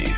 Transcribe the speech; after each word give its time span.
словами. 0.00 0.16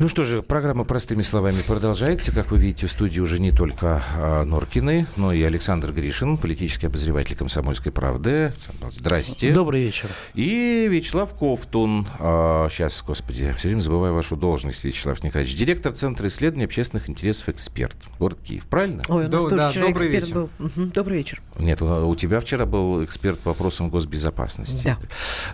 Ну 0.00 0.08
что 0.08 0.24
же, 0.24 0.42
программа 0.42 0.84
«Простыми 0.84 1.22
словами» 1.22 1.58
продолжается. 1.66 2.32
Как 2.32 2.50
вы 2.50 2.58
видите, 2.58 2.88
в 2.88 2.90
студии 2.90 3.20
уже 3.20 3.38
не 3.38 3.52
только 3.52 4.02
а, 4.16 4.44
Норкины, 4.44 5.06
но 5.16 5.32
и 5.32 5.40
Александр 5.44 5.92
Гришин, 5.92 6.36
политический 6.36 6.88
обозреватель 6.88 7.36
«Комсомольской 7.36 7.92
правды». 7.92 8.52
Здрасте. 8.90 9.52
Добрый 9.52 9.84
вечер. 9.84 10.08
И 10.34 10.88
Вячеслав 10.90 11.32
Ковтун. 11.38 12.08
А, 12.18 12.68
сейчас, 12.70 13.04
господи, 13.06 13.54
все 13.56 13.68
время 13.68 13.80
забываю 13.80 14.14
вашу 14.14 14.34
должность, 14.36 14.82
Вячеслав 14.82 15.22
Николаевич. 15.22 15.56
Директор 15.56 15.92
Центра 15.92 16.26
исследования 16.26 16.64
общественных 16.64 17.08
интересов 17.08 17.50
«Эксперт». 17.50 17.96
Город 18.18 18.38
Киев. 18.42 18.66
Правильно? 18.66 19.04
Ой, 19.08 19.26
у 19.26 19.28
нас 19.28 19.30
Да, 19.30 19.38
тоже 19.42 19.56
да, 19.56 19.68
вчера 19.68 19.86
добрый 19.86 20.06
эксперт 20.08 20.24
вечер. 20.26 20.34
был. 20.34 20.50
Мгм, 20.58 20.90
Добрый 20.90 21.18
вечер. 21.18 21.40
Нет, 21.60 21.80
у 21.80 22.08
у 22.08 22.14
тебя 22.16 22.40
вчера 22.40 22.66
был 22.66 23.04
эксперт 23.04 23.38
по 23.38 23.50
вопросам 23.50 23.90
госбезопасности. 23.90 24.84
Да. 24.84 24.98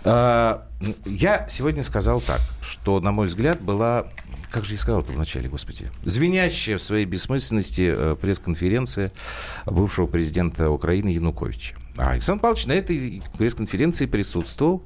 А, 0.03 0.67
Я 1.05 1.47
сегодня 1.49 1.83
сказал 1.83 2.21
так, 2.21 2.39
что, 2.61 2.99
на 2.99 3.11
мой 3.11 3.27
взгляд, 3.27 3.61
была, 3.61 4.07
как 4.51 4.65
же 4.65 4.73
я 4.73 4.79
сказал-то 4.79 5.13
вначале, 5.13 5.49
господи, 5.49 5.91
звенящая 6.03 6.77
в 6.77 6.81
своей 6.81 7.05
бессмысленности 7.05 7.93
э, 7.93 8.15
пресс-конференция 8.19 9.11
бывшего 9.65 10.07
президента 10.07 10.69
Украины 10.69 11.09
Януковича. 11.09 11.75
А 11.97 12.11
Александр 12.11 12.41
Павлович 12.41 12.65
на 12.67 12.73
этой 12.73 13.21
пресс-конференции 13.37 14.05
присутствовал 14.05 14.83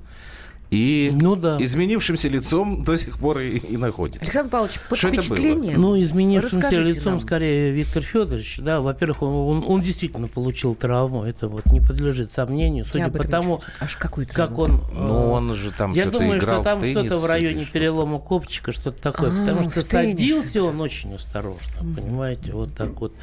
и 0.76 1.12
Ну 1.14 1.36
да. 1.36 1.58
изменившимся 1.64 2.28
лицом 2.30 2.84
до 2.84 2.98
сих 2.98 3.18
пор 3.20 3.40
и, 3.40 3.58
и 3.58 3.78
находится. 3.78 4.22
Александр 4.22 4.50
Павлович, 4.52 4.80
под 4.90 4.98
Что 4.98 5.08
это 5.08 5.16
было? 5.18 5.24
впечатлением... 5.24 5.82
Ну, 5.82 6.02
изменившимся 6.02 6.56
Расскажите 6.58 6.90
лицом 7.00 7.14
нам. 7.14 7.22
скорее 7.22 7.72
Виктор 7.72 8.04
Федорович. 8.04 8.58
Да, 8.60 8.82
во-первых, 8.82 9.22
он, 9.22 9.58
он, 9.58 9.66
он 9.68 9.82
действительно 9.82 10.28
получил 10.28 10.76
травму. 10.76 11.24
Это 11.24 11.48
вот 11.48 11.66
не 11.68 11.80
подлежит 11.80 12.32
сомнению. 12.32 12.86
Судя 12.86 13.10
по 13.10 13.24
тому, 13.24 13.62
Аж 13.80 13.96
как 13.96 14.18
он... 14.58 14.76
э, 14.76 14.80
Ну, 14.94 15.32
он 15.32 15.54
же 15.54 15.72
там 15.72 15.94
Я 15.94 16.06
думаю, 16.08 16.40
играл 16.40 16.62
что 16.62 16.72
там 16.72 16.86
что-то 16.86 17.18
в 17.20 17.26
районе 17.26 17.64
что? 17.64 17.74
перелома 17.74 18.20
копчика, 18.20 18.72
что-то 18.72 19.02
такое. 19.02 19.32
А, 19.32 19.40
потому 19.40 19.70
что 19.70 19.82
садился 19.82 20.64
он 20.64 20.82
очень 20.82 21.14
осторожно, 21.16 21.74
понимаете, 21.96 22.52
вот 22.54 22.74
так 22.76 23.00
вот. 23.00 23.14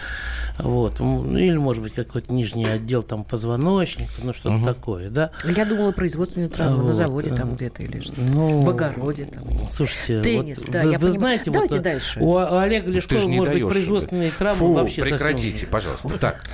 Вот. 0.59 1.01
Ну, 1.01 1.37
или, 1.37 1.57
может 1.57 1.83
быть, 1.83 1.95
какой-то 1.95 2.33
нижний 2.33 2.65
отдел 2.65 3.03
там 3.03 3.25
позвоночника, 3.25 4.13
ну, 4.23 4.33
что-то 4.33 4.65
такое, 4.65 5.11
да. 5.11 5.31
Я 5.45 5.65
думала, 5.65 5.93
производственную 5.93 6.51
травму 6.51 6.79
на 6.79 6.83
Вот, 6.85 6.95
заводе 6.95 7.31
э, 7.31 7.37
там 7.47 7.55
где-то 7.57 7.83
или 7.83 8.01
что-то. 8.01 8.21
Ну, 8.21 8.61
В 8.61 8.71
огороде 8.71 9.25
там. 9.27 9.45
Слушайте, 9.71 10.23
Теннис, 10.23 10.59
вот 10.59 10.71
да, 10.71 10.83
вы, 10.85 10.93
я 10.93 10.99
вы 10.99 10.99
понимаю. 10.99 11.19
знаете, 11.19 11.51
Давайте 11.51 11.75
вот, 11.75 11.83
дальше. 11.83 12.21
у 12.21 12.27
у 12.33 12.37
Олега 12.57 12.87
Ты 12.87 12.91
же 12.93 12.97
Лешкова 12.97 13.19
не 13.21 13.37
может 13.37 13.53
быть 13.55 13.63
даешь. 13.63 13.73
производственные 13.73 14.31
травмы 14.31 14.59
Фу, 14.59 14.73
вообще 14.73 15.01
совсем- 15.01 15.19
прекратите, 15.19 15.67
пожалуйста. 15.67 16.19
Так, 16.19 16.45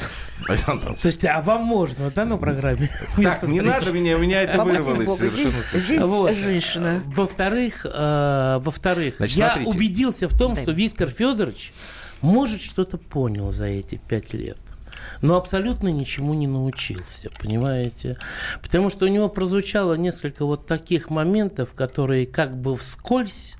Александр. 0.48 0.94
То 1.00 1.06
есть, 1.06 1.24
а 1.24 1.42
вам 1.42 1.62
можно, 1.64 2.10
да, 2.10 2.24
на 2.24 2.36
программе? 2.38 2.90
Так, 3.22 3.42
не 3.42 3.60
надо 3.60 3.92
меня, 3.92 4.16
у 4.16 4.20
меня 4.20 4.42
это 4.42 4.62
вырвалось 4.64 5.16
совершенно. 5.18 5.50
здесь, 6.30 6.36
женщина. 6.36 7.02
Во-вторых, 7.06 7.84
э, 7.84 8.60
во-вторых, 8.62 9.16
я 9.28 9.60
убедился 9.64 10.28
в 10.28 10.38
том, 10.38 10.56
что. 10.56 10.72
Виктор 10.72 11.10
Федорович 11.10 11.72
может 12.20 12.60
что-то 12.60 12.98
понял 12.98 13.52
за 13.52 13.66
эти 13.66 14.00
пять 14.08 14.32
лет. 14.32 14.58
Но 15.20 15.36
абсолютно 15.36 15.88
ничему 15.88 16.34
не 16.34 16.46
научился, 16.46 17.30
понимаете? 17.40 18.16
Потому 18.62 18.90
что 18.90 19.06
у 19.06 19.08
него 19.08 19.28
прозвучало 19.28 19.94
несколько 19.94 20.44
вот 20.44 20.66
таких 20.66 21.10
моментов, 21.10 21.74
которые 21.74 22.26
как 22.26 22.56
бы 22.56 22.76
вскользь, 22.76 23.56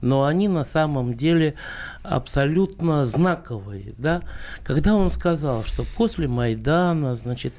но 0.00 0.24
они 0.24 0.48
на 0.48 0.64
самом 0.64 1.14
деле 1.14 1.54
абсолютно 2.02 3.04
знаковые, 3.06 3.94
да? 3.98 4.22
Когда 4.64 4.94
он 4.94 5.10
сказал, 5.10 5.64
что 5.64 5.84
после 5.96 6.26
Майдана, 6.28 7.14
значит, 7.16 7.52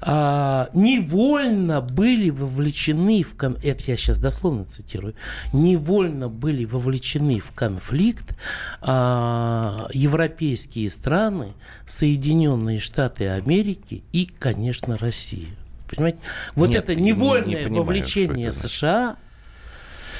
а, 0.00 0.68
невольно 0.74 1.80
были 1.80 2.30
вовлечены 2.30 3.22
в 3.22 3.34
кон- 3.36 3.56
это 3.62 3.82
я 3.86 3.96
сейчас 3.96 4.18
дословно 4.18 4.64
цитирую, 4.64 5.14
невольно 5.52 6.28
были 6.28 6.64
вовлечены 6.64 7.40
в 7.40 7.52
конфликт 7.52 8.36
а, 8.80 9.86
европейские 9.92 10.90
страны, 10.90 11.54
Соединенные 11.86 12.78
Штаты 12.78 13.28
Америки 13.28 14.02
и, 14.12 14.26
конечно, 14.26 14.96
Россия. 14.98 15.48
Понимаете? 15.90 16.18
Вот 16.54 16.68
Нет, 16.68 16.84
это 16.84 16.94
не- 16.94 17.02
не 17.02 17.08
невольное 17.12 17.64
понимаю, 17.64 17.82
вовлечение 17.84 18.48
это 18.48 18.56
США 18.68 19.16
в 19.27 19.27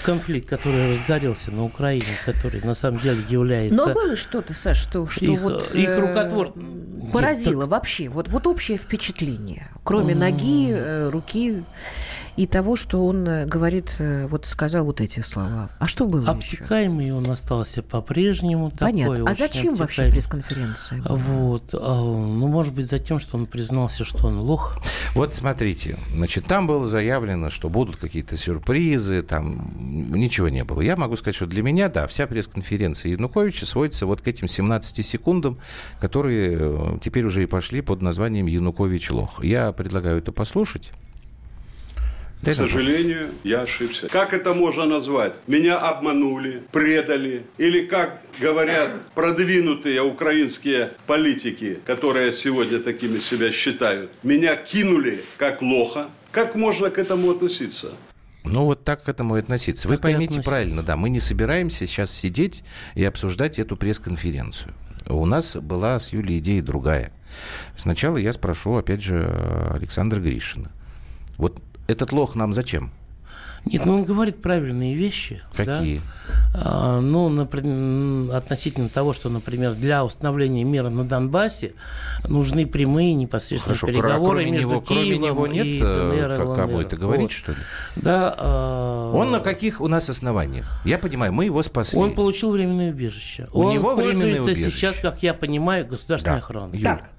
конфликт, 0.03 0.49
который 0.49 0.91
разгорелся 0.91 1.51
на 1.51 1.65
Украине, 1.65 2.07
который 2.25 2.61
на 2.63 2.75
самом 2.75 2.99
деле 2.99 3.23
является... 3.29 3.77
Но 3.77 3.93
было 3.93 4.17
что-то, 4.17 4.55
Саш, 4.55 4.79
что, 4.79 5.07
что 5.07 5.25
Их- 5.25 5.41
вот... 5.41 5.75
их 5.75 5.89
э, 5.89 6.01
рукотвор- 6.01 7.11
Поразило 7.13 7.67
вообще. 7.67 8.09
Вот, 8.09 8.29
вот 8.29 8.47
общее 8.47 8.77
впечатление. 8.77 9.71
Кроме 9.85 10.15
ноги, 10.15 10.71
э, 10.71 11.09
руки 11.09 11.65
и 12.39 12.47
того, 12.47 12.77
что 12.77 13.05
он 13.05 13.27
э, 13.27 13.47
говорит, 13.47 13.97
э, 13.99 14.29
вот 14.29 14.47
сказал 14.47 14.85
вот 14.85 15.01
эти 15.01 15.19
слова. 15.21 15.71
А 15.81 15.89
что 15.89 16.07
было 16.07 16.21
еще? 16.21 16.31
Обтекаемый 16.31 17.11
он 17.11 17.29
остался 17.29 17.83
по-прежнему. 17.83 18.71
Понятно. 18.71 19.17
такой 19.17 19.33
а 19.33 19.35
зачем 19.35 19.75
вообще 19.75 20.03
обтекаемый. 20.03 20.13
пресс-конференция? 20.13 21.03
была? 21.03 21.17
Вот. 21.17 21.75
а, 21.75 22.01
Ну, 22.01 22.47
может 22.47 22.75
быть, 22.75 22.89
за 22.89 23.01
тем, 23.01 23.19
что 23.19 23.37
он 23.37 23.47
признался, 23.47 24.05
что 24.05 24.29
он 24.29 24.39
лох. 24.39 24.81
Вот 25.15 25.35
смотрите, 25.35 25.99
значит, 26.15 26.45
там 26.45 26.69
было 26.69 26.87
заявлено, 26.87 27.49
что 27.49 27.69
будут 27.69 27.97
какие-то 27.97 28.37
сюрпризы, 28.37 29.23
там 29.23 29.73
ничего 30.15 30.49
не 30.49 30.63
было. 30.63 30.81
Я 30.81 30.95
могу 30.95 31.17
сказать, 31.17 31.35
что 31.35 31.47
для 31.47 31.65
меня, 31.65 31.89
да, 31.89 32.07
вся 32.07 32.29
пресс-конференция 32.29 33.11
Януковича 33.11 33.67
сводится 33.67 34.07
вот 34.07 34.21
к 34.21 34.29
этим 34.29 34.47
17 34.47 35.05
секундам, 35.05 35.59
которые 36.01 36.57
э, 36.57 36.99
теперь 37.01 37.25
уже 37.25 37.43
и 37.43 37.47
пошли 37.47 37.81
под 37.81 38.01
названием 38.01 38.47
Янукович 38.47 39.11
лох. 39.11 39.43
Я 39.43 39.73
предлагаю 39.73 40.19
это 40.19 40.31
послушать. 40.31 40.93
К 42.43 42.53
сожалению, 42.53 43.31
я 43.45 43.63
ошибся. 43.63 44.09
Как 44.09 44.33
это 44.33 44.55
можно 44.55 44.87
назвать? 44.87 45.35
Меня 45.47 45.77
обманули, 45.77 46.63
предали. 46.71 47.45
Или, 47.59 47.85
как 47.87 48.23
говорят 48.41 48.91
продвинутые 49.15 50.03
украинские 50.03 50.93
политики, 51.07 51.81
которые 51.85 52.33
сегодня 52.33 52.79
такими 52.79 53.19
себя 53.19 53.51
считают, 53.51 54.11
меня 54.23 54.57
кинули 54.57 55.25
как 55.37 55.63
лоха. 55.63 56.09
Как 56.31 56.55
можно 56.55 56.91
к 56.91 56.99
этому 56.99 57.31
относиться? 57.31 57.93
Ну, 58.45 58.65
вот 58.65 58.85
так 58.85 59.03
к 59.03 59.09
этому 59.09 59.37
и 59.37 59.41
относиться. 59.41 59.89
Вы 59.89 59.95
Так 59.95 60.03
поймите 60.03 60.43
правильно, 60.43 60.83
да, 60.83 60.97
мы 60.97 61.11
не 61.11 61.21
собираемся 61.21 61.87
сейчас 61.87 62.13
сидеть 62.13 62.63
и 62.95 63.05
обсуждать 63.05 63.59
эту 63.59 63.77
пресс-конференцию. 63.77 64.73
У 65.07 65.25
нас 65.27 65.57
была 65.57 65.99
с 65.99 66.13
Юлей 66.13 66.39
идея 66.39 66.63
другая. 66.63 67.13
Сначала 67.77 68.17
я 68.19 68.33
спрошу, 68.33 68.77
опять 68.77 69.03
же, 69.03 69.27
Александра 69.73 70.21
Гришина. 70.21 70.71
Вот 71.37 71.61
этот 71.89 72.13
лох 72.13 72.35
нам 72.37 72.53
зачем? 72.55 72.93
Нет, 73.65 73.85
ну 73.85 73.95
он 73.97 74.05
говорит 74.05 74.41
правильные 74.41 74.95
вещи. 74.95 75.43
да. 75.57 75.65
Какие? 75.65 76.01
А, 76.55 77.01
ну, 77.01 77.29
напри- 77.29 77.61
м, 77.67 78.31
относительно 78.31 78.89
того, 78.89 79.13
что, 79.13 79.29
например, 79.31 79.75
для 79.75 80.05
установления 80.05 80.63
мира 80.65 80.91
на 80.91 81.03
Донбассе 81.05 81.73
нужны 82.29 82.67
прямые 82.67 83.15
непосредственные 83.15 83.77
Хорошо, 83.79 83.87
переговоры 83.89 84.39
кроме 84.43 84.51
между 84.53 84.69
него, 84.71 84.81
кроме 84.81 85.03
Киевом 85.05 85.23
него 85.25 85.47
нет 85.49 85.67
и 85.67 85.81
э, 85.83 86.27
ДНР, 86.29 86.55
кому 86.55 86.75
ЛНР. 86.77 86.87
это 86.87 86.97
говорить, 86.97 87.23
Вот. 87.25 87.33
что 87.33 87.53
ли? 87.53 87.59
Да. 87.97 88.35
а, 88.39 89.13
Он 89.13 89.33
на 89.33 89.41
каких 89.41 89.81
у 89.81 89.89
нас 89.89 90.09
основаниях? 90.09 90.81
Я 90.85 90.99
понимаю, 90.99 91.33
мы 91.33 91.45
его 91.47 91.61
спасли. 91.63 91.99
Он 91.99 92.15
получил 92.15 92.53
временное 92.53 92.91
убежище. 92.93 93.49
У 93.53 93.63
он 93.65 93.75
него 93.75 93.95
временное 93.95 94.37
пользуется 94.37 94.53
убежище. 94.53 94.71
сейчас, 94.77 95.01
как 95.01 95.23
я 95.23 95.35
понимаю, 95.35 95.85
государственной 95.87 96.37
Да. 96.37 96.39
охраной. 96.39 96.81
Так, 96.81 97.11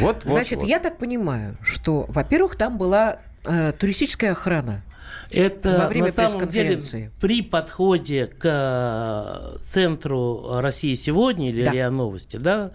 Вот, 0.00 0.22
вот, 0.24 0.32
значит, 0.32 0.58
вот. 0.60 0.68
я 0.68 0.78
так 0.80 0.98
понимаю, 0.98 1.56
что, 1.62 2.04
во-первых, 2.08 2.56
там 2.56 2.78
была 2.78 3.18
э, 3.44 3.72
туристическая 3.72 4.32
охрана. 4.32 4.82
Это 5.30 5.78
Во 5.82 5.88
время 5.88 6.06
на 6.06 6.12
самом 6.12 6.48
деле 6.48 6.76
пресс-конференции. 6.76 7.10
при 7.20 7.42
подходе 7.42 8.26
к 8.26 8.42
э, 8.44 9.56
центру 9.62 10.58
России 10.60 10.94
сегодня 10.94 11.50
или 11.50 11.64
Да. 11.64 11.72
РИА 11.72 11.90
Новости, 11.90 12.36
да, 12.38 12.70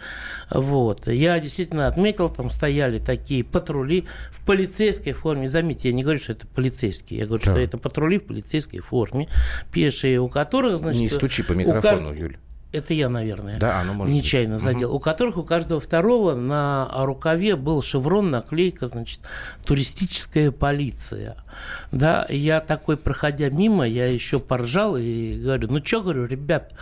вот, 0.51 1.07
я 1.07 1.39
действительно 1.39 1.87
отметил, 1.87 2.29
там 2.29 2.51
стояли 2.51 2.99
такие 2.99 3.43
патрули 3.43 4.05
в 4.31 4.45
полицейской 4.45 5.13
форме. 5.13 5.49
Заметьте, 5.49 5.89
я 5.89 5.95
не 5.95 6.03
говорю, 6.03 6.19
что 6.19 6.33
это 6.33 6.45
полицейские, 6.45 7.21
я 7.21 7.25
говорю, 7.25 7.43
Да. 7.43 7.51
что 7.53 7.59
это 7.59 7.77
патрули 7.79 8.19
в 8.19 8.25
полицейской 8.25 8.79
форме, 8.79 9.27
пешие, 9.71 10.19
у 10.19 10.29
которых, 10.29 10.77
значит... 10.77 11.01
Не 11.01 11.09
стучи 11.09 11.41
по 11.43 11.53
микрофону, 11.53 12.11
кажд- 12.11 12.19
Юль. 12.19 12.37
Это 12.73 12.93
я, 12.95 13.07
наверное. 13.07 13.59
Да, 13.59 13.79
оно 13.81 13.93
может 13.93 14.13
быть. 14.13 14.23
Нечаянно 14.23 14.57
задел. 14.57 14.93
У 14.93 14.99
которых 14.99 15.37
у 15.37 15.43
каждого 15.43 15.79
второго 15.79 16.33
на 16.33 16.89
рукаве 17.05 17.55
был 17.55 17.81
шеврон, 17.83 18.31
наклейка, 18.31 18.87
значит, 18.87 19.19
туристическая 19.63 20.49
полиция. 20.51 21.37
Да, 21.91 22.25
я 22.29 22.59
такой, 22.59 22.97
проходя 22.97 23.49
мимо, 23.49 23.87
я 23.87 24.07
еще 24.07 24.39
поржал 24.39 24.97
и 24.97 25.39
говорю, 25.39 25.67
ну 25.71 25.85
что, 25.85 26.01
говорю, 26.01 26.25
ребят, 26.25 26.73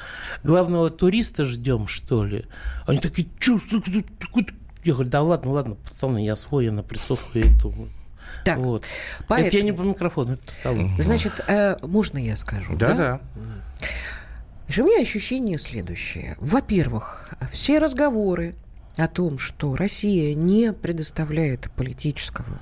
главного 0.44 0.90
туриста 0.90 1.44
ждем, 1.44 1.88
что 1.88 2.24
ли? 2.24 2.46
Они 2.88 2.98
такие, 3.00 3.28
что? 3.40 3.60
Я 4.84 4.94
говорю, 4.94 5.10
да 5.10 5.22
ладно, 5.22 5.52
ладно, 5.52 5.76
пацаны, 5.76 6.26
я 6.26 6.36
свой, 6.36 6.66
я 6.66 6.72
на 6.72 6.84
прессовку 6.84 7.38
иду. 7.38 7.74
Так, 8.46 8.58
вот. 8.58 8.84
поэтому- 9.28 9.48
Это 9.50 9.58
я 9.58 9.64
не 9.64 9.72
по 9.74 9.82
микрофону, 9.82 10.34
это 10.34 10.46
по 10.46 10.52
столу. 10.54 10.90
Значит, 11.00 11.34
э, 11.48 11.76
можно 11.86 12.18
я 12.18 12.38
скажу? 12.38 12.76
Да, 12.78 12.94
да. 12.94 13.20
Значит, 14.72 14.86
у 14.86 14.88
меня 14.88 15.02
ощущение 15.02 15.58
следующее. 15.58 16.38
Во-первых, 16.40 17.34
все 17.52 17.78
разговоры 17.78 18.56
о 18.96 19.10
том, 19.10 19.38
что 19.38 19.76
Россия 19.76 20.34
не 20.34 20.72
предоставляет 20.72 21.70
политического 21.76 22.58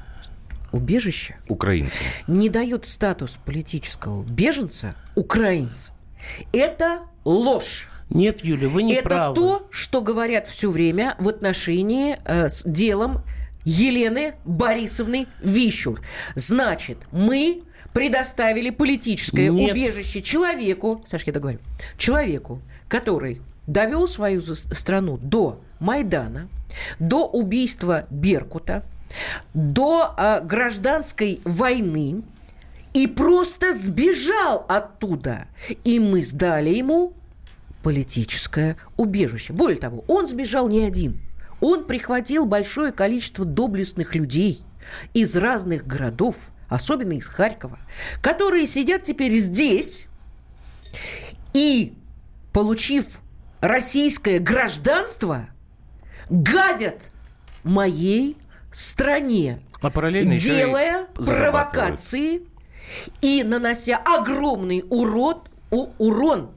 убежище 0.72 1.38
украинцам, 1.50 2.04
не 2.26 2.50
дает 2.50 2.88
статус 2.88 3.38
политического 3.46 4.24
беженца 4.24 4.96
украинцам. 5.14 5.94
Это 6.52 7.02
ложь. 7.26 7.88
Нет, 8.10 8.44
Юля, 8.44 8.70
вы 8.70 8.82
не 8.82 8.96
Это 8.96 9.04
правы. 9.08 9.36
то, 9.36 9.68
что 9.70 10.02
говорят 10.02 10.48
все 10.48 10.72
время 10.72 11.16
в 11.20 11.30
отношении 11.30 12.18
э, 12.26 12.50
с 12.50 12.64
делом 12.68 13.22
Елены 13.64 14.34
Борисовны 14.46 15.28
Вищур. 15.42 16.02
Значит, 16.36 16.98
мы 17.12 17.64
предоставили 17.94 18.70
политическое 18.70 19.50
Нет. 19.50 19.72
убежище 19.72 20.22
человеку, 20.22 21.02
Саш, 21.06 21.24
я 21.24 21.34
договорю, 21.34 21.60
человеку, 21.98 22.62
который 22.88 23.42
довел 23.68 24.08
свою 24.08 24.42
страну 24.42 25.18
до 25.18 25.62
Майдана, 25.80 26.50
до 27.00 27.26
убийства 27.28 28.06
Беркута, 28.10 28.84
до 29.54 30.14
э, 30.18 30.42
гражданской 30.44 31.40
войны 31.44 32.24
и 32.94 33.08
просто 33.08 33.74
сбежал 33.74 34.66
оттуда. 34.68 35.48
И 35.84 36.00
мы 36.00 36.22
сдали 36.22 36.70
ему 36.70 37.14
политическое 37.84 38.78
убежище. 38.98 39.54
Более 39.54 39.80
того, 39.80 40.04
он 40.08 40.28
сбежал 40.28 40.68
не 40.68 40.84
один. 40.84 41.20
Он 41.62 41.86
прихватил 41.86 42.46
большое 42.46 42.92
количество 42.92 43.46
доблестных 43.46 44.16
людей 44.16 44.64
из 45.14 45.36
разных 45.36 45.86
городов, 45.86 46.36
особенно 46.68 47.14
из 47.14 47.28
Харькова, 47.28 47.80
которые 48.22 48.66
сидят 48.66 49.04
теперь 49.04 49.36
здесь 49.38 50.08
и, 51.54 51.94
получив 52.54 53.20
российское 53.62 54.40
гражданство, 54.40 55.50
гадят 56.30 57.12
моей 57.64 58.38
стране, 58.72 59.62
а 59.82 59.90
параллельно 59.90 60.34
и 60.34 60.38
делая 60.38 61.08
провокации 61.16 62.44
и 63.22 63.44
нанося 63.44 63.98
огромный 63.98 64.84
урод, 64.90 65.50
урон 65.70 66.52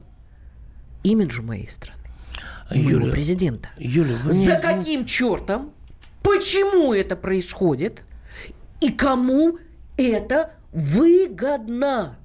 имиджу 1.03 1.43
моей 1.43 1.67
страны, 1.67 2.02
моего 2.81 2.99
Юля, 3.01 3.11
президента. 3.11 3.69
Юля, 3.77 4.15
вы 4.23 4.31
За 4.31 4.37
извините. 4.55 4.61
каким 4.61 5.05
чертом? 5.05 5.71
Почему 6.21 6.93
это 6.93 7.15
происходит? 7.15 8.03
И 8.81 8.89
кому 8.91 9.59
это 9.97 10.53
выгодно? 10.71 12.17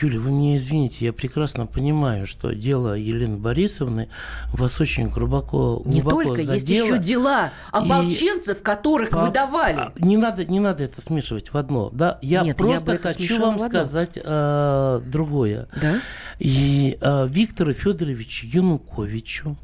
Юля, 0.00 0.18
вы 0.20 0.30
меня 0.32 0.56
извините, 0.56 0.96
я 1.04 1.12
прекрасно 1.12 1.66
понимаю, 1.66 2.26
что 2.26 2.54
дело 2.54 2.94
Елены 2.94 3.36
Борисовны 3.36 4.08
вас 4.52 4.80
очень 4.80 5.08
глубоко, 5.08 5.82
Не 5.84 6.00
глубоко 6.00 6.24
только, 6.34 6.40
есть 6.42 6.66
задело. 6.66 6.86
еще 6.86 6.98
дела 6.98 7.50
ополченцев, 7.70 8.62
которых 8.62 9.10
По- 9.10 9.26
выдавали. 9.26 9.76
а, 9.78 9.92
Не 9.98 10.16
надо, 10.16 10.44
не 10.44 10.60
надо 10.60 10.84
это 10.84 11.00
смешивать 11.02 11.52
в 11.52 11.56
одно. 11.56 11.90
Да, 11.92 12.18
я 12.22 12.40
Нет, 12.42 12.58
я 12.60 12.66
просто 12.66 12.92
это 12.94 13.08
хочу 13.08 13.40
вам 13.40 13.58
сказать 13.58 14.18
э, 14.22 15.00
другое. 15.06 15.68
Да? 15.80 16.00
И 16.38 16.96
э, 17.00 17.26
Виктору 17.30 17.72
Федоровичу 17.72 18.46
Януковичу 18.46 19.56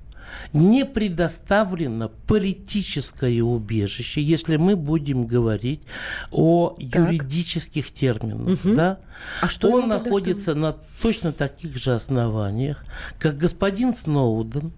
не 0.53 0.85
предоставлено 0.85 2.11
политическое 2.27 3.43
убежище, 3.43 4.23
если 4.23 4.57
мы 4.57 4.77
будем 4.77 5.27
говорить 5.27 5.83
о 6.31 6.77
юридических 6.79 7.93
терминах. 7.93 8.61
Да? 8.65 8.99
А 9.41 9.49
что 9.49 9.71
Он 9.71 9.89
находится 9.89 10.55
на 10.55 10.77
точно 11.03 11.33
таких 11.33 11.77
же 11.77 11.95
основаниях, 11.95 12.85
как 13.19 13.37
господин 13.37 13.93
Сноуден, 13.93 14.73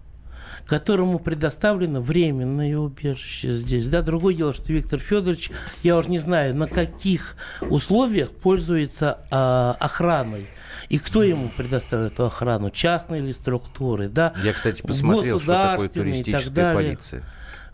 которому 0.66 1.18
предоставлено 1.18 2.00
временное 2.00 2.78
убежище 2.78 3.56
здесь. 3.56 3.88
Да, 3.88 4.02
другое 4.02 4.34
дело, 4.34 4.54
что 4.54 4.72
Виктор 4.72 5.00
Федорович, 5.00 5.50
я 5.82 5.96
уже 5.96 6.10
не 6.10 6.18
знаю, 6.18 6.54
на 6.54 6.68
каких 6.68 7.36
условиях 7.60 8.30
пользуется 8.30 9.18
а, 9.30 9.76
охраной. 9.80 10.46
И 10.90 10.98
кто 10.98 11.22
ему 11.22 11.48
предоставил 11.56 12.06
эту 12.06 12.26
охрану? 12.26 12.68
Частные 12.68 13.22
или 13.22 13.30
структуры? 13.30 14.08
Да? 14.08 14.34
Я, 14.42 14.52
кстати, 14.52 14.82
посмотрел, 14.82 15.38
что 15.38 15.52
такое 15.52 15.88
туристическая 15.88 16.74
полиция. 16.74 17.22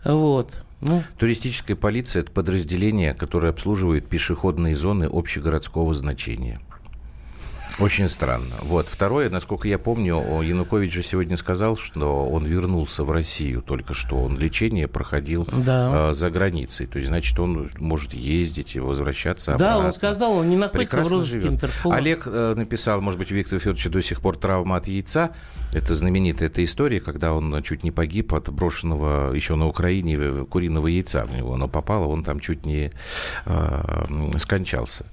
Вот. 0.05 0.53
Ну, 0.79 1.03
Туристическая 1.17 1.75
полиция– 1.75 2.21
это 2.21 2.31
подразделение, 2.31 3.15
которое 3.15 3.49
обслуживает 3.49 4.07
пешеходные 4.07 4.75
зоны 4.75 5.09
общегородского 5.11 5.91
значения. 5.95 6.59
Очень 7.79 8.09
странно. 8.09 8.55
Вот. 8.61 8.87
Второе, 8.87 9.29
насколько 9.29 9.67
я 9.67 9.77
помню, 9.77 10.41
Янукович 10.41 10.91
же 10.93 11.03
сегодня 11.03 11.37
сказал, 11.37 11.77
что 11.77 12.27
он 12.27 12.43
вернулся 12.43 13.03
в 13.03 13.11
Россию 13.11 13.61
только 13.61 13.93
что. 13.93 14.17
Он 14.17 14.37
лечение 14.37 14.87
проходил 14.87 15.47
Да. 15.51 16.09
э, 16.09 16.13
за 16.13 16.31
границей. 16.31 16.87
То 16.87 16.97
есть, 16.97 17.09
значит, 17.09 17.37
он 17.39 17.69
может 17.77 18.13
ездить 18.13 18.75
и 18.75 18.79
возвращаться 18.79 19.55
да, 19.57 19.73
обратно. 19.73 19.85
он 19.87 19.93
сказал, 19.93 20.31
он 20.33 20.49
не 20.49 20.55
находится 20.55 20.95
Прекрасно 20.95 21.17
в 21.17 21.19
розыске 21.19 21.39
живет. 21.39 21.53
Интерпола. 21.53 21.95
Олег 21.95 22.23
э, 22.25 22.53
написал, 22.55 22.99
может 23.01 23.19
быть, 23.19 23.31
у 23.31 23.35
Виктора 23.35 23.59
Федоровича 23.59 23.89
до 23.91 24.01
сих 24.01 24.21
пор 24.21 24.37
травма 24.37 24.77
от 24.77 24.87
яйца. 24.87 25.31
Это 25.71 25.93
знаменитая 25.93 26.49
эта 26.49 26.63
история, 26.63 26.99
когда 26.99 27.33
он 27.33 27.61
чуть 27.61 27.83
не 27.83 27.91
погиб 27.91 28.33
от 28.33 28.49
брошенного 28.49 29.33
еще 29.33 29.53
на 29.55 29.67
Украине 29.67 30.45
куриного 30.45 30.87
яйца 30.87 31.25
в 31.25 31.31
него. 31.35 31.53
Оно 31.53 31.67
попало, 31.67 32.07
он 32.07 32.23
там 32.23 32.39
чуть 32.39 32.65
не 32.65 32.89
э, 33.45 34.05
скончался. 34.37 35.05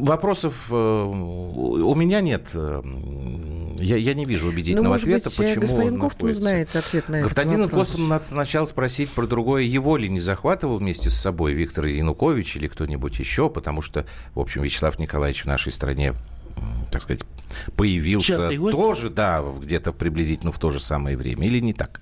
Вопросов 0.00 0.68
э, 0.70 0.74
у 0.74 1.94
меня 1.94 2.20
нет. 2.20 2.50
Я, 2.54 3.96
я 3.96 4.14
не 4.14 4.24
вижу 4.24 4.48
убедительного 4.48 4.84
Ну, 4.84 4.90
может 4.90 5.04
ответа, 5.04 5.30
быть, 5.30 5.38
э, 5.38 5.42
почему 5.42 5.60
господин 5.62 5.94
он 5.94 6.00
Кофтон 6.00 6.28
находится. 6.28 6.40
знает 6.42 6.76
ответ 6.76 7.08
на 7.08 7.16
этот 7.16 7.28
Господин 7.30 7.62
вопрос. 7.62 7.88
Кофтон 7.88 8.08
надо 8.08 8.24
сначала 8.24 8.64
спросить 8.66 9.10
про 9.10 9.26
другое. 9.26 9.62
Его 9.62 9.96
ли 9.96 10.08
не 10.08 10.20
захватывал 10.20 10.78
вместе 10.78 11.10
с 11.10 11.14
собой 11.14 11.54
Виктор 11.54 11.86
Янукович 11.86 12.56
или 12.56 12.68
кто-нибудь 12.68 13.18
еще? 13.18 13.48
Потому 13.48 13.80
что, 13.82 14.06
в 14.34 14.40
общем, 14.40 14.62
Вячеслав 14.62 14.98
Николаевич 14.98 15.44
в 15.44 15.46
нашей 15.46 15.72
стране, 15.72 16.14
так 16.92 17.02
сказать, 17.02 17.24
появился 17.76 18.50
Частый 18.50 18.58
тоже, 18.58 19.10
да, 19.10 19.42
где-то 19.60 19.92
приблизительно 19.92 20.52
в 20.52 20.58
то 20.58 20.70
же 20.70 20.80
самое 20.80 21.16
время. 21.16 21.46
Или 21.46 21.60
не 21.60 21.72
так? 21.72 22.00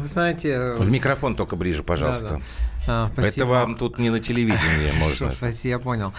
Вы 0.00 0.06
знаете... 0.06 0.72
В 0.78 0.90
микрофон 0.90 1.34
только 1.36 1.56
ближе, 1.56 1.82
пожалуйста. 1.82 2.28
Да-да. 2.28 2.42
А, 2.86 3.10
Это 3.16 3.46
вам 3.46 3.76
тут 3.76 3.98
не 3.98 4.10
на 4.10 4.20
телевидении 4.20 4.92
можно. 5.00 5.30
Спасибо, 5.30 5.70
я 5.70 5.78
понял. 5.78 6.12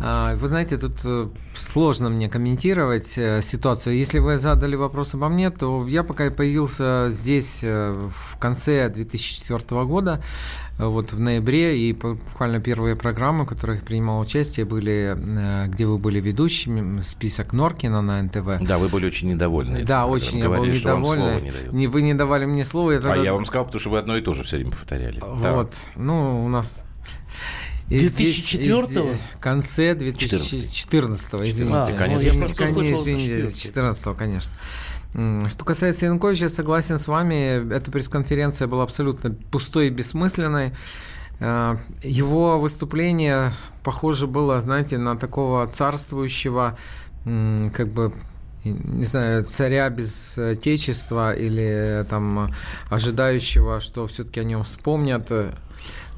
А, 0.00 0.36
Вы 0.36 0.48
знаете, 0.48 0.76
тут 0.76 0.96
э, 1.04 1.28
сложно 1.54 2.10
мне 2.10 2.28
комментировать 2.28 3.16
э, 3.16 3.40
ситуацию. 3.42 3.96
Если 3.96 4.18
вы 4.18 4.38
задали 4.38 4.76
вопрос 4.76 5.14
обо 5.14 5.28
мне, 5.28 5.50
то 5.50 5.86
я 5.86 6.02
пока 6.02 6.30
появился 6.30 7.08
здесь 7.10 7.60
э, 7.62 7.92
в 7.92 8.36
конце 8.38 8.88
2004 8.88 9.84
года, 9.84 10.20
э, 10.20 10.69
вот 10.88 11.12
в 11.12 11.20
ноябре, 11.20 11.78
и 11.78 11.92
буквально 11.92 12.60
первые 12.60 12.96
программы, 12.96 13.44
в 13.44 13.48
которых 13.48 13.80
я 13.80 13.82
принимал 13.84 14.20
участие, 14.20 14.64
были, 14.66 15.14
э, 15.16 15.66
где 15.68 15.86
вы 15.86 15.98
были 15.98 16.20
ведущими, 16.20 17.02
список 17.02 17.52
Норкина 17.52 18.02
на 18.02 18.22
НТВ. 18.22 18.62
Да, 18.66 18.78
вы 18.78 18.88
были 18.88 19.06
очень 19.06 19.28
недовольны. 19.28 19.84
Да, 19.84 20.06
очень 20.06 20.38
я 20.38 20.48
был 20.48 20.54
Говорили, 20.56 20.84
вам 20.84 21.00
недовольный. 21.02 21.30
слова 21.30 21.40
не. 21.72 21.78
Не- 21.78 21.86
Вы 21.86 22.02
не 22.02 22.14
давали 22.14 22.44
мне 22.46 22.64
слова. 22.64 22.92
я 22.92 22.98
А 22.98 23.16
я 23.16 23.32
вам 23.32 23.44
сказал, 23.44 23.66
потому 23.66 23.80
что 23.80 23.90
вы 23.90 23.98
одно 23.98 24.16
и 24.16 24.20
то 24.22 24.32
же 24.32 24.42
все 24.44 24.56
время 24.56 24.70
повторяли. 24.72 25.20
Да. 25.20 25.52
Вот, 25.54 25.76
ну, 25.96 26.44
у 26.44 26.48
нас... 26.48 26.82
и 27.88 27.96
2004-го? 27.98 28.86
здесь- 28.86 28.96
и 28.96 29.36
в 29.36 29.40
конце 29.40 29.94
2014 29.94 31.34
извините. 31.50 31.74
А, 31.76 31.88
ну, 31.90 31.96
конечно. 31.96 32.20
я 32.22 32.28
Извините, 32.28 32.38
просто 32.38 32.56
конечно, 32.56 32.82
слышал, 32.84 33.02
извините, 33.02 33.26
2014. 33.42 34.04
2014 34.04 34.16
конечно. 34.16 34.52
Что 35.12 35.64
касается 35.64 36.06
Януковича, 36.06 36.44
я 36.44 36.48
согласен 36.50 36.98
с 36.98 37.08
вами. 37.08 37.72
Эта 37.74 37.90
пресс-конференция 37.90 38.68
была 38.68 38.84
абсолютно 38.84 39.30
пустой 39.50 39.88
и 39.88 39.90
бессмысленной. 39.90 40.72
Э, 41.40 41.76
Его 42.04 42.60
выступление 42.60 43.52
похоже 43.82 44.26
было, 44.26 44.60
знаете, 44.60 44.98
на 44.98 45.16
такого 45.16 45.66
царствующего, 45.66 46.78
как 47.24 47.88
бы, 47.88 48.12
не 48.64 49.04
знаю, 49.04 49.42
царя 49.44 49.88
без 49.90 50.38
отечества 50.38 51.34
или 51.34 52.06
там 52.08 52.48
ожидающего, 52.88 53.80
что 53.80 54.06
все-таки 54.06 54.40
о 54.40 54.44
нем 54.44 54.64
вспомнят. 54.64 55.28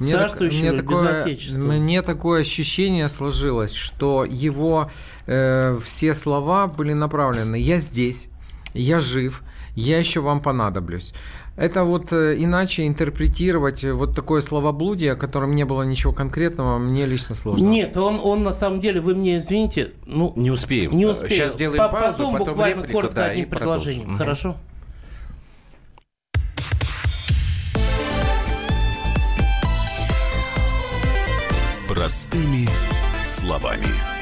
Мне, 0.00 0.12
так- 0.12 0.22
Царствующего 0.22 0.60
мне 0.60 0.70
без 0.72 0.78
такое, 0.80 1.22
отечества. 1.22 1.58
мне 1.58 2.02
такое 2.02 2.40
ощущение 2.40 3.08
сложилось, 3.08 3.72
что 3.74 4.24
его 4.24 4.90
э, 5.26 5.78
все 5.82 6.14
слова 6.14 6.66
были 6.66 6.92
направлены 6.92 7.56
«я 7.56 7.78
здесь», 7.78 8.28
«я 8.74 9.00
жив», 9.00 9.42
«я 9.74 9.98
еще 9.98 10.20
вам 10.20 10.40
понадоблюсь». 10.40 11.14
Это 11.56 11.84
вот 11.84 12.12
э, 12.12 12.36
иначе 12.38 12.86
интерпретировать 12.86 13.84
э, 13.84 13.92
вот 13.92 14.16
такое 14.16 14.40
словоблудие, 14.40 15.12
о 15.12 15.16
котором 15.16 15.54
не 15.54 15.64
было 15.64 15.82
ничего 15.82 16.12
конкретного, 16.12 16.78
мне 16.78 17.04
лично 17.04 17.34
сложно. 17.34 17.66
Нет, 17.66 17.94
он, 17.96 18.20
он 18.22 18.42
на 18.42 18.52
самом 18.54 18.80
деле, 18.80 19.02
вы 19.02 19.14
мне 19.14 19.38
извините, 19.38 19.92
ну, 20.06 20.32
Не 20.34 20.50
успеем. 20.50 20.96
не 20.96 21.04
успею. 21.04 21.30
Сейчас 21.30 21.52
сделаем 21.52 21.82
По- 21.82 21.88
паузу, 21.90 22.18
потом, 22.18 22.32
потом 22.32 22.48
буквально 22.48 22.74
реплику, 22.80 22.92
коротко 22.92 23.16
да, 23.16 23.24
одним 23.26 23.44
и 23.44 23.48
предложением. 23.48 24.08
Мгм. 24.08 24.18
Хорошо? 24.18 24.56
Простыми 31.88 32.66
словами. 33.24 34.21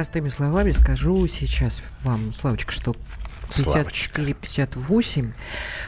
Простыми 0.00 0.30
словами 0.30 0.72
скажу 0.72 1.26
сейчас 1.26 1.82
вам, 2.04 2.32
Славочка, 2.32 2.72
что 2.72 2.96
54-58 3.50 5.34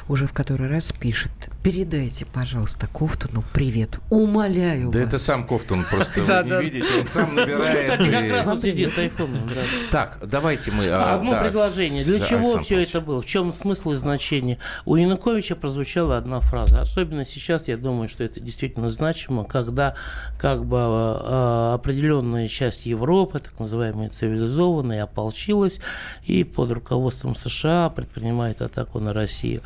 уже 0.09 0.27
в 0.27 0.33
который 0.33 0.69
раз 0.69 0.93
пишет. 0.93 1.31
Передайте, 1.63 2.27
пожалуйста, 2.27 2.87
Кофтуну 2.89 3.45
привет. 3.53 3.99
Умоляю 4.11 4.91
Да 4.91 4.99
вас. 5.01 5.09
это 5.09 5.19
сам 5.19 5.45
Кофтун, 5.45 5.85
просто 5.89 6.21
вы 6.23 6.27
не 6.49 6.63
видите, 6.65 6.99
он 6.99 7.05
сам 7.05 7.35
набирает. 7.35 7.81
Кстати, 7.91 8.11
как 8.11 8.31
раз 8.31 8.47
вот 8.47 8.63
сидит 8.63 8.93
с 8.93 8.99
айфоном. 8.99 9.47
да. 9.47 9.61
Так, 9.91 10.19
давайте 10.27 10.73
мы... 10.73 10.89
а, 10.89 11.15
Одно 11.17 11.41
предложение. 11.41 12.05
Для 12.05 12.21
чего 12.21 12.59
все 12.61 12.83
это 12.83 13.01
было? 13.01 13.23
В 13.23 13.27
чем 13.27 13.53
смысл 13.53 13.93
и 13.93 13.97
значение? 13.97 14.59
У 14.85 14.97
Януковича 14.97 15.55
прозвучала 15.55 16.17
одна 16.19 16.41
фраза. 16.41 16.81
Особенно 16.81 17.25
сейчас, 17.25 17.69
я 17.69 17.77
думаю, 17.77 18.09
что 18.09 18.25
это 18.25 18.41
действительно 18.41 18.91
значимо, 18.91 19.45
когда 19.45 19.95
как 20.39 20.65
бы 20.65 20.79
э, 20.79 21.71
определенная 21.75 22.49
часть 22.49 22.87
Европы, 22.87 23.39
так 23.39 23.59
называемая 23.61 24.09
цивилизованная, 24.09 25.05
ополчилась 25.05 25.79
и 26.25 26.43
под 26.45 26.73
руководством 26.73 27.37
США 27.37 27.89
предпринимает 27.91 28.61
атаку 28.63 28.99
на 28.99 29.13
Россию. 29.13 29.61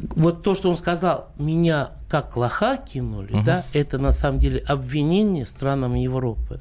Вот 0.00 0.42
то, 0.42 0.54
что 0.54 0.70
он 0.70 0.76
сказал, 0.76 1.28
меня 1.38 1.90
как 2.10 2.36
лоха 2.36 2.76
кинули, 2.76 3.42
да, 3.44 3.62
это 3.72 3.98
на 3.98 4.12
самом 4.12 4.40
деле 4.40 4.58
обвинение 4.66 5.46
странам 5.46 5.94
Европы. 5.94 6.60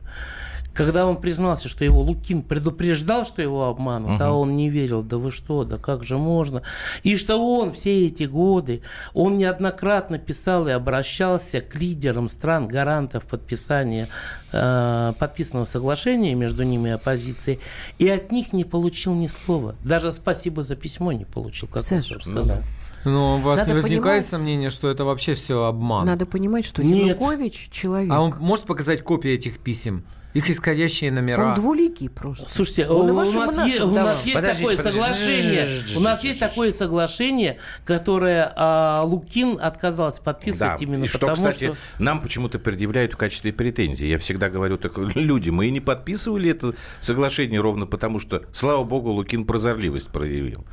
Когда 0.74 1.06
он 1.06 1.18
признался, 1.18 1.70
что 1.70 1.86
его 1.86 2.02
Лукин 2.02 2.42
предупреждал, 2.42 3.26
что 3.26 3.42
его 3.42 3.66
обманут, 3.66 4.20
а 4.20 4.32
он 4.32 4.56
не 4.56 4.70
верил, 4.70 5.04
да 5.04 5.18
вы 5.18 5.30
что, 5.30 5.64
да 5.64 5.78
как 5.78 6.04
же 6.04 6.18
можно? 6.18 6.64
И 7.04 7.16
что 7.18 7.38
он 7.38 7.74
все 7.74 8.08
эти 8.08 8.24
годы, 8.24 8.82
он 9.14 9.38
неоднократно 9.38 10.18
писал 10.18 10.68
и 10.68 10.72
обращался 10.72 11.62
к 11.62 11.76
лидерам 11.76 12.28
стран, 12.28 12.68
гарантов 12.68 13.26
подписания 13.26 14.08
э, 14.52 15.14
подписанного 15.20 15.66
соглашения 15.66 16.34
между 16.34 16.64
ними 16.64 16.90
и 16.90 16.92
оппозицией, 16.94 17.60
и 18.00 18.10
от 18.10 18.32
них 18.32 18.52
не 18.54 18.66
получил 18.66 19.14
ни 19.14 19.28
слова. 19.28 19.76
Даже 19.84 20.12
спасибо 20.12 20.64
за 20.64 20.76
письмо 20.76 21.12
не 21.12 21.26
получил, 21.26 21.68
как 21.68 21.78
он 21.78 21.84
Саша, 21.84 22.20
сам 22.20 22.22
сказал. 22.22 22.58
Но 23.06 23.36
у 23.36 23.40
вас 23.40 23.60
Надо 23.60 23.72
не 23.72 23.76
возникает 23.76 24.04
понимать- 24.04 24.28
сомнения, 24.28 24.70
что 24.70 24.90
это 24.90 25.04
вообще 25.04 25.36
все 25.36 25.66
обман? 25.66 26.06
Надо 26.06 26.26
понимать, 26.26 26.66
что 26.66 26.82
Нет. 26.82 27.18
Янукович 27.18 27.70
человек. 27.70 28.12
А 28.12 28.22
он 28.22 28.34
может 28.40 28.66
показать 28.66 29.02
копии 29.02 29.32
этих 29.32 29.60
писем? 29.60 30.06
Их 30.34 30.50
исходящие 30.50 31.12
номера? 31.12 31.50
Он 31.50 31.56
двуликий 31.56 32.10
просто. 32.10 32.50
Слушайте, 32.50 32.88
Он 32.88 33.12
у, 33.12 33.14
вашим, 33.14 33.44
и 33.44 33.46
нас, 33.46 33.56
нашим 33.56 33.72
е- 33.72 33.84
у 33.84 33.92
нас 33.94 34.24
есть 34.26 34.36
Подождите, 34.36 34.64
такое 34.64 34.78
подождите. 34.78 35.06
соглашение. 35.06 35.68
У 35.96 36.00
нас 36.00 36.24
есть 36.24 36.40
такое 36.40 36.74
соглашение, 36.74 37.58
которое 37.86 38.52
а, 38.56 39.04
Лукин 39.04 39.60
отказался 39.62 40.18
Да, 40.20 40.24
подписывать 40.24 40.82
именно 40.82 41.04
и 41.04 41.08
что, 41.08 41.20
потому, 41.20 41.36
кстати, 41.36 41.66
что 41.66 41.78
нам 42.00 42.20
почему-то 42.20 42.58
предъявляют 42.58 43.14
в 43.14 43.18
качестве 43.18 43.54
претензии. 43.54 44.08
Я 44.08 44.18
всегда 44.18 44.50
говорю, 44.50 44.78
так, 44.78 44.98
люди, 45.16 45.52
мы 45.52 45.68
и 45.68 45.72
не 45.72 45.82
подписывали 45.82 46.50
это 46.50 46.74
соглашение 47.00 47.60
ровно 47.62 47.86
потому, 47.86 48.18
что, 48.18 48.44
слава 48.52 48.84
богу, 48.84 49.12
Лукин 49.12 49.46
прозорливость 49.46 50.10
проявил. 50.10 50.66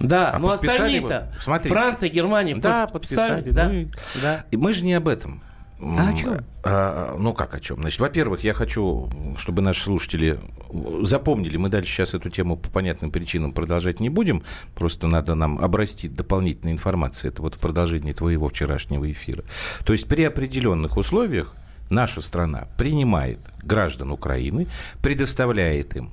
да, 0.00 0.32
А 0.32 0.38
но 0.40 0.48
подписали 0.48 0.98
остальные-то. 0.98 1.68
Франция, 1.68 2.08
Германия, 2.08 2.56
Да, 2.56 2.86
Польша 2.88 2.92
подписали. 2.92 3.50
да, 3.50 3.68
ну 3.68 3.88
да. 4.22 4.44
И 4.50 4.56
мы 4.56 4.72
же 4.72 4.84
не 4.84 4.94
об 4.94 5.06
этом. 5.06 5.40
А 5.80 6.08
о 6.08 6.12
чем? 6.14 6.38
А, 6.62 7.16
ну, 7.18 7.34
как 7.34 7.54
о 7.54 7.60
чем? 7.60 7.80
Значит, 7.80 8.00
во-первых, 8.00 8.44
я 8.44 8.54
хочу, 8.54 9.10
чтобы 9.36 9.60
наши 9.60 9.82
слушатели 9.82 10.38
запомнили, 11.02 11.56
мы 11.56 11.68
дальше 11.68 11.92
сейчас 11.92 12.14
эту 12.14 12.30
тему 12.30 12.56
по 12.56 12.70
понятным 12.70 13.10
причинам 13.10 13.52
продолжать 13.52 14.00
не 14.00 14.08
будем, 14.08 14.42
просто 14.74 15.06
надо 15.06 15.34
нам 15.34 15.58
обрастить 15.58 16.14
дополнительной 16.14 16.72
информацией. 16.72 17.32
Это 17.32 17.42
вот 17.42 17.56
в 17.56 17.58
продолжении 17.58 18.12
твоего 18.12 18.48
вчерашнего 18.48 19.10
эфира. 19.10 19.44
То 19.84 19.92
есть 19.92 20.08
при 20.08 20.22
определенных 20.24 20.96
условиях 20.96 21.54
наша 21.90 22.22
страна 22.22 22.68
принимает 22.78 23.40
граждан 23.62 24.10
Украины, 24.12 24.68
предоставляет 25.02 25.96
им 25.96 26.10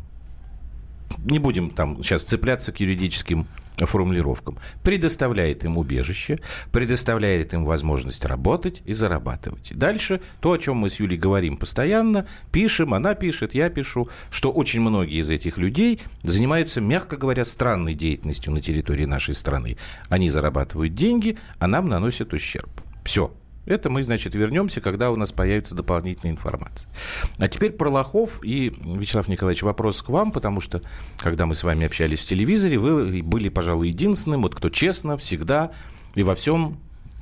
не 1.19 1.39
будем 1.39 1.69
там 1.69 2.03
сейчас 2.03 2.23
цепляться 2.23 2.71
к 2.71 2.79
юридическим 2.79 3.47
формулировкам, 3.77 4.57
предоставляет 4.83 5.63
им 5.63 5.77
убежище, 5.77 6.39
предоставляет 6.71 7.53
им 7.53 7.65
возможность 7.65 8.25
работать 8.25 8.81
и 8.85 8.93
зарабатывать. 8.93 9.71
Дальше 9.75 10.21
то, 10.39 10.51
о 10.51 10.57
чем 10.57 10.77
мы 10.77 10.89
с 10.89 10.99
Юлей 10.99 11.17
говорим 11.17 11.57
постоянно, 11.57 12.27
пишем, 12.51 12.93
она 12.93 13.15
пишет, 13.15 13.53
я 13.55 13.69
пишу, 13.69 14.09
что 14.29 14.51
очень 14.51 14.81
многие 14.81 15.19
из 15.19 15.29
этих 15.29 15.57
людей 15.57 15.99
занимаются, 16.23 16.81
мягко 16.81 17.17
говоря, 17.17 17.45
странной 17.45 17.93
деятельностью 17.93 18.53
на 18.53 18.61
территории 18.61 19.05
нашей 19.05 19.33
страны. 19.33 19.77
Они 20.09 20.29
зарабатывают 20.29 20.95
деньги, 20.95 21.37
а 21.59 21.67
нам 21.67 21.87
наносят 21.87 22.33
ущерб. 22.33 22.69
Все. 23.03 23.33
Это 23.65 23.89
мы, 23.89 24.03
значит, 24.03 24.33
вернемся, 24.33 24.81
когда 24.81 25.11
у 25.11 25.15
нас 25.15 25.31
появится 25.31 25.75
дополнительная 25.75 26.33
информация. 26.33 26.91
А 27.37 27.47
теперь 27.47 27.71
про 27.71 27.89
лохов. 27.89 28.39
И, 28.43 28.69
Вячеслав 28.69 29.27
Николаевич, 29.27 29.63
вопрос 29.63 30.01
к 30.01 30.09
вам, 30.09 30.31
потому 30.31 30.61
что, 30.61 30.81
когда 31.17 31.45
мы 31.45 31.53
с 31.53 31.63
вами 31.63 31.85
общались 31.85 32.19
в 32.19 32.27
телевизоре, 32.27 32.77
вы 32.79 33.21
были, 33.21 33.49
пожалуй, 33.49 33.89
единственным, 33.89 34.41
вот 34.41 34.55
кто 34.55 34.69
честно, 34.69 35.17
всегда 35.17 35.71
и 36.15 36.23
во 36.23 36.35
всем 36.35 36.79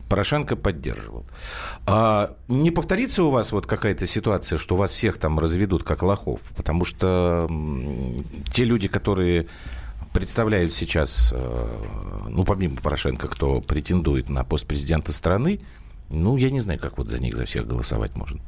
Порошенко 0.09 0.55
поддерживал. 0.55 1.25
А 1.85 2.35
не 2.47 2.71
повторится 2.71 3.23
у 3.23 3.29
вас 3.29 3.51
вот 3.51 3.67
какая-то 3.67 4.07
ситуация, 4.07 4.57
что 4.57 4.75
вас 4.75 4.91
всех 4.91 5.19
там 5.19 5.37
разведут 5.37 5.83
как 5.83 6.01
лохов? 6.01 6.41
Потому 6.55 6.83
что 6.83 7.47
те 8.51 8.63
люди, 8.63 8.87
которые 8.87 9.47
представляют 10.11 10.73
сейчас, 10.73 11.31
э, 11.35 11.77
ну, 12.27 12.43
помимо 12.43 12.77
Порошенко, 12.77 13.27
кто 13.27 13.61
претендует 13.61 14.29
на 14.29 14.43
пост 14.43 14.65
президента 14.65 15.13
страны, 15.13 15.61
ну, 16.09 16.37
я 16.37 16.49
не 16.49 16.59
знаю, 16.59 16.79
как 16.79 16.97
вот 16.97 17.09
за 17.09 17.19
них, 17.19 17.35
за 17.35 17.45
всех 17.45 17.67
голосовать 17.67 18.15
можно. 18.15 18.39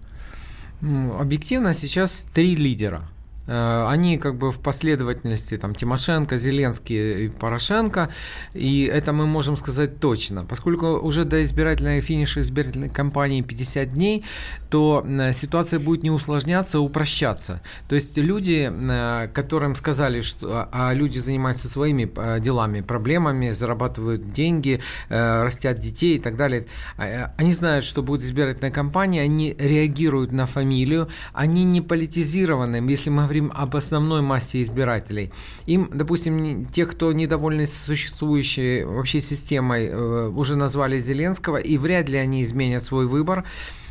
Объективно 1.19 1.73
сейчас 1.73 2.27
три 2.33 2.55
лидера. 2.55 3.07
Э, 3.47 3.87
Они 3.87 4.17
как 4.17 4.35
бы 4.35 4.51
в 4.51 4.59
последовательности 4.59 5.57
там 5.57 5.73
Тимошенко, 5.73 6.37
Зеленский 6.37 7.25
и 7.25 7.29
Порошенко, 7.29 8.09
и 8.53 8.83
это 8.83 9.13
мы 9.13 9.25
можем 9.25 9.57
сказать 9.57 9.99
точно. 9.99 10.45
Поскольку 10.45 10.99
уже 10.99 11.25
до 11.25 11.43
избирательной 11.43 12.01
финиша 12.01 12.41
избирательной 12.41 12.89
кампании 12.89 13.41
50 13.41 13.93
дней, 13.93 14.23
то 14.69 15.03
э, 15.05 15.33
ситуация 15.33 15.79
будет 15.79 16.03
не 16.03 16.11
усложняться, 16.11 16.77
а 16.77 16.81
упрощаться. 16.81 17.61
То 17.89 17.95
есть 17.95 18.17
люди, 18.17 18.71
э, 18.71 19.27
которым 19.33 19.75
сказали, 19.75 20.21
что 20.21 20.69
а 20.71 20.93
люди 20.93 21.19
занимаются 21.19 21.67
своими 21.67 22.11
э, 22.15 22.39
делами, 22.39 22.81
проблемами, 22.81 23.51
зарабатывают 23.51 24.33
деньги, 24.33 24.81
э, 25.09 25.43
растят 25.43 25.79
детей 25.79 26.17
и 26.17 26.19
так 26.19 26.37
далее, 26.37 26.65
а, 26.97 27.33
они 27.37 27.53
знают, 27.53 27.85
что 27.85 28.03
будет 28.03 28.23
избирательная 28.23 28.71
кампания, 28.71 29.21
они 29.21 29.55
реагируют 29.57 30.31
на 30.31 30.45
фамилию, 30.45 31.09
они 31.33 31.63
не 31.63 31.81
политизированы, 31.81 32.75
если 32.89 33.09
мы 33.09 33.30
говорим 33.31 33.51
об 33.55 33.75
основной 33.77 34.21
массе 34.21 34.61
избирателей. 34.61 35.31
Им, 35.65 35.89
допустим, 35.93 36.65
те, 36.65 36.85
кто 36.85 37.13
недовольны 37.13 37.65
существующей 37.65 38.83
вообще 38.83 39.21
системой, 39.21 39.87
э, 39.87 40.31
уже 40.35 40.55
назвали 40.57 40.99
Зеленского, 40.99 41.55
и 41.57 41.77
вряд 41.77 42.09
ли 42.09 42.17
они 42.17 42.43
изменят 42.43 42.83
свой 42.83 43.07
выбор. 43.07 43.45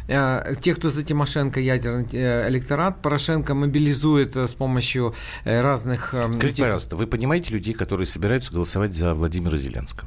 Э, 0.09 0.55
Те, 0.61 0.75
кто 0.75 0.91
за 0.91 1.03
Тимошенко 1.03 1.59
ядерный 1.61 2.07
э, 2.13 2.49
электорат, 2.51 3.01
Порошенко 3.01 3.55
мобилизует 3.55 4.37
с 4.37 4.53
помощью 4.55 5.15
разных... 5.45 6.09
Скажите, 6.15 6.53
тех- 6.53 6.65
пожалуйста, 6.67 6.97
вы 6.97 7.07
понимаете 7.07 7.55
людей, 7.55 7.73
которые 7.75 8.07
собираются 8.07 8.53
голосовать 8.53 8.93
за 8.95 9.15
Владимира 9.15 9.57
Зеленского? 9.57 10.07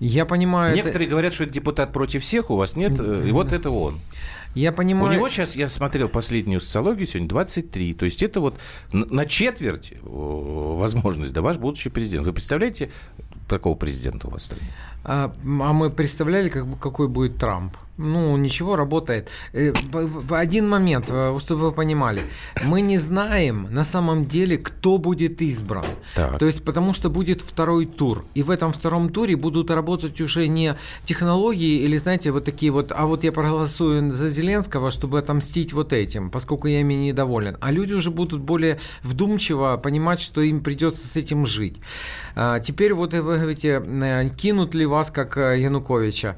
Я 0.00 0.24
понимаю... 0.24 0.70
это- 0.70 0.76
Некоторые 0.76 1.08
говорят, 1.10 1.32
что 1.34 1.44
это 1.44 1.52
депутат 1.52 1.92
против 1.92 2.22
всех, 2.22 2.50
у 2.50 2.56
вас 2.56 2.76
нет, 2.76 2.98
и 2.98 3.30
вот 3.32 3.52
это 3.52 3.70
он. 3.70 3.98
Я 4.54 4.72
понимаю... 4.72 5.12
У 5.12 5.14
него 5.14 5.28
сейчас, 5.28 5.56
я 5.56 5.68
смотрел 5.68 6.08
последнюю 6.08 6.60
социологию, 6.60 7.06
сегодня 7.06 7.28
23. 7.28 7.94
То 7.94 8.04
есть 8.04 8.22
это 8.22 8.40
вот 8.40 8.58
на 8.92 9.26
четверть 9.26 9.92
э, 9.92 9.98
возможность, 10.02 11.32
да, 11.32 11.42
ваш 11.42 11.58
будущий 11.58 11.90
президент. 11.90 12.26
Вы 12.26 12.32
представляете, 12.32 12.90
такого 13.48 13.74
президента 13.74 14.28
у 14.28 14.30
вас 14.30 14.42
в 14.42 14.46
стране? 14.46 14.66
А, 15.04 15.34
а 15.44 15.72
мы 15.72 15.90
представляли, 15.90 16.48
как, 16.48 16.78
какой 16.78 17.08
будет 17.08 17.36
Трамп? 17.36 17.76
Ну, 17.96 18.36
ничего, 18.36 18.74
работает. 18.76 19.28
Э, 19.52 19.72
один 20.30 20.68
момент, 20.68 21.06
э, 21.10 21.38
чтобы 21.38 21.62
вы 21.62 21.72
понимали. 21.72 22.20
Мы 22.64 22.80
не 22.80 22.98
знаем 22.98 23.68
на 23.70 23.84
самом 23.84 24.26
деле, 24.26 24.58
кто 24.58 24.98
будет 24.98 25.40
избран. 25.42 25.84
Так. 26.16 26.38
То 26.38 26.46
есть, 26.46 26.64
потому 26.64 26.92
что 26.92 27.08
будет 27.08 27.40
второй 27.40 27.86
тур. 27.86 28.24
И 28.34 28.42
в 28.42 28.50
этом 28.50 28.72
втором 28.72 29.10
туре 29.10 29.36
будут 29.36 29.70
работать 29.70 30.20
уже 30.20 30.48
не 30.48 30.74
технологии 31.04 31.84
или, 31.84 31.96
знаете, 31.98 32.32
вот 32.32 32.44
такие 32.44 32.72
вот, 32.72 32.92
а 32.94 33.06
вот 33.06 33.22
я 33.22 33.30
проголосую 33.30 34.12
за 34.12 34.28
Зеленского, 34.28 34.90
чтобы 34.90 35.20
отомстить 35.20 35.72
вот 35.72 35.92
этим, 35.92 36.30
поскольку 36.30 36.66
я 36.66 36.80
ими 36.80 36.94
недоволен. 36.94 37.56
А 37.60 37.70
люди 37.70 37.94
уже 37.94 38.10
будут 38.10 38.40
более 38.40 38.80
вдумчиво 39.02 39.76
понимать, 39.76 40.20
что 40.20 40.40
им 40.40 40.62
придется 40.62 41.06
с 41.06 41.16
этим 41.16 41.46
жить. 41.46 41.76
А, 42.34 42.58
теперь 42.58 42.92
вот 42.92 43.14
вы 43.14 43.36
говорите, 43.38 43.80
э, 43.84 44.28
кинут 44.36 44.74
ли 44.74 44.84
вас, 44.84 45.12
как 45.12 45.36
Януковича. 45.36 46.36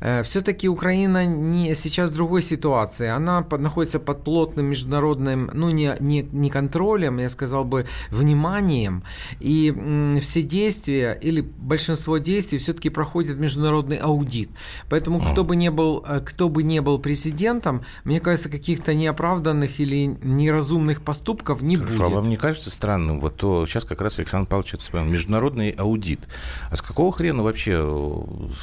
Э, 0.00 0.22
Все-таки 0.22 0.68
Украина 0.68 1.26
не, 1.26 1.74
сейчас 1.74 2.10
в 2.10 2.14
другой 2.14 2.42
ситуации. 2.42 3.08
Она 3.08 3.42
под, 3.42 3.60
находится 3.60 3.98
под 3.98 4.24
плотным 4.24 4.66
международным, 4.66 5.50
ну, 5.54 5.70
не, 5.70 5.94
не, 6.00 6.22
не 6.22 6.50
контролем, 6.50 7.18
я 7.18 7.28
сказал 7.28 7.64
бы, 7.64 7.86
вниманием. 8.10 9.02
И 9.40 9.70
м, 9.70 10.20
все 10.20 10.42
действия 10.42 11.18
или 11.20 11.40
большинство 11.40 12.18
действий 12.18 12.58
все-таки 12.58 12.90
проходит 12.90 13.38
международный 13.38 13.96
аудит. 13.96 14.50
Поэтому 14.88 15.20
кто 15.20 15.44
бы 15.44 15.56
не 15.56 15.70
был, 15.70 16.04
э, 16.08 16.20
кто 16.20 16.48
бы 16.48 16.62
не 16.62 16.80
был 16.80 16.98
президентом, 16.98 17.82
мне 18.04 18.20
кажется, 18.20 18.48
каких-то 18.48 18.94
неоправданных 18.94 19.80
или 19.80 20.16
неразумных 20.22 21.02
поступков 21.02 21.60
не 21.60 21.76
Хорошо, 21.76 22.04
будет. 22.04 22.06
А 22.06 22.08
вам 22.16 22.28
не 22.28 22.36
кажется 22.36 22.70
странным? 22.70 23.20
Вот 23.20 23.36
то, 23.36 23.66
сейчас 23.66 23.84
как 23.84 24.00
раз 24.00 24.18
Александр 24.18 24.48
Павлович 24.48 24.74
это 24.74 24.82
вспомнил. 24.82 25.10
Международный 25.10 25.70
аудит. 25.70 26.20
А 26.70 26.76
с 26.76 26.82
какого 26.82 27.12
хрена 27.12 27.42
вообще 27.42 27.72
э, 27.72 28.22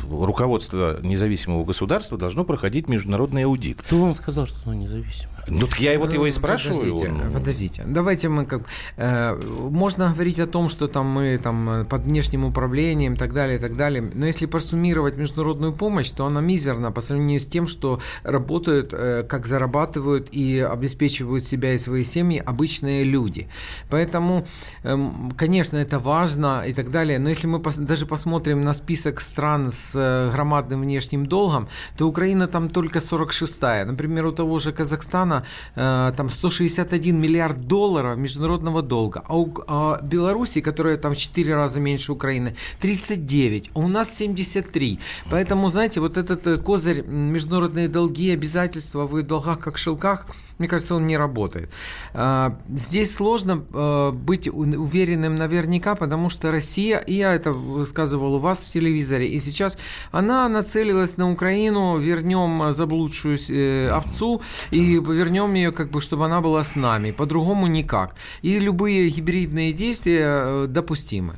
руководство 0.09 0.99
независимого 1.01 1.24
независимого 1.25 1.65
государства 1.65 2.17
должно 2.17 2.43
проходить 2.43 2.87
международный 2.87 3.45
аудит. 3.45 3.81
Кто 3.81 3.99
вам 3.99 4.13
сказал, 4.13 4.45
что 4.45 4.57
оно 4.65 4.75
независимое? 4.75 5.34
Ну, 5.47 5.67
так 5.67 5.79
я 5.79 5.97
вот 5.99 6.13
его 6.13 6.25
и 6.25 6.31
ну, 6.31 6.35
спрашиваю. 6.35 6.91
Подождите, 6.91 7.11
он... 7.11 7.33
подождите. 7.33 7.83
Давайте 7.85 8.29
мы 8.29 8.45
как... 8.45 8.63
Э, 8.97 9.35
можно 9.35 10.09
говорить 10.09 10.39
о 10.39 10.47
том, 10.47 10.69
что 10.69 10.87
там 10.87 11.05
мы 11.07 11.39
там 11.41 11.85
под 11.89 12.01
внешним 12.03 12.45
управлением 12.45 13.13
и 13.13 13.17
так 13.17 13.33
далее, 13.33 13.57
и 13.57 13.61
так 13.61 13.75
далее. 13.75 14.01
Но 14.13 14.25
если 14.25 14.45
просуммировать 14.45 15.17
международную 15.17 15.73
помощь, 15.73 16.09
то 16.09 16.25
она 16.25 16.41
мизерна 16.41 16.91
по 16.91 17.01
сравнению 17.01 17.39
с 17.39 17.45
тем, 17.45 17.67
что 17.67 17.99
работают, 18.23 18.93
э, 18.93 19.23
как 19.23 19.45
зарабатывают 19.45 20.29
и 20.31 20.59
обеспечивают 20.59 21.43
себя 21.43 21.73
и 21.73 21.77
свои 21.77 22.03
семьи 22.03 22.41
обычные 22.45 23.03
люди. 23.03 23.47
Поэтому, 23.89 24.45
э, 24.83 24.97
конечно, 25.37 25.77
это 25.77 25.99
важно 25.99 26.63
и 26.67 26.73
так 26.73 26.91
далее. 26.91 27.19
Но 27.19 27.29
если 27.29 27.47
мы 27.47 27.59
пос 27.59 27.77
даже 27.77 28.05
посмотрим 28.05 28.63
на 28.63 28.73
список 28.73 29.21
стран 29.21 29.71
с 29.71 29.93
э, 29.95 30.31
громадным 30.31 30.81
внешним 30.81 31.25
долгом, 31.25 31.67
то 31.97 32.07
Украина 32.07 32.47
там 32.47 32.69
только 32.69 32.99
46-я. 32.99 33.85
Например, 33.85 34.25
у 34.25 34.31
того 34.31 34.59
же 34.59 34.71
Казахстана 34.71 35.34
Казахстана 35.35 35.43
э, 35.75 36.13
там 36.15 36.29
161 36.29 37.19
миллиард 37.19 37.67
долларов 37.67 38.17
международного 38.17 38.81
долга, 38.81 39.23
а 39.25 39.37
у 39.37 39.53
а 39.67 39.99
Беларуси, 40.01 40.61
которая 40.61 40.97
там 40.97 41.13
в 41.13 41.17
4 41.17 41.55
раза 41.55 41.79
меньше 41.79 42.11
Украины, 42.11 42.55
39, 42.79 43.71
а 43.73 43.79
у 43.79 43.87
нас 43.87 44.15
73. 44.15 44.99
Поэтому, 45.29 45.69
знаете, 45.69 45.99
вот 45.99 46.17
этот 46.17 46.47
э, 46.47 46.57
козырь 46.57 47.03
международные 47.05 47.87
долги, 47.87 48.31
обязательства 48.31 49.05
в 49.05 49.23
долгах 49.23 49.59
как 49.59 49.77
шелках– 49.77 50.27
мне 50.57 50.67
кажется, 50.67 50.95
он 50.95 51.07
не 51.07 51.17
работает. 51.17 51.69
А, 52.13 52.57
здесь 52.69 53.13
сложно 53.13 53.63
а, 53.73 54.11
быть 54.11 54.47
уверенным 54.47 55.35
наверняка, 55.35 55.95
потому 55.95 56.29
что 56.29 56.51
Россия, 56.51 56.97
и 56.97 57.13
я 57.15 57.33
это 57.33 57.51
высказывал 57.51 58.35
у 58.35 58.39
вас 58.39 58.65
в 58.65 58.71
телевизоре, 58.71 59.27
и 59.27 59.39
сейчас 59.39 59.77
она 60.11 60.47
нацелилась 60.49 61.17
на 61.17 61.31
Украину, 61.31 61.97
вернем 61.97 62.73
заблудшую 62.73 63.37
э, 63.49 63.89
овцу 63.89 64.41
и 64.71 64.95
вернем 64.95 65.53
ее, 65.53 65.71
как 65.71 65.89
бы, 65.89 66.01
чтобы 66.01 66.25
она 66.25 66.41
была 66.41 66.63
с 66.63 66.75
нами. 66.75 67.11
По-другому 67.11 67.67
никак. 67.67 68.15
И 68.41 68.59
любые 68.59 69.09
гибридные 69.09 69.73
действия 69.73 70.23
э, 70.25 70.67
допустимы. 70.67 71.35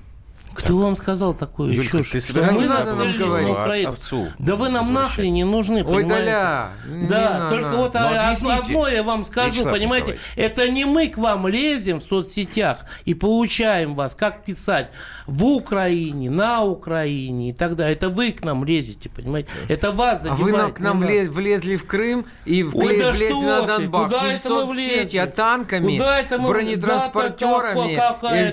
Кто 0.57 0.77
вам 0.77 0.97
сказал 0.97 1.35
такое 1.35 1.71
Юлька, 1.71 1.99
еще? 1.99 2.13
Ты 2.13 2.21
собираешься 2.21 2.67
надо 2.67 2.95
нам 2.95 3.11
говорить. 3.11 3.85
овцу? 3.85 4.27
Да 4.39 4.55
вы 4.55 4.69
нам 4.69 4.91
нахрен 4.91 5.31
не 5.31 5.43
нужны, 5.43 5.83
Ой, 5.83 6.03
Даля, 6.03 6.71
Да, 7.09 7.49
только 7.49 7.77
вот 7.77 7.93
ну, 7.93 8.53
одно 8.53 8.87
я 8.87 9.03
вам 9.03 9.23
скажу, 9.23 9.63
понимаете, 9.63 10.17
это 10.35 10.67
не 10.69 10.85
мы 10.85 11.09
к 11.09 11.17
вам 11.17 11.47
лезем 11.47 11.99
в 11.99 12.03
соцсетях 12.03 12.85
и 13.05 13.13
получаем 13.13 13.93
вас, 13.93 14.15
как 14.15 14.43
писать 14.43 14.89
в 15.27 15.45
Украине, 15.45 16.31
на 16.31 16.63
Украине 16.63 17.49
и 17.49 17.53
так 17.53 17.75
далее. 17.75 17.95
Это 17.95 18.09
вы 18.09 18.31
к 18.31 18.43
нам 18.43 18.63
лезете, 18.63 19.09
понимаете? 19.09 19.49
Это 19.67 19.91
вас 19.91 20.23
задевает. 20.23 20.41
А 20.41 20.43
вы 20.43 20.51
нам, 20.57 20.73
к 20.73 20.79
нам 20.79 20.99
влез, 20.99 21.27
влезли 21.27 21.75
в 21.75 21.85
Крым 21.85 22.25
и 22.45 22.63
в, 22.63 22.75
Ой, 22.75 22.97
да 22.99 23.11
влезли 23.11 23.45
на 23.45 23.61
Донбасс. 23.61 24.11
Куда 24.11 24.27
не 24.29 24.35
в 24.35 24.37
соцсети, 24.39 25.17
а 25.17 25.27
танками, 25.27 26.01
бронетранспортерами, 26.37 27.99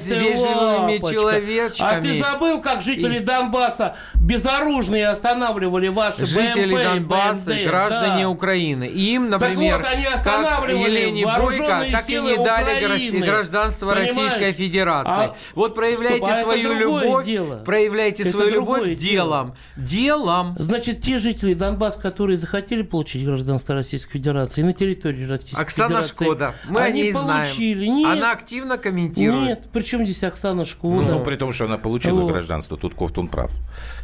вежливыми 0.08 0.98
человечками 0.98 1.93
а 1.98 2.00
ты 2.00 2.20
забыл, 2.20 2.61
как 2.61 2.83
жители 2.83 3.16
и... 3.16 3.20
Донбасса 3.20 3.96
безоружные 4.14 5.09
останавливали 5.09 5.88
ваши 5.88 6.24
Жители 6.24 6.74
БМП 6.74 6.85
Донбасса, 6.85 7.50
БНД, 7.50 7.64
граждане 7.64 8.22
да. 8.22 8.28
Украины. 8.28 8.85
Им, 8.85 9.30
например, 9.30 9.78
так 9.78 9.87
вот, 9.87 9.92
они 9.92 10.07
останавливали 10.07 10.83
как 10.83 10.88
Елене 10.88 11.24
Бойко, 11.24 11.87
так 11.92 12.09
и 12.09 12.20
не 12.20 12.37
дали 12.37 12.85
Украины. 12.85 13.26
гражданство 13.26 13.90
Понимаешь? 13.90 14.09
Российской 14.16 14.52
Федерации. 14.52 15.11
А, 15.12 15.35
вот 15.54 15.74
проявляйте 15.74 16.18
стоп, 16.24 16.30
а 16.30 16.40
свою 16.40 16.72
любовь, 16.72 17.26
дело. 17.26 17.62
проявляйте 17.64 18.22
это 18.22 18.33
свою 18.33 18.50
любовь 18.50 18.94
делом. 18.96 19.54
Делом. 19.76 20.57
Значит, 20.59 21.02
те 21.02 21.18
жители 21.18 21.54
Донбасса, 21.54 22.00
которые 22.00 22.37
захотели 22.37 22.83
получить 22.83 23.24
гражданство 23.24 23.74
Российской 23.74 24.14
Федерации 24.14 24.62
на 24.62 24.72
территории 24.72 25.24
Российской 25.24 25.61
Оксана 25.61 26.02
Федерации. 26.02 26.24
Шкода. 26.24 26.54
Мы 26.68 26.80
они 26.80 27.02
о 27.02 27.04
ней 27.04 27.12
получили. 27.12 27.87
знаем. 27.87 27.96
Нет. 27.98 28.18
Она 28.18 28.33
активно 28.33 28.78
комментирует. 28.78 29.44
Нет, 29.44 29.64
причем 29.72 30.07
здесь 30.07 30.22
Оксана 30.22 30.64
Шкода? 30.64 31.12
Ну, 31.12 31.20
при 31.20 31.37
том, 31.37 31.52
что 31.52 31.66
она 31.66 31.73
получила 31.78 32.22
вот. 32.22 32.32
гражданство, 32.32 32.76
тут 32.76 32.94
Ковтун 32.94 33.28
прав. 33.28 33.50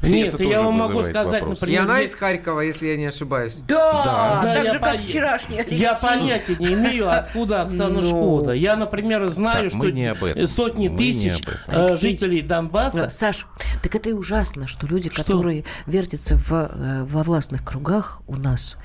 Нет, 0.03 0.41
я 0.41 0.63
вам 0.63 0.75
могу 0.75 1.03
сказать, 1.03 1.41
вопрос. 1.43 1.61
например... 1.61 1.81
И 1.81 1.85
она 1.85 2.01
из 2.01 2.15
Харькова, 2.15 2.61
если 2.61 2.87
я 2.87 2.97
не 2.97 3.07
ошибаюсь. 3.07 3.63
Да, 3.67 4.41
да, 4.43 4.55
так 4.55 4.73
же, 4.73 4.79
как 4.79 4.97
вчерашний 4.99 5.61
Алексей. 5.61 5.79
Я 5.79 5.95
понятия 5.95 6.57
не 6.59 6.75
имею, 6.75 7.11
откуда 7.11 7.63
Оксана 7.63 8.03
Шкода. 8.03 8.53
Я, 8.53 8.77
например, 8.77 9.27
знаю, 9.29 9.71
что 9.71 10.47
сотни 10.47 10.89
тысяч 10.89 11.43
э, 11.67 11.97
жителей 11.97 12.43
Донбасса... 12.43 13.09
Саш, 13.09 13.47
так 13.83 13.95
это 13.95 14.11
и 14.11 14.13
ужасно, 14.13 14.67
что 14.67 14.87
люди, 14.87 15.09
которые 15.09 15.65
вертятся 15.87 16.37
э, 16.37 17.05
во 17.05 17.23
властных 17.23 17.65
кругах 17.65 18.23
у 18.27 18.37
нас, 18.37 18.77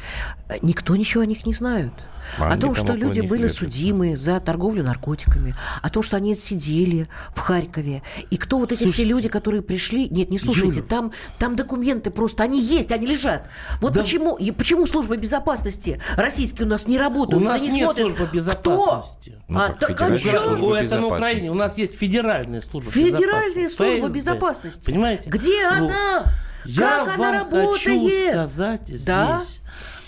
э, 0.49 0.55
никто 0.61 0.95
ничего 0.95 1.23
о 1.23 1.25
них 1.25 1.45
не 1.45 1.53
знает. 1.53 1.91
А 2.39 2.53
о 2.53 2.57
том, 2.57 2.75
что 2.75 2.93
люди 2.93 3.21
были 3.21 3.43
лечится. 3.43 3.65
судимы 3.65 4.15
за 4.15 4.39
торговлю 4.39 4.83
наркотиками, 4.83 5.55
о 5.81 5.89
том, 5.89 6.03
что 6.03 6.17
они 6.17 6.33
отсидели 6.33 7.07
в 7.33 7.39
Харькове. 7.39 8.01
И 8.29 8.37
кто 8.37 8.57
вот 8.57 8.71
эти 8.71 8.79
Слушайте, 8.79 9.03
все 9.03 9.09
люди, 9.09 9.29
которые 9.29 9.61
пришли... 9.61 10.09
Нет, 10.09 10.29
не 10.29 10.37
слушайте, 10.37 10.81
там, 10.81 11.11
там 11.39 11.55
документы 11.55 12.11
просто, 12.11 12.43
они 12.43 12.61
есть, 12.61 12.91
они 12.91 13.07
лежат. 13.07 13.49
Вот 13.81 13.93
да. 13.93 14.01
почему, 14.01 14.35
и 14.35 14.51
почему 14.51 14.85
служба 14.85 15.17
безопасности 15.17 15.99
российские 16.15 16.67
у 16.67 16.69
нас 16.69 16.87
не 16.87 16.97
работают? 16.97 17.41
У 17.41 17.45
нас 17.45 17.61
не 17.61 17.69
нет 17.69 17.85
смотрят, 17.85 18.15
службы 18.15 18.33
безопасности. 18.33 19.29
Кто? 19.29 19.43
Ну, 19.47 19.59
а, 19.59 19.69
так, 19.69 19.97
как 19.97 20.17
служба 20.17 20.75
это 20.75 20.99
на 20.99 21.07
Украине. 21.07 21.51
У 21.51 21.55
нас 21.55 21.77
есть 21.77 21.97
федеральная 21.97 22.61
служба 22.61 22.91
Федеральная 22.91 23.65
безопасности. 23.65 23.75
служба 23.75 24.09
безопасности. 24.09 24.85
Понимаете? 24.91 25.29
Где 25.29 25.69
ну, 25.69 25.87
она? 25.87 26.25
Я 26.65 27.05
как 27.05 27.17
вам 27.17 27.21
она 27.21 27.39
работает? 27.39 27.71
хочу 27.71 28.09
сказать 28.29 29.05
да? 29.05 29.43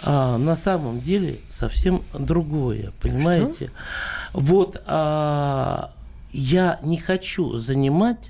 А, 0.04 0.38
на 0.38 0.56
самом 0.56 1.00
деле 1.00 1.38
совсем 1.50 2.04
другое, 2.14 2.92
понимаете? 3.02 3.66
Что? 3.66 4.40
Вот 4.40 4.84
а, 4.86 5.92
я 6.32 6.80
не 6.84 6.98
хочу 6.98 7.58
занимать, 7.58 8.30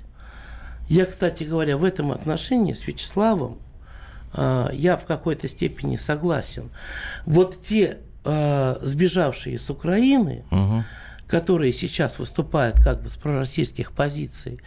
я, 0.88 1.04
кстати 1.04 1.44
говоря, 1.44 1.76
в 1.76 1.84
этом 1.84 2.12
отношении 2.12 2.72
с 2.72 2.86
Вячеславом 2.86 3.58
а, 4.32 4.70
я 4.72 4.96
в 4.96 5.06
какой-то 5.06 5.48
степени 5.48 5.96
согласен. 5.96 6.70
Вот 7.26 7.62
те 7.62 7.98
а, 8.24 8.78
сбежавшие 8.82 9.58
с 9.58 9.70
Украины, 9.70 10.44
угу. 10.50 10.84
которые 11.26 11.72
сейчас 11.72 12.18
выступают 12.18 12.76
как 12.76 13.02
бы 13.02 13.08
с 13.08 13.16
пророссийских 13.16 13.92
позиций, 13.92 14.60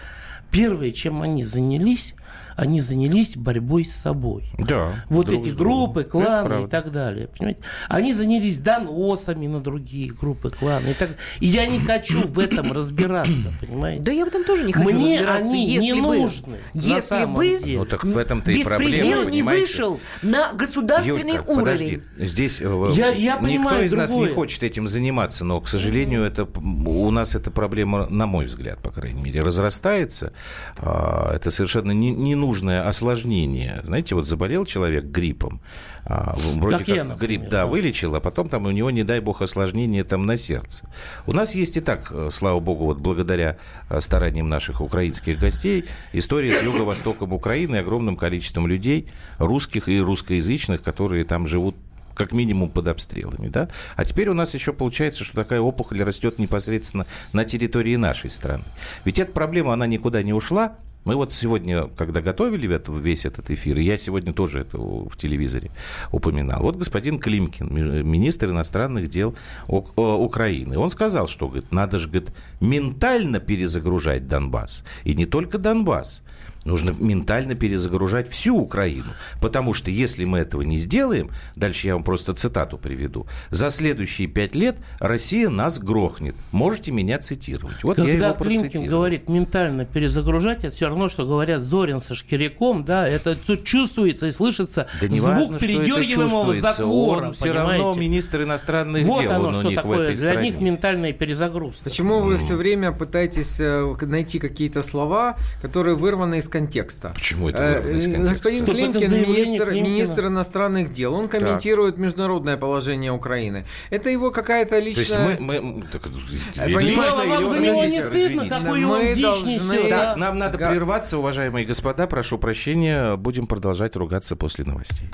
первое, 0.52 0.92
чем 0.92 1.22
они 1.22 1.44
занялись, 1.44 2.14
они 2.56 2.82
занялись 2.82 3.36
борьбой 3.36 3.86
с 3.86 3.96
собой. 3.96 4.52
Да. 4.58 4.92
Вот 5.10 5.30
эти 5.30 5.50
группы, 5.50 6.04
кланы 6.04 6.66
и 6.66 6.68
так 6.68 6.92
далее. 6.92 7.28
Понимаете? 7.28 7.62
Они 7.88 8.14
занялись 8.14 8.58
доносами 8.58 9.48
на 9.48 9.60
другие 9.60 10.12
группы, 10.12 10.50
кланы. 10.50 10.90
И, 10.90 10.94
так... 10.94 11.12
и 11.40 11.48
я 11.48 11.66
не 11.66 11.80
хочу 11.80 12.28
в 12.28 12.40
этом 12.40 12.72
разбираться, 12.72 13.54
понимаете? 13.62 14.04
Да 14.04 14.12
я 14.12 14.26
в 14.26 14.28
этом 14.28 14.44
тоже 14.44 14.66
не 14.66 14.74
хочу 14.74 14.94
Мне 14.94 15.20
они 15.20 15.70
если 15.70 15.94
не 15.94 16.02
бы, 16.02 16.18
нужны. 16.20 16.58
Если 16.74 17.26
бы 17.26 17.60
ну, 17.64 17.86
так 17.86 18.04
в 18.04 18.18
этом-то 18.18 18.52
и 18.52 18.64
проблема, 18.64 19.26
не 19.26 19.44
вышел 19.44 20.00
на 20.22 20.54
государственный 20.54 21.36
Юлька, 21.36 21.50
уровень. 21.50 21.62
Подожди. 21.66 22.02
Здесь 22.18 22.62
э, 22.62 22.90
я, 22.94 23.10
я 23.10 23.40
никто 23.40 23.80
из 23.82 23.92
другое. 23.92 24.08
нас 24.08 24.14
не 24.14 24.28
хочет 24.28 24.64
этим 24.64 24.88
заниматься, 24.88 25.46
но, 25.46 25.60
к 25.62 25.68
сожалению, 25.68 26.24
это, 26.24 26.46
у 26.46 27.12
нас 27.12 27.36
эта 27.36 27.52
проблема, 27.52 28.08
на 28.10 28.26
мой 28.26 28.46
взгляд, 28.46 28.80
по 28.82 28.92
крайней 28.92 29.22
мере, 29.22 29.42
разрастается. 29.42 30.34
А, 30.78 31.34
это 31.36 31.52
совершенно 31.52 31.92
не, 31.92 32.12
ненужное 32.22 32.88
осложнение. 32.88 33.82
Знаете, 33.84 34.16
вот 34.16 34.28
заболел 34.28 34.66
человек 34.66 35.06
гриппом, 35.06 35.62
а, 36.06 36.36
вроде 36.56 36.78
как, 36.78 36.88
как 36.88 36.96
я, 36.96 37.04
например, 37.04 37.40
грипп, 37.40 37.50
да, 37.50 37.62
да, 37.62 37.66
вылечил, 37.66 38.16
а 38.16 38.20
потом 38.20 38.50
там 38.50 38.66
у 38.66 38.72
него, 38.72 38.90
не 38.92 39.04
дай 39.04 39.20
бог, 39.20 39.42
осложнение 39.42 40.04
там 40.04 40.24
на 40.24 40.38
сердце. 40.38 40.90
У 41.28 41.34
нас 41.34 41.54
есть 41.54 41.78
и 41.78 41.82
так, 41.82 42.12
э, 42.12 42.30
слава 42.32 42.60
богу, 42.60 42.86
вот 42.86 43.00
благодаря 43.00 43.58
э, 43.90 44.00
стараниям 44.00 44.50
наших 44.50 44.82
украинских 44.82 45.40
гостей, 45.40 45.86
история 46.14 46.54
с 46.54 46.64
юго-востоком 46.64 47.34
Украины, 47.34 47.78
огромным 47.78 48.16
количеством 48.16 48.68
людей, 48.68 49.08
русских 49.38 49.90
и 49.90 50.00
русскоязычных, 50.00 50.82
которые 50.82 51.26
там 51.26 51.48
живут 51.48 51.76
как 52.14 52.34
минимум 52.34 52.70
под 52.70 52.88
обстрелами, 52.88 53.48
да? 53.48 53.70
А 53.96 54.06
теперь 54.06 54.30
у 54.30 54.34
нас 54.34 54.54
еще 54.54 54.74
получается, 54.74 55.24
что 55.24 55.36
такая 55.36 55.62
опухоль 55.62 56.04
растет 56.04 56.40
непосредственно 56.40 57.06
на 57.34 57.46
территории 57.46 57.96
нашей 57.96 58.30
страны. 58.30 58.64
Ведь 59.06 59.20
эта 59.20 59.32
проблема, 59.32 59.74
она 59.74 59.88
никуда 59.88 60.22
не 60.24 60.34
ушла, 60.34 60.76
мы 61.04 61.16
вот 61.16 61.32
сегодня, 61.34 61.88
когда 61.98 62.22
готовили 62.22 62.80
весь 62.90 63.26
этот 63.26 63.50
эфир, 63.50 63.80
и 63.80 63.84
я 63.84 63.98
сегодня 63.98 64.34
тоже 64.34 64.60
это 64.60 64.78
в 64.78 65.16
телевизоре 65.18 65.72
упоминал, 66.12 66.62
вот 66.62 66.76
господин 66.76 67.20
Климкин, 67.20 67.68
министр 68.08 68.52
иностранных 68.52 69.10
дел 69.10 69.36
Украины, 69.68 70.78
он 70.78 70.90
сказал, 70.90 71.28
что 71.28 71.48
говорит, 71.48 71.72
надо 71.72 71.98
же 71.98 72.08
говорит, 72.08 72.32
ментально 72.60 73.40
перезагружать 73.40 74.28
Донбасс. 74.28 74.84
И 75.04 75.16
не 75.16 75.26
только 75.26 75.58
Донбасс. 75.58 76.24
Нужно 76.64 76.92
ментально 76.92 77.56
перезагружать 77.56 78.30
всю 78.30 78.56
Украину. 78.56 79.10
Потому 79.42 79.74
что 79.74 79.90
если 79.90 80.26
мы 80.26 80.38
этого 80.38 80.62
не 80.62 80.78
сделаем, 80.78 81.32
дальше 81.56 81.88
я 81.88 81.96
вам 81.96 82.04
просто 82.04 82.36
цитату 82.36 82.78
приведу, 82.78 83.26
за 83.50 83.72
следующие 83.72 84.28
пять 84.28 84.54
лет 84.54 84.78
Россия 85.00 85.50
нас 85.50 85.80
грохнет. 85.80 86.36
Можете 86.52 86.92
меня 86.92 87.18
цитировать. 87.18 87.84
Вот 87.84 87.96
Когда 87.96 88.12
я 88.12 88.28
его 88.28 88.34
Климкин 88.36 88.86
говорит 88.86 89.28
ментально 89.28 89.86
перезагружать, 89.86 90.64
это 90.64 90.76
все 90.76 90.88
равно, 90.92 91.10
что 91.10 91.26
говорят 91.26 91.64
Зорин 91.64 92.02
со 92.02 92.16
Шкиряком, 92.16 92.84
да, 92.84 93.08
это 93.08 93.36
чувствуется 93.64 94.28
и 94.28 94.32
слышится 94.32 94.88
да 95.02 95.08
звук 95.08 95.52
важно, 95.52 95.60
передергиваемого 95.60 96.54
затвора. 96.54 97.28
Он 97.28 97.34
все 97.34 97.52
равно 97.52 97.94
министр 97.94 98.44
иностранных 98.44 99.06
вот 99.06 99.22
дел. 99.22 99.32
Вот 99.32 99.36
оно, 99.36 99.54
что 99.54 99.72
такое. 99.72 100.08
Для 100.10 100.18
стране. 100.18 100.50
них 100.50 100.60
ментальная 100.60 101.14
перезагрузка. 101.14 101.84
Почему 101.86 102.20
вы 102.20 102.38
все 102.38 102.56
время 102.56 102.92
пытаетесь 102.92 103.60
э, 103.60 103.96
найти 104.02 104.40
какие-то 104.40 104.82
слова, 104.82 105.38
которые 105.62 105.96
вырваны 105.96 106.40
из 106.40 106.48
контекста. 106.48 107.12
Почему 107.14 107.50
это 107.50 107.60
вырвано 107.60 107.98
из 107.98 108.08
э, 108.08 108.12
контекста? 108.12 108.34
Господин 108.34 108.66
Климкин, 108.66 109.14
министр, 109.14 109.72
министр 109.72 110.28
иностранных 110.28 110.94
дел, 110.94 111.14
он 111.14 111.28
комментирует 111.28 111.96
так. 111.96 112.04
международное 112.04 112.58
положение 112.58 113.12
Украины. 113.12 113.66
Это 113.90 114.10
его 114.10 114.32
какая-то 114.32 114.80
личная... 114.80 115.06
То 115.06 115.30
есть 115.30 115.40
мы... 115.40 115.62
мы 115.62 115.84
так, 115.92 116.02
э, 116.08 116.68
лично 116.68 117.22
или 117.22 117.44
он 117.44 117.62
министр? 117.62 118.14
Не 118.14 118.26
стыдно, 118.26 118.50
какой 118.50 118.80
мы 118.82 119.12
он 119.12 119.22
должны... 119.22 119.90
Так, 119.90 120.18
нам 120.18 120.38
надо 120.38 120.58
Га... 120.58 120.70
прерваться, 120.82 121.20
уважаемые 121.20 121.64
господа. 121.64 122.08
Прошу 122.08 122.40
прощения. 122.40 123.16
Будем 123.16 123.46
продолжать 123.46 123.96
ругаться 123.96 124.36
после 124.36 124.66
новостей. 124.66 125.08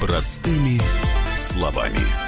Простыми 0.00 0.80
словами. 1.36 2.27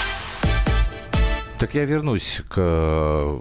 Так 1.61 1.75
я 1.75 1.85
вернусь 1.85 2.41
к, 2.49 3.39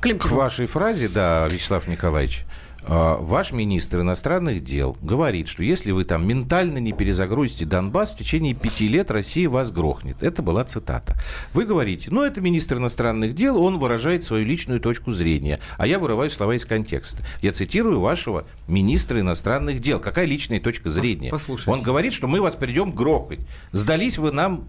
к 0.00 0.26
вашей 0.30 0.64
фразе, 0.64 1.06
да, 1.06 1.46
Вячеслав 1.48 1.86
Николаевич. 1.86 2.46
А, 2.82 3.18
ваш 3.18 3.52
министр 3.52 4.00
иностранных 4.00 4.64
дел 4.64 4.96
говорит, 5.02 5.48
что 5.48 5.62
если 5.62 5.90
вы 5.90 6.04
там 6.04 6.26
ментально 6.26 6.78
не 6.78 6.94
перезагрузите 6.94 7.66
Донбасс, 7.66 8.12
в 8.12 8.16
течение 8.16 8.54
пяти 8.54 8.88
лет 8.88 9.10
Россия 9.10 9.50
вас 9.50 9.70
грохнет. 9.70 10.22
Это 10.22 10.40
была 10.40 10.64
цитата. 10.64 11.14
Вы 11.52 11.66
говорите, 11.66 12.08
ну, 12.10 12.22
это 12.22 12.40
министр 12.40 12.78
иностранных 12.78 13.34
дел, 13.34 13.62
он 13.62 13.76
выражает 13.76 14.24
свою 14.24 14.46
личную 14.46 14.80
точку 14.80 15.10
зрения, 15.10 15.60
а 15.76 15.86
я 15.86 15.98
вырываю 15.98 16.30
слова 16.30 16.56
из 16.56 16.64
контекста. 16.64 17.22
Я 17.42 17.52
цитирую 17.52 18.00
вашего 18.00 18.46
министра 18.66 19.20
иностранных 19.20 19.80
дел. 19.80 20.00
Какая 20.00 20.24
личная 20.24 20.58
точка 20.58 20.88
зрения? 20.88 21.28
Послушайте. 21.28 21.70
Он 21.70 21.82
говорит, 21.82 22.14
что 22.14 22.28
мы 22.28 22.40
вас 22.40 22.56
придем 22.56 22.92
грохать. 22.92 23.40
Сдались 23.72 24.16
вы 24.16 24.32
нам 24.32 24.66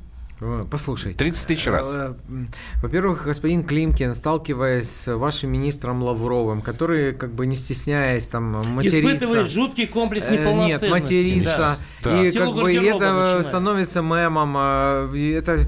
послушайте. 0.69 1.17
30 1.17 1.47
тысяч 1.47 1.67
раз. 1.67 1.89
Э, 1.93 2.13
во-первых, 2.81 3.25
господин 3.25 3.63
Климкин, 3.63 4.13
сталкиваясь 4.13 4.89
с 4.89 5.15
вашим 5.15 5.51
министром 5.51 6.01
Лавровым, 6.01 6.61
который, 6.61 7.13
как 7.13 7.33
бы 7.33 7.45
не 7.45 7.55
стесняясь, 7.55 8.27
там, 8.27 8.75
матерится... 8.75 8.99
Испытывает 8.99 9.49
жуткий 9.49 9.87
комплекс 9.87 10.27
э, 10.27 10.37
неполноценности. 10.37 10.83
Нет, 10.83 10.91
матерится. 10.91 11.77
Да. 12.03 12.23
И 12.23 12.31
да. 12.31 12.39
как 12.39 12.55
бы 12.55 12.73
это 12.73 13.13
начинает. 13.13 13.45
становится 13.45 14.01
мемом. 14.01 14.53
А, 14.57 15.13
это, 15.13 15.67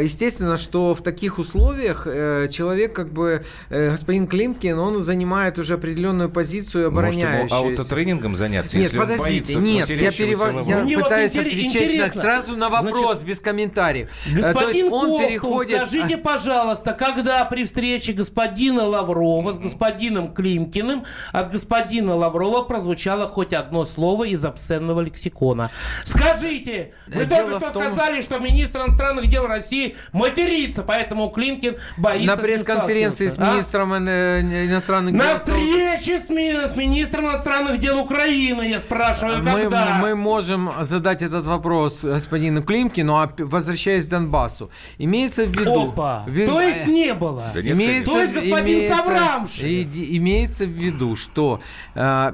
естественно, 0.00 0.56
что 0.56 0.94
в 0.94 1.02
таких 1.02 1.38
условиях 1.38 2.04
человек, 2.50 2.92
как 2.94 3.12
бы, 3.12 3.44
господин 3.70 4.26
Климкин, 4.26 4.78
он 4.78 5.02
занимает 5.02 5.58
уже 5.58 5.74
определенную 5.74 6.30
позицию, 6.30 6.88
обороняющуюся. 6.88 7.54
Может, 7.54 7.68
ему 7.68 7.80
аутотренингом 7.80 8.34
заняться, 8.34 8.76
нет, 8.76 8.86
если 8.86 8.98
подождите, 8.98 9.24
он 9.24 9.30
боится 9.30 9.58
нет, 9.60 9.88
я, 9.90 10.10
перев... 10.10 10.40
я 10.66 10.98
пытаюсь 11.02 11.34
вот 11.34 11.46
отвечать 11.46 12.14
на, 12.14 12.20
сразу 12.20 12.56
на 12.56 12.68
вопрос, 12.68 13.18
Значит, 13.18 13.26
без 13.26 13.40
комментариев. 13.40 14.03
Господин 14.26 14.92
он 14.92 15.10
Ковтун, 15.10 15.26
переходит... 15.28 15.76
скажите, 15.76 16.16
пожалуйста, 16.16 16.92
когда 16.92 17.44
при 17.44 17.64
встрече 17.64 18.12
господина 18.12 18.84
Лаврова 18.84 19.52
с 19.52 19.58
господином 19.58 20.34
Климкиным 20.34 21.04
от 21.32 21.52
господина 21.52 22.14
Лаврова 22.14 22.62
прозвучало 22.62 23.28
хоть 23.28 23.52
одно 23.52 23.84
слово 23.84 24.24
из 24.24 24.44
обсценного 24.44 25.00
лексикона? 25.00 25.70
Скажите! 26.04 26.92
Вы 27.06 27.26
Дело 27.26 27.50
только 27.50 27.60
что 27.60 27.70
том... 27.70 27.82
сказали, 27.84 28.22
что 28.22 28.38
министр 28.38 28.80
иностранных 28.86 29.28
дел 29.28 29.46
России 29.46 29.96
матерится, 30.12 30.82
поэтому 30.82 31.30
Климкин 31.30 31.76
боится 31.96 32.36
На 32.36 32.36
пресс-конференции 32.36 33.28
с 33.28 33.38
а? 33.38 33.52
министром 33.52 33.92
а? 33.92 33.98
иностранных 33.98 35.14
дел... 35.14 35.24
На 35.24 35.38
встрече 35.38 36.18
с, 36.18 36.28
ми... 36.30 36.52
с 36.68 36.76
министром 36.76 37.26
иностранных 37.26 37.78
дел 37.78 37.98
Украины, 37.98 38.62
я 38.62 38.80
спрашиваю, 38.80 39.42
мы, 39.42 39.62
когда? 39.62 39.98
Мы 40.00 40.14
можем 40.14 40.70
задать 40.82 41.22
этот 41.22 41.46
вопрос 41.46 42.02
господину 42.02 42.62
Климкину, 42.62 43.16
а 43.16 43.32
возвращаясь 43.38 43.93
возвращаясь 43.94 44.06
к 44.06 44.08
Донбассу, 44.08 44.70
имеется 44.98 45.44
в 45.44 45.50
виду... 45.50 45.88
Опа! 45.88 46.24
В... 46.26 46.46
То 46.46 46.60
есть 46.60 46.86
не 46.86 47.14
было? 47.14 47.50
Да 47.54 47.60
имеется, 47.60 48.10
То 48.10 48.20
есть 48.20 48.34
господин 48.34 48.78
имеется, 48.78 48.96
Саврамшин? 48.96 49.90
Имеется 49.92 50.64
в 50.64 50.70
виду, 50.70 51.16
что 51.16 51.60
э, 51.94 52.32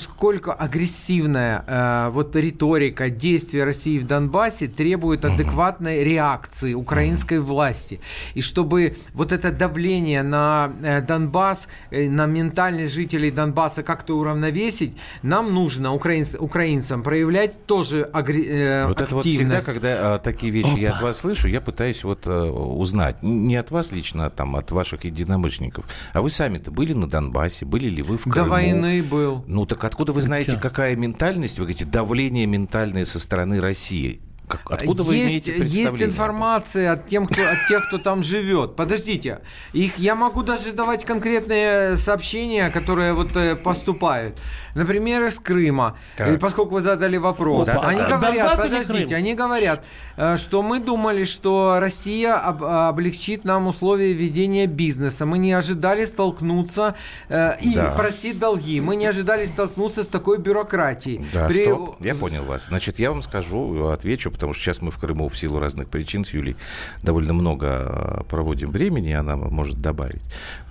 сколько 0.00 0.52
агрессивная 0.52 1.64
э, 1.66 2.10
вот 2.10 2.36
риторика 2.36 3.10
действия 3.10 3.64
России 3.64 3.98
в 3.98 4.06
Донбассе 4.06 4.68
требует 4.68 5.24
адекватной 5.24 6.04
реакции 6.04 6.74
украинской 6.74 7.40
власти. 7.40 8.00
И 8.34 8.40
чтобы 8.40 8.96
вот 9.12 9.32
это 9.32 9.50
давление 9.50 10.22
на 10.22 10.72
э, 10.82 11.00
Донбасс, 11.00 11.68
э, 11.90 12.08
на 12.08 12.26
ментальность 12.26 12.94
жителей 12.94 13.30
Донбасса 13.30 13.82
как-то 13.82 14.18
уравновесить, 14.18 14.96
нам 15.22 15.52
нужно, 15.54 15.92
украинц, 15.94 16.34
украинцам, 16.38 17.02
проявлять 17.02 17.66
тоже 17.66 18.02
агре, 18.02 18.44
э, 18.44 18.86
вот 18.86 19.00
активность. 19.00 19.06
это 19.06 19.14
вот 19.14 19.24
всегда, 19.26 19.60
когда 19.60 20.16
э, 20.16 20.18
такие 20.22 20.52
вещи 20.52 20.78
я 20.78 20.93
от 20.96 21.02
вас 21.02 21.18
слышу, 21.18 21.48
я 21.48 21.60
пытаюсь 21.60 22.04
вот 22.04 22.26
э, 22.26 22.30
узнать, 22.30 23.22
не 23.22 23.56
от 23.56 23.70
вас 23.70 23.92
лично, 23.92 24.26
а 24.26 24.30
там, 24.30 24.56
от 24.56 24.70
ваших 24.70 25.04
единомышленников, 25.04 25.86
а 26.12 26.22
вы 26.22 26.30
сами-то 26.30 26.70
были 26.70 26.92
на 26.92 27.08
Донбассе, 27.08 27.64
были 27.64 27.88
ли 27.88 28.02
вы 28.02 28.18
в 28.18 28.22
Крыму? 28.24 28.34
До 28.34 28.44
войны 28.44 29.02
был. 29.02 29.44
Ну 29.46 29.66
так 29.66 29.84
откуда 29.84 30.12
вы 30.12 30.22
знаете, 30.22 30.56
какая 30.56 30.96
ментальность, 30.96 31.58
вы 31.58 31.66
говорите, 31.66 31.84
давление 31.84 32.46
ментальное 32.46 33.04
со 33.04 33.20
стороны 33.20 33.60
России? 33.60 34.20
Как, 34.46 34.60
откуда 34.70 35.02
есть, 35.02 35.08
вы 35.08 35.16
имеете 35.16 35.52
представление? 35.52 35.90
Есть 35.90 36.02
информация 36.02 36.92
от, 36.92 37.06
тем, 37.06 37.26
кто, 37.26 37.42
от 37.48 37.66
тех, 37.66 37.88
кто 37.88 37.98
там 37.98 38.22
живет. 38.22 38.76
Подождите, 38.76 39.40
их 39.72 39.96
я 39.98 40.14
могу 40.14 40.42
даже 40.42 40.72
давать 40.72 41.04
конкретные 41.04 41.96
сообщения, 41.96 42.68
которые 42.68 43.14
вот 43.14 43.34
э, 43.36 43.56
поступают. 43.56 44.38
Например, 44.74 45.24
из 45.24 45.38
Крыма. 45.38 45.96
Так. 46.16 46.38
Поскольку 46.40 46.74
вы 46.74 46.80
задали 46.82 47.16
вопрос. 47.16 47.68
Опа. 47.68 47.88
Они 47.88 48.00
а, 48.00 48.08
говорят, 48.08 48.56
подождите, 48.56 49.16
они 49.16 49.34
говорят, 49.34 49.82
э, 50.16 50.36
что 50.36 50.62
мы 50.62 50.78
думали, 50.78 51.24
что 51.24 51.78
Россия 51.80 52.34
об, 52.36 52.62
облегчит 52.64 53.44
нам 53.44 53.66
условия 53.66 54.12
ведения 54.12 54.66
бизнеса. 54.66 55.24
Мы 55.24 55.38
не 55.38 55.52
ожидали 55.52 56.04
столкнуться 56.04 56.96
э, 57.30 57.56
и 57.62 57.74
да. 57.74 57.92
простить 57.92 58.38
долги. 58.38 58.80
Мы 58.80 58.96
не 58.96 59.06
ожидали 59.06 59.46
столкнуться 59.46 60.02
с 60.02 60.06
такой 60.06 60.38
бюрократией. 60.38 61.24
Да, 61.32 61.46
При... 61.46 61.64
стоп, 61.64 61.96
я 62.00 62.14
понял 62.14 62.44
вас. 62.44 62.66
Значит, 62.66 62.98
я 62.98 63.10
вам 63.10 63.22
скажу, 63.22 63.86
отвечу 63.86 64.33
потому 64.34 64.52
что 64.52 64.62
сейчас 64.62 64.82
мы 64.82 64.90
в 64.90 64.98
Крыму 64.98 65.28
в 65.28 65.38
силу 65.38 65.58
разных 65.58 65.88
причин 65.88 66.24
с 66.24 66.34
Юлей 66.34 66.56
довольно 67.02 67.32
много 67.32 67.66
э, 67.66 68.22
проводим 68.28 68.70
времени, 68.70 69.12
она 69.12 69.36
может 69.36 69.80
добавить. 69.80 70.22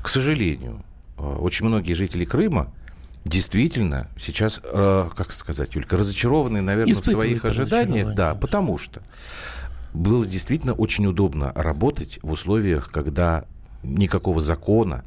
К 0.02 0.10
сожалению, 0.10 0.84
э, 1.18 1.22
очень 1.24 1.66
многие 1.66 1.94
жители 1.94 2.26
Крыма 2.26 2.72
действительно 3.26 4.10
сейчас, 4.20 4.60
как 4.62 5.32
сказать, 5.32 5.74
Юлька, 5.76 5.96
разочарованы, 5.96 6.60
наверное, 6.60 6.94
в 6.94 7.06
своих 7.06 7.46
ожиданиях. 7.46 8.14
Да, 8.14 8.36
потому 8.36 8.78
что 8.78 9.02
было 9.94 10.26
действительно 10.26 10.74
очень 10.74 11.06
удобно 11.06 11.54
работать 11.56 12.20
в 12.22 12.32
условиях, 12.32 12.92
когда 12.92 13.46
никакого 13.84 14.42
закона, 14.42 15.04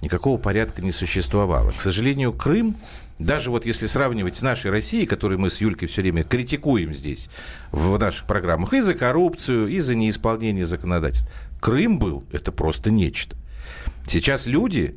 никакого 0.00 0.38
порядка 0.38 0.80
не 0.80 0.92
существовало. 0.92 1.70
К 1.72 1.80
сожалению, 1.80 2.32
Крым, 2.32 2.76
даже 3.18 3.50
вот 3.50 3.66
если 3.66 3.86
сравнивать 3.86 4.36
с 4.36 4.42
нашей 4.42 4.70
Россией, 4.70 5.06
которую 5.06 5.40
мы 5.40 5.50
с 5.50 5.60
Юлькой 5.60 5.88
все 5.88 6.02
время 6.02 6.22
критикуем 6.22 6.94
здесь 6.94 7.28
в 7.72 7.98
наших 7.98 8.26
программах 8.26 8.72
и 8.74 8.80
за 8.80 8.94
коррупцию, 8.94 9.68
и 9.68 9.80
за 9.80 9.94
неисполнение 9.94 10.64
законодательств, 10.64 11.28
Крым 11.60 11.98
был 11.98 12.24
это 12.32 12.52
просто 12.52 12.90
нечто. 12.90 13.36
Сейчас 14.06 14.46
люди 14.46 14.96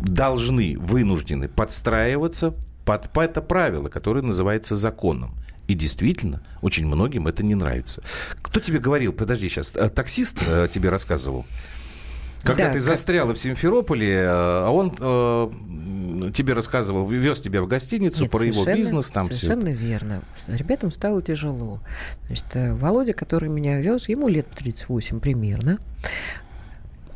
должны, 0.00 0.78
вынуждены 0.78 1.48
подстраиваться 1.48 2.54
под 2.84 3.16
это 3.16 3.40
правило, 3.40 3.88
которое 3.88 4.22
называется 4.22 4.74
законом. 4.74 5.34
И 5.66 5.74
действительно, 5.74 6.42
очень 6.62 6.86
многим 6.86 7.26
это 7.26 7.42
не 7.42 7.56
нравится. 7.56 8.02
Кто 8.42 8.60
тебе 8.60 8.78
говорил, 8.78 9.12
подожди 9.12 9.48
сейчас, 9.48 9.74
э, 9.74 9.88
таксист 9.88 10.40
э, 10.46 10.68
тебе 10.70 10.90
рассказывал, 10.90 11.44
когда 12.46 12.66
да, 12.66 12.72
ты 12.72 12.80
застряла 12.80 13.34
в 13.34 13.38
Симферополе, 13.38 14.12
э, 14.12 14.26
а 14.26 14.70
он 14.70 14.94
э, 14.98 16.30
тебе 16.32 16.54
рассказывал, 16.54 17.08
вез 17.08 17.40
тебя 17.40 17.62
в 17.62 17.66
гостиницу 17.66 18.22
Нет, 18.22 18.30
про 18.30 18.44
его 18.44 18.64
бизнес, 18.64 19.10
там 19.10 19.24
совершенно 19.24 19.66
все. 19.66 19.74
верно. 19.74 20.22
Ребятам 20.48 20.90
стало 20.90 21.22
тяжело. 21.22 21.80
Значит, 22.26 22.46
Володя, 22.54 23.12
который 23.12 23.48
меня 23.48 23.80
вез, 23.80 24.08
ему 24.08 24.28
лет 24.28 24.46
38 24.50 25.20
примерно 25.20 25.78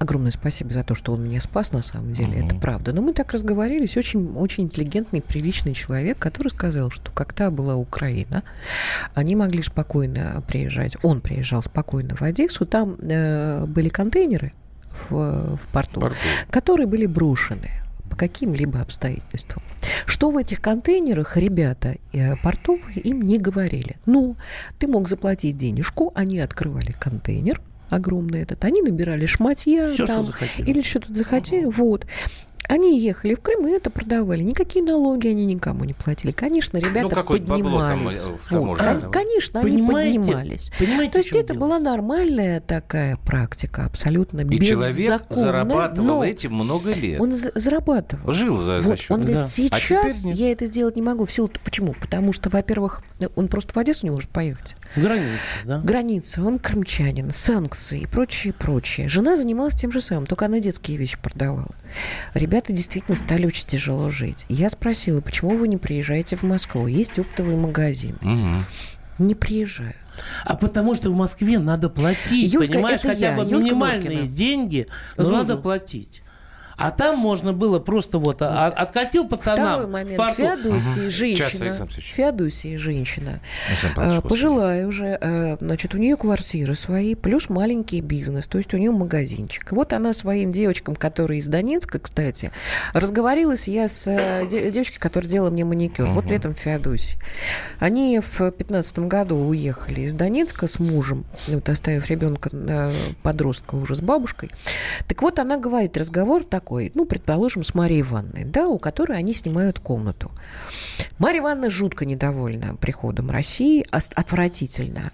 огромное 0.00 0.32
спасибо 0.32 0.72
за 0.72 0.82
то, 0.82 0.94
что 0.94 1.12
он 1.12 1.22
меня 1.22 1.40
спас, 1.40 1.72
на 1.72 1.82
самом 1.82 2.14
деле, 2.14 2.38
mm-hmm. 2.38 2.46
это 2.46 2.54
правда. 2.56 2.92
Но 2.92 3.02
мы 3.02 3.12
так 3.12 3.32
разговорились, 3.32 3.98
очень, 3.98 4.32
очень 4.34 4.64
интеллигентный, 4.64 5.20
приличный 5.20 5.74
человек, 5.74 6.18
который 6.18 6.48
сказал, 6.48 6.90
что 6.90 7.12
когда 7.12 7.50
была 7.50 7.76
Украина, 7.76 8.42
они 9.14 9.36
могли 9.36 9.62
спокойно 9.62 10.42
приезжать, 10.48 10.96
он 11.02 11.20
приезжал 11.20 11.62
спокойно 11.62 12.16
в 12.16 12.22
Одессу, 12.22 12.64
там 12.64 12.96
э, 12.98 13.66
были 13.66 13.90
контейнеры 13.90 14.54
в, 15.08 15.56
в 15.56 15.68
порту, 15.72 16.00
порту, 16.00 16.16
которые 16.50 16.86
были 16.86 17.06
брошены 17.06 17.70
по 18.10 18.16
каким-либо 18.16 18.80
обстоятельствам. 18.80 19.62
Что 20.04 20.30
в 20.30 20.36
этих 20.36 20.60
контейнерах 20.60 21.36
ребята 21.36 21.96
э, 22.12 22.36
портов 22.36 22.80
им 22.96 23.22
не 23.22 23.38
говорили. 23.38 23.96
Ну, 24.04 24.36
ты 24.78 24.88
мог 24.88 25.08
заплатить 25.08 25.56
денежку, 25.56 26.10
они 26.14 26.40
открывали 26.40 26.92
контейнер, 26.92 27.60
огромный 27.88 28.42
этот, 28.42 28.64
они 28.64 28.82
набирали 28.82 29.26
шматья 29.26 29.88
Все, 29.88 30.06
там, 30.06 30.22
что 30.24 30.32
захотели. 30.32 30.68
или 30.70 30.82
что-то 30.82 31.14
захотели, 31.14 31.66
uh-huh. 31.66 31.74
вот. 31.76 32.06
Они 32.70 33.00
ехали 33.00 33.34
в 33.34 33.40
Крым 33.40 33.66
и 33.66 33.72
это 33.72 33.90
продавали. 33.90 34.44
Никакие 34.44 34.84
налоги 34.84 35.26
они 35.26 35.44
никому 35.44 35.84
не 35.84 35.92
платили. 35.92 36.30
Конечно, 36.30 36.78
ну, 36.80 36.88
ребята 36.88 37.16
ну, 37.16 37.24
поднимались. 37.24 38.20
Там, 38.48 38.66
вот. 38.66 38.78
да? 38.78 39.08
Конечно, 39.10 39.60
понимаете, 39.60 40.08
они 40.08 40.18
поднимались. 40.20 40.72
Понимаете, 40.78 41.12
То 41.12 41.18
есть 41.18 41.32
это 41.34 41.52
дело? 41.52 41.66
была 41.66 41.78
нормальная 41.80 42.60
такая 42.60 43.16
практика, 43.16 43.86
абсолютно 43.86 44.42
И 44.42 44.60
человек 44.60 45.22
зарабатывал 45.30 46.22
этим 46.22 46.54
много 46.54 46.92
лет. 46.92 47.20
Он 47.20 47.32
зарабатывал. 47.32 48.30
Жил 48.32 48.58
за, 48.58 48.80
за 48.80 48.90
вот, 48.90 48.98
счет. 49.00 49.10
Он 49.10 49.22
говорит, 49.22 49.40
да. 49.40 49.48
сейчас 49.48 50.24
а 50.24 50.28
я 50.28 50.52
это 50.52 50.66
сделать 50.66 50.94
не 50.94 51.02
могу. 51.02 51.24
Все, 51.24 51.48
почему? 51.64 51.94
Потому 52.00 52.32
что, 52.32 52.50
во-первых, 52.50 53.02
он 53.34 53.48
просто 53.48 53.72
в 53.72 53.76
Одессу 53.78 54.06
не 54.06 54.10
может 54.10 54.30
поехать. 54.30 54.76
Граница, 54.96 55.38
да? 55.64 55.78
Граница, 55.78 56.42
он 56.42 56.58
крымчанин, 56.58 57.32
санкции 57.32 58.00
и 58.00 58.06
прочее, 58.06 58.52
прочее. 58.52 59.08
Жена 59.08 59.36
занималась 59.36 59.74
тем 59.74 59.92
же 59.92 60.00
самым, 60.00 60.26
только 60.26 60.46
она 60.46 60.58
детские 60.58 60.96
вещи 60.96 61.16
продавала. 61.20 61.74
Ребята 62.34 62.72
действительно 62.72 63.16
стали 63.16 63.46
очень 63.46 63.66
тяжело 63.66 64.10
жить. 64.10 64.46
Я 64.48 64.68
спросила, 64.68 65.20
почему 65.20 65.56
вы 65.56 65.68
не 65.68 65.76
приезжаете 65.76 66.36
в 66.36 66.42
Москву? 66.42 66.86
Есть 66.86 67.18
оптовый 67.18 67.56
магазин. 67.56 68.16
Угу. 68.20 69.24
Не 69.26 69.34
приезжаю. 69.34 69.94
А 70.44 70.56
потому 70.56 70.94
что 70.94 71.10
в 71.10 71.16
Москве 71.16 71.58
надо 71.58 71.88
платить, 71.88 72.52
Юлька, 72.52 72.72
понимаешь, 72.72 73.00
хотя 73.02 73.30
я, 73.30 73.36
бы 73.36 73.44
минимальные 73.44 74.18
Юлька 74.18 74.32
деньги, 74.32 74.86
но 75.16 75.24
Зузу. 75.24 75.36
надо 75.36 75.56
платить. 75.56 76.22
А 76.80 76.90
там 76.90 77.18
можно 77.18 77.52
было 77.52 77.78
просто 77.78 78.18
вот 78.18 78.40
а, 78.40 78.68
откатил 78.68 79.28
пацанам 79.28 79.72
Второй 79.72 79.86
момент. 79.86 80.18
В 80.18 80.34
Феодосии 80.34 81.02
угу. 81.02 81.10
женщина. 81.10 81.88
Феодосии 81.98 82.76
женщина. 82.76 83.40
Ну, 83.96 84.22
пожилая 84.22 84.86
уже. 84.86 85.18
Э, 85.20 85.56
значит, 85.60 85.94
у 85.94 85.98
нее 85.98 86.16
квартиры 86.16 86.74
свои, 86.74 87.14
плюс 87.14 87.50
маленький 87.50 88.00
бизнес. 88.00 88.46
То 88.46 88.58
есть 88.58 88.72
у 88.72 88.78
нее 88.78 88.92
магазинчик. 88.92 89.72
Вот 89.72 89.92
она 89.92 90.14
своим 90.14 90.52
девочкам, 90.52 90.96
которые 90.96 91.40
из 91.40 91.48
Донецка, 91.48 91.98
кстати, 91.98 92.50
разговорилась 92.94 93.68
я 93.68 93.86
с 93.86 94.08
э, 94.10 94.46
девочкой, 94.48 94.98
которая 94.98 95.30
делала 95.30 95.50
мне 95.50 95.66
маникюр. 95.66 96.06
Угу. 96.06 96.14
Вот 96.14 96.24
летом 96.26 96.54
в 96.54 96.58
Феодосии. 96.58 97.18
Они 97.78 98.20
в 98.20 98.50
15 98.50 99.00
году 99.00 99.36
уехали 99.36 100.02
из 100.02 100.14
Донецка 100.14 100.66
с 100.66 100.78
мужем, 100.78 101.26
вот 101.48 101.68
оставив 101.68 102.08
ребенка 102.08 102.48
э, 102.52 102.92
подростка 103.22 103.74
уже 103.74 103.94
с 103.96 104.00
бабушкой. 104.00 104.50
Так 105.06 105.20
вот, 105.22 105.38
она 105.38 105.58
говорит, 105.58 105.96
разговор 105.96 106.44
такой 106.44 106.69
такой, 106.70 106.92
ну, 106.94 107.04
предположим, 107.04 107.64
с 107.64 107.74
Марией 107.74 108.02
Ивановной, 108.02 108.44
да, 108.44 108.68
у 108.68 108.78
которой 108.78 109.18
они 109.18 109.32
снимают 109.32 109.80
комнату. 109.80 110.30
Мария 111.18 111.40
Ивановна 111.40 111.68
жутко 111.68 112.04
недовольна 112.04 112.76
приходом 112.76 113.28
России, 113.30 113.84
отвратительно. 113.90 115.10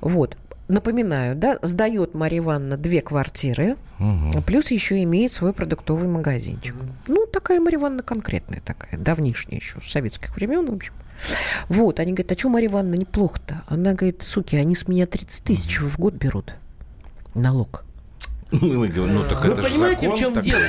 Вот. 0.00 0.36
Напоминаю, 0.68 1.34
да, 1.34 1.58
сдает 1.62 2.14
Мария 2.14 2.38
Ивановна 2.38 2.76
две 2.76 3.02
квартиры, 3.02 3.74
угу. 3.98 4.40
плюс 4.46 4.70
еще 4.70 5.02
имеет 5.02 5.32
свой 5.32 5.52
продуктовый 5.52 6.06
магазинчик. 6.06 6.76
Угу. 6.76 6.92
Ну, 7.08 7.26
такая 7.26 7.58
Мария 7.58 7.80
Ивановна 7.80 8.04
конкретная 8.04 8.62
такая, 8.64 8.96
давнишняя 8.96 9.58
еще, 9.58 9.80
с 9.80 9.90
советских 9.90 10.36
времен, 10.36 10.70
в 10.70 10.74
общем. 10.74 10.94
Вот, 11.68 11.98
они 11.98 12.12
говорят, 12.12 12.30
а 12.30 12.38
что 12.38 12.50
Мария 12.50 12.70
Ивановна 12.70 12.94
неплохо-то? 12.94 13.64
Она 13.66 13.94
говорит, 13.94 14.22
суки, 14.22 14.54
они 14.54 14.76
с 14.76 14.86
меня 14.86 15.06
30 15.06 15.42
тысяч 15.42 15.80
в 15.80 15.98
год 15.98 16.14
берут 16.14 16.54
налог. 17.34 17.84
Мы 18.52 18.88
говорим, 18.88 19.14
ну 19.14 19.24
так 19.24 19.44
Вы 19.44 19.52
это 19.52 19.62
понимаете, 19.62 20.00
закон 20.02 20.16
в 20.16 20.18
чем 20.18 20.34
такой. 20.34 20.50
дело? 20.50 20.64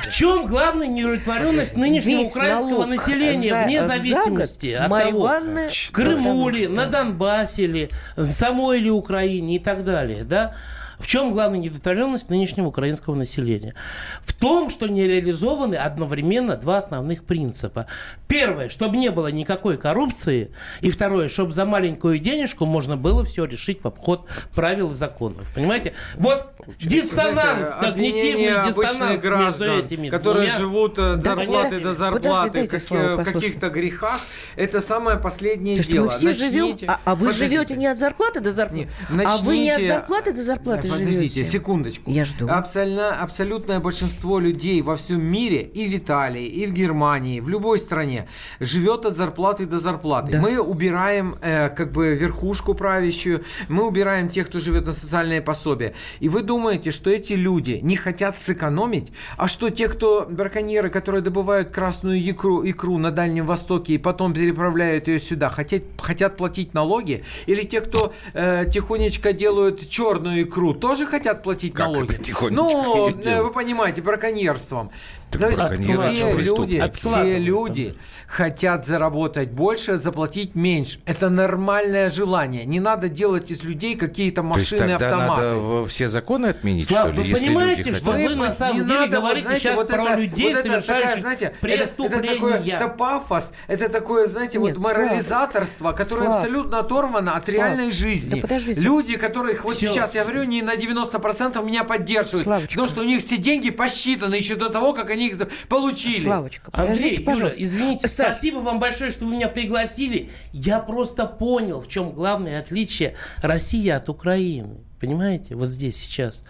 В 0.00 0.10
чем 0.10 0.46
главная 0.46 0.86
неудовлетворенность 0.86 1.76
нынешнего 1.76 2.20
Весь 2.20 2.30
украинского 2.30 2.84
населения, 2.84 3.50
за, 3.50 3.64
вне 3.64 3.86
зависимости 3.86 4.72
от 4.72 4.90
того, 4.90 5.30
в 5.68 5.90
Крыму 5.92 6.48
ли, 6.48 6.68
на 6.68 6.86
Донбассе 6.86 7.66
ли, 7.66 7.90
в 8.16 8.30
самой 8.30 8.78
ли 8.78 8.90
Украине 8.90 9.56
и 9.56 9.58
так 9.58 9.84
далее, 9.84 10.24
да? 10.24 10.54
В 10.98 11.06
чем 11.06 11.32
главная 11.32 11.58
недовлетворенность 11.58 12.30
нынешнего 12.30 12.68
украинского 12.68 13.14
населения? 13.14 13.74
В 14.22 14.32
том, 14.32 14.70
что 14.70 14.86
не 14.86 15.04
реализованы 15.04 15.74
одновременно 15.74 16.56
два 16.56 16.78
основных 16.78 17.24
принципа. 17.24 17.86
Первое, 18.28 18.68
чтобы 18.70 18.96
не 18.96 19.10
было 19.10 19.28
никакой 19.28 19.76
коррупции. 19.76 20.50
И 20.80 20.90
второе, 20.90 21.28
чтобы 21.28 21.52
за 21.52 21.66
маленькую 21.66 22.18
денежку 22.18 22.64
можно 22.64 22.96
было 22.96 23.24
все 23.24 23.44
решить 23.44 23.82
в 23.82 23.86
обход 23.86 24.26
правил 24.54 24.92
и 24.92 24.94
законов. 24.94 25.46
Понимаете? 25.54 25.92
Вот 26.14 26.55
диссонанс, 26.78 27.68
когнитивный 27.80 28.72
диссонанс 28.72 29.22
граждан, 29.22 29.68
между 29.68 29.86
этими 29.86 30.08
которые 30.08 30.48
двумя. 30.48 30.58
живут 30.58 30.98
от 30.98 31.22
зарплаты 31.22 31.80
до 31.80 31.94
зарплаты 31.94 32.68
в 32.68 33.24
каких-то 33.24 33.68
грехах, 33.70 34.20
это 34.56 34.80
самое 34.80 35.18
последнее 35.18 35.76
Слушайте, 35.76 35.92
дело. 35.92 36.06
Мы 36.06 36.10
все 36.12 36.26
Начните... 36.26 36.50
живем, 36.50 36.90
а, 36.90 37.00
а 37.04 37.14
вы 37.14 37.26
Подождите. 37.26 37.48
живете 37.48 37.76
не 37.76 37.86
от 37.86 37.98
зарплаты 37.98 38.40
до 38.40 38.50
зарплаты, 38.50 38.88
Нет, 39.10 39.26
а 39.26 39.36
вы 39.38 39.58
не 39.58 39.70
от 39.70 39.82
зарплаты 39.82 40.32
до 40.32 40.42
зарплаты 40.42 40.82
Подождите, 40.82 41.12
живете. 41.12 41.44
секундочку. 41.44 42.10
Я 42.10 42.24
жду. 42.24 42.48
Абсолютно, 42.48 43.10
абсолютное 43.20 43.80
большинство 43.80 44.38
людей 44.38 44.82
во 44.82 44.96
всем 44.96 45.22
мире, 45.22 45.62
и 45.62 45.86
в 45.86 45.96
Италии, 45.96 46.44
и 46.44 46.66
в 46.66 46.72
Германии, 46.72 47.40
в 47.40 47.48
любой 47.48 47.78
стране, 47.78 48.26
живет 48.60 49.06
от 49.06 49.16
зарплаты 49.16 49.66
до 49.66 49.78
зарплаты. 49.80 50.32
Да. 50.32 50.40
Мы 50.40 50.58
убираем 50.58 51.36
э, 51.40 51.68
как 51.70 51.92
бы 51.92 52.14
верхушку 52.14 52.74
правящую, 52.74 53.44
мы 53.68 53.86
убираем 53.86 54.28
тех, 54.28 54.46
кто 54.46 54.60
живет 54.60 54.86
на 54.86 54.92
социальные 54.92 55.42
пособия. 55.42 55.94
И 56.20 56.28
вы 56.28 56.42
думаете, 56.42 56.55
что 56.90 57.10
эти 57.10 57.34
люди 57.34 57.80
не 57.82 57.96
хотят 57.96 58.36
сэкономить, 58.36 59.12
а 59.36 59.48
что 59.48 59.70
те, 59.70 59.88
кто 59.88 60.26
браконьеры, 60.28 60.90
которые 60.90 61.22
добывают 61.22 61.70
красную 61.70 62.18
икру, 62.18 62.68
икру 62.68 62.98
на 62.98 63.10
Дальнем 63.10 63.46
Востоке 63.46 63.94
и 63.94 63.98
потом 63.98 64.32
переправляют 64.32 65.08
ее 65.08 65.20
сюда, 65.20 65.50
хотят, 65.50 65.82
хотят 65.98 66.36
платить 66.36 66.74
налоги? 66.74 67.24
Или 67.46 67.62
те, 67.62 67.80
кто 67.80 68.12
э, 68.32 68.64
тихонечко 68.72 69.32
делают 69.32 69.88
черную 69.88 70.42
икру, 70.42 70.74
тоже 70.74 71.06
хотят 71.06 71.42
платить 71.42 71.74
как 71.74 71.88
налоги. 71.88 72.14
Это 72.14 72.22
тихонечко 72.22 72.62
ну, 72.62 73.08
э, 73.10 73.42
вы 73.42 73.50
понимаете, 73.50 74.02
браконьерством. 74.02 74.90
То 75.30 75.48
есть 75.48 75.60
все 75.60 76.32
люди, 76.36 76.82
все 76.94 77.38
люди 77.38 77.96
хотят 78.26 78.86
заработать 78.86 79.50
больше, 79.50 79.96
заплатить 79.96 80.54
меньше. 80.54 81.00
Это 81.06 81.28
нормальное 81.28 82.10
желание. 82.10 82.64
Не 82.64 82.80
надо 82.80 83.08
делать 83.08 83.50
из 83.50 83.62
людей 83.62 83.96
какие-то 83.96 84.42
машины, 84.42 84.78
То 84.78 84.84
есть 84.86 84.98
тогда 84.98 85.06
автоматы. 85.06 85.42
надо 85.42 85.86
все 85.86 86.08
законы 86.08 86.46
отменить, 86.46 86.88
Слав, 86.88 87.12
что 87.12 87.22
ли? 87.22 87.32
Вы 87.32 87.38
понимаете, 87.38 87.94
что 87.94 88.12
вы, 88.12 88.34
на 88.34 88.54
самом 88.54 88.86
деле 88.86 89.00
надо, 89.00 89.16
говорите 89.16 89.42
вот, 89.42 89.46
знаете, 89.46 89.62
сейчас 89.62 89.76
вот 89.76 89.88
про 89.88 90.02
это, 90.02 90.14
людей, 90.20 90.54
вот 90.54 90.64
это 90.64 90.80
такая, 90.80 91.16
знаете, 91.18 91.54
преступления. 91.60 92.16
Это, 92.16 92.26
это, 92.26 92.34
такое, 92.34 92.62
это 92.66 92.88
пафос, 92.88 93.52
это 93.68 93.88
такое, 93.88 94.26
знаете, 94.26 94.58
Нет, 94.58 94.76
вот 94.76 94.84
морализаторство, 94.84 95.92
которое 95.92 96.26
Слав. 96.26 96.36
абсолютно 96.38 96.78
оторвано 96.80 97.36
от 97.36 97.44
Слав. 97.44 97.56
реальной 97.56 97.90
жизни. 97.90 98.40
Да 98.46 98.58
Люди, 98.66 99.16
которых 99.16 99.64
вот 99.64 99.76
Все. 99.76 99.88
сейчас, 99.88 100.14
я 100.14 100.24
говорю, 100.24 100.44
не 100.44 100.62
на 100.62 100.74
90% 100.74 101.64
меня 101.64 101.84
поддерживают. 101.84 102.44
Славочка. 102.44 102.70
Потому 102.70 102.88
что 102.88 103.00
у 103.02 103.04
них 103.04 103.20
все 103.20 103.36
деньги 103.36 103.70
посчитаны 103.70 104.34
еще 104.34 104.56
до 104.56 104.68
того, 104.68 104.92
как 104.92 105.10
они 105.10 105.15
их 105.24 105.36
получили. 105.68 106.24
Славочка, 106.24 106.70
подождите, 106.70 107.08
Андрей, 107.08 107.24
пожалуйста. 107.24 107.58
Юра, 107.60 107.68
извините, 107.68 108.08
Саш. 108.08 108.34
спасибо 108.34 108.58
вам 108.58 108.78
большое, 108.80 109.10
что 109.10 109.24
вы 109.24 109.32
меня 109.32 109.48
пригласили. 109.48 110.30
Я 110.52 110.80
просто 110.80 111.26
понял, 111.26 111.80
в 111.80 111.88
чем 111.88 112.12
главное 112.12 112.60
отличие 112.60 113.14
России 113.42 113.88
от 113.88 114.08
Украины. 114.08 114.78
Понимаете, 115.00 115.54
вот 115.54 115.70
здесь 115.70 115.96
сейчас. 115.96 116.42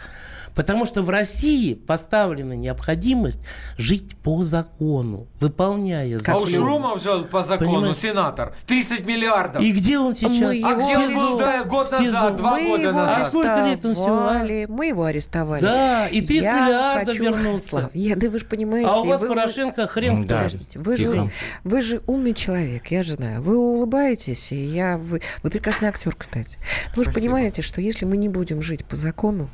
Потому 0.57 0.87
что 0.87 1.03
в 1.03 1.11
России 1.11 1.75
поставлена 1.75 2.55
необходимость 2.55 3.41
жить 3.77 4.17
по 4.17 4.43
закону, 4.43 5.27
выполняя 5.39 6.19
закон. 6.19 6.35
А 6.35 6.39
у 6.39 6.47
Шумов 6.47 7.03
жил 7.03 7.25
по 7.25 7.45
закону, 7.45 7.73
Понимаете? 7.73 8.01
сенатор. 8.01 8.55
30 8.67 9.07
миллиардов. 9.07 9.63
И 9.63 9.71
где 9.71 9.99
он 9.99 10.15
сейчас? 10.15 10.33
Мы 10.33 10.63
а 10.65 10.75
где 10.75 10.97
он 10.97 11.15
был 11.15 11.39
да, 11.39 11.65
год 11.65 11.93
назад, 11.93 12.37
два 12.37 12.59
мы 12.59 12.69
года 12.69 12.93
назад? 12.93 13.19
А 13.19 13.25
сколько 13.27 13.67
лет 13.67 13.85
он 13.85 13.95
всего? 13.95 14.75
Мы 14.75 14.87
его 14.87 15.05
арестовали. 15.05 15.61
Да, 15.61 16.09
и 16.09 16.23
30 16.23 16.43
я 16.43 16.67
миллиардов 16.67 17.15
хочу... 17.15 17.23
вернулся. 17.23 17.67
Слав, 17.69 17.91
я, 17.93 18.17
да 18.17 18.31
вы 18.31 18.39
же 18.39 18.47
понимаете. 18.47 18.89
А 18.89 19.01
у 19.01 19.05
вас 19.05 19.21
вы... 19.21 19.29
Порошенко 19.29 19.87
хрен 19.87 20.25
да. 20.25 20.37
Подождите, 20.37 20.79
вы 20.79 20.97
же, 20.97 21.31
вы 21.65 21.83
же 21.83 22.01
умный 22.07 22.33
человек, 22.33 22.87
я 22.87 23.03
же 23.03 23.13
знаю. 23.13 23.43
Вы 23.43 23.59
улыбаетесь, 23.59 24.53
и 24.53 24.57
я... 24.57 24.97
Вы, 24.97 25.21
вы 25.43 25.51
прекрасный 25.51 25.89
актер, 25.89 26.15
кстати. 26.17 26.59
Но 26.89 27.03
вы 27.03 27.05
же 27.05 27.13
понимаете, 27.13 27.61
что 27.61 27.83
если 27.83 28.07
мы 28.07 28.17
не 28.17 28.31
будем 28.31 28.63
жить 28.63 28.87
по 28.87 28.97
закону, 28.97 29.51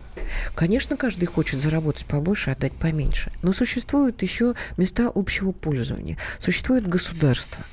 конечно, 0.55 0.92
каждый 0.97 1.27
хочет 1.27 1.61
заработать 1.61 2.07
побольше, 2.07 2.51
отдать 2.51 2.73
поменьше. 2.73 3.33
Но 3.43 3.53
существуют 3.53 4.23
еще 4.23 4.55
места 4.77 5.11
общего 5.15 5.53
пользования. 5.53 6.19
Существует 6.39 6.89
государство. 6.89 7.65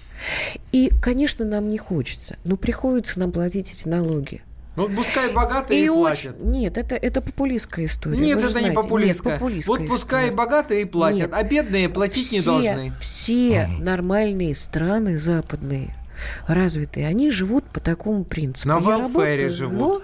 И, 0.71 0.91
конечно, 1.01 1.45
нам 1.45 1.69
не 1.69 1.77
хочется, 1.77 2.38
но 2.43 2.58
приходится 2.58 3.19
нам 3.19 3.32
платить 3.32 3.71
эти 3.71 3.88
налоги. 3.88 4.41
Ну, 4.75 4.88
пускай 4.88 5.34
богатые 5.34 5.82
и, 5.82 5.86
и 5.86 5.89
платят. 5.89 6.36
Очень... 6.39 6.51
Нет, 6.51 6.77
это, 6.77 6.95
это 6.95 7.21
популистская 7.21 7.86
история. 7.86 8.17
Нет, 8.17 8.38
Вы 8.38 8.43
это 8.43 8.51
знаете. 8.51 8.69
не 8.69 8.75
популистская. 8.75 9.34
Нет, 9.34 9.39
популистская 9.39 9.77
вот 9.77 9.88
пускай 9.89 10.23
история. 10.25 10.38
богатые 10.38 10.86
платят, 10.86 11.19
Нет. 11.19 11.34
а 11.34 11.43
бедные 11.43 11.89
платить 11.89 12.27
все, 12.27 12.38
не 12.38 12.45
должны. 12.45 12.93
Все 12.99 13.65
угу. 13.65 13.84
нормальные 13.84 14.55
страны 14.55 15.17
западные 15.17 15.95
развитые, 16.47 17.08
они 17.08 17.32
живут 17.32 17.65
по 17.65 17.79
такому 17.79 18.23
принципу. 18.23 18.69
На 18.69 18.77
welfare 18.77 19.49
живут. 19.49 19.79
Но 19.79 20.01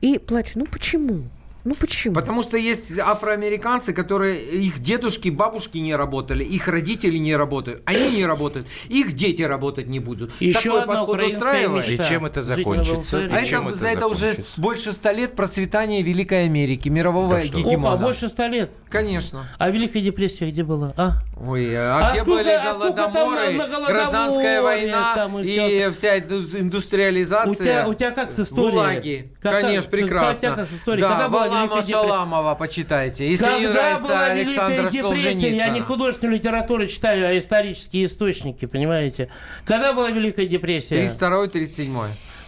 и 0.00 0.18
плачут. 0.18 0.56
Ну 0.56 0.66
почему? 0.66 1.22
Ну 1.64 1.74
почему? 1.74 2.14
Потому 2.14 2.42
что 2.42 2.56
есть 2.56 2.98
афроамериканцы, 2.98 3.92
которые 3.92 4.40
их 4.40 4.78
дедушки, 4.78 5.28
бабушки 5.28 5.78
не 5.78 5.94
работали, 5.94 6.44
их 6.44 6.68
родители 6.68 7.18
не 7.18 7.34
работают, 7.34 7.82
они 7.84 8.10
не 8.10 8.26
работают, 8.26 8.68
их 8.88 9.12
дети 9.12 9.42
работать 9.42 9.88
не 9.88 9.98
будут. 9.98 10.32
Еще 10.40 10.70
Такой 10.70 10.82
одна 10.82 10.94
подход 10.94 11.22
устраивает. 11.22 11.88
И 11.88 11.98
чем 11.98 12.26
это 12.26 12.42
закончится? 12.42 13.28
А 13.30 13.44
чем 13.44 13.68
это, 13.68 13.78
это, 13.78 13.86
это 13.86 14.06
уже 14.06 14.34
больше 14.56 14.92
ста 14.92 15.12
лет 15.12 15.34
процветания 15.34 16.02
Великой 16.02 16.44
Америки, 16.44 16.88
мирового 16.88 17.36
да 17.36 17.42
гегемона. 17.42 17.94
Опа, 17.94 18.04
больше 18.04 18.28
ста 18.28 18.48
лет? 18.48 18.70
Конечно. 18.88 19.46
А 19.58 19.70
Великая 19.70 20.00
депрессия 20.00 20.50
где 20.50 20.62
была? 20.62 20.94
А? 20.96 21.22
Ой, 21.40 21.74
а, 21.76 22.08
а 22.08 22.10
где 22.10 22.22
сколько, 22.22 22.42
были 22.42 22.50
а 22.50 22.72
голодоморы, 22.72 23.50
на, 23.52 23.86
гражданская 23.86 24.62
война 24.62 25.30
и, 25.42 25.86
и 25.86 25.90
вся 25.90 26.18
индустриализация? 26.18 27.50
У 27.50 27.54
тебя, 27.54 27.88
у 27.88 27.94
тебя 27.94 28.10
как 28.10 28.32
с 28.32 28.40
историей? 28.40 28.70
Гулаги. 28.70 29.32
Как, 29.40 29.60
Конечно, 29.60 29.90
прекрасно. 29.90 30.54
Как 30.56 30.68
с 30.68 30.72
историей? 30.72 31.02
Да, 31.02 31.08
Когда 31.10 31.28
была 31.28 31.57
Валама 31.66 31.82
Шаламова 31.82 32.54
почитайте. 32.54 33.28
Если 33.28 33.44
Когда 33.44 33.58
не 33.58 33.66
нравится 33.68 34.24
Александр 34.26 34.90
Солженицын. 34.90 35.54
Я 35.54 35.68
не 35.70 35.80
художественную 35.80 36.36
литературу 36.38 36.86
читаю, 36.86 37.28
а 37.28 37.38
исторические 37.38 38.06
источники, 38.06 38.66
понимаете? 38.66 39.28
Когда 39.64 39.92
была 39.92 40.10
Великая 40.10 40.46
депрессия? 40.46 41.02
32-37. 41.04 41.88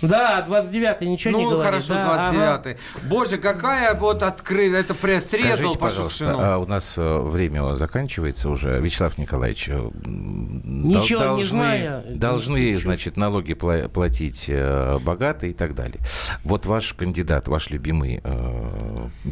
Да, 0.03 0.45
29-й, 0.49 1.07
ничего 1.07 1.33
ну, 1.33 1.39
не 1.39 1.45
говорит. 1.45 1.59
Ну, 1.59 1.65
хорошо, 1.65 1.95
да, 1.95 2.31
29-й. 2.33 2.73
Ага. 2.73 3.07
Боже, 3.09 3.39
какая 3.39 3.95
вот 3.95 4.23
открыли, 4.23 4.79
это 4.79 4.95
пресс 4.95 5.27
срезал 5.31 5.57
Скажите, 5.57 5.79
по 5.79 5.87
пожалуйста, 5.87 6.37
а 6.39 6.59
у 6.59 6.67
нас 6.67 6.95
э, 6.97 7.19
время 7.19 7.75
заканчивается 7.75 8.49
уже. 8.49 8.81
Вячеслав 8.81 9.19
Николаевич, 9.19 9.69
э, 9.69 9.91
ничего 10.05 11.21
должны, 11.21 11.43
не 11.43 11.49
знаю. 11.49 12.03
Должны, 12.09 12.59
ничего. 12.59 12.81
значит, 12.81 13.17
налоги 13.17 13.55
платить 13.55 14.47
э, 14.49 14.99
богатые 15.01 15.51
и 15.51 15.55
так 15.55 15.75
далее. 15.75 16.01
Вот 16.45 16.67
ваш 16.67 16.95
кандидат, 16.95 17.49
ваш 17.49 17.71
любимый 17.71 18.23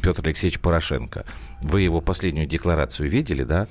Петр 0.03 0.27
Алексеевич 0.27 0.61
Порошенко, 0.61 1.25
вы 1.63 1.83
его 1.83 2.01
последнюю 2.01 2.47
декларацию 2.47 3.11
видели, 3.11 3.45
да? 3.45 3.69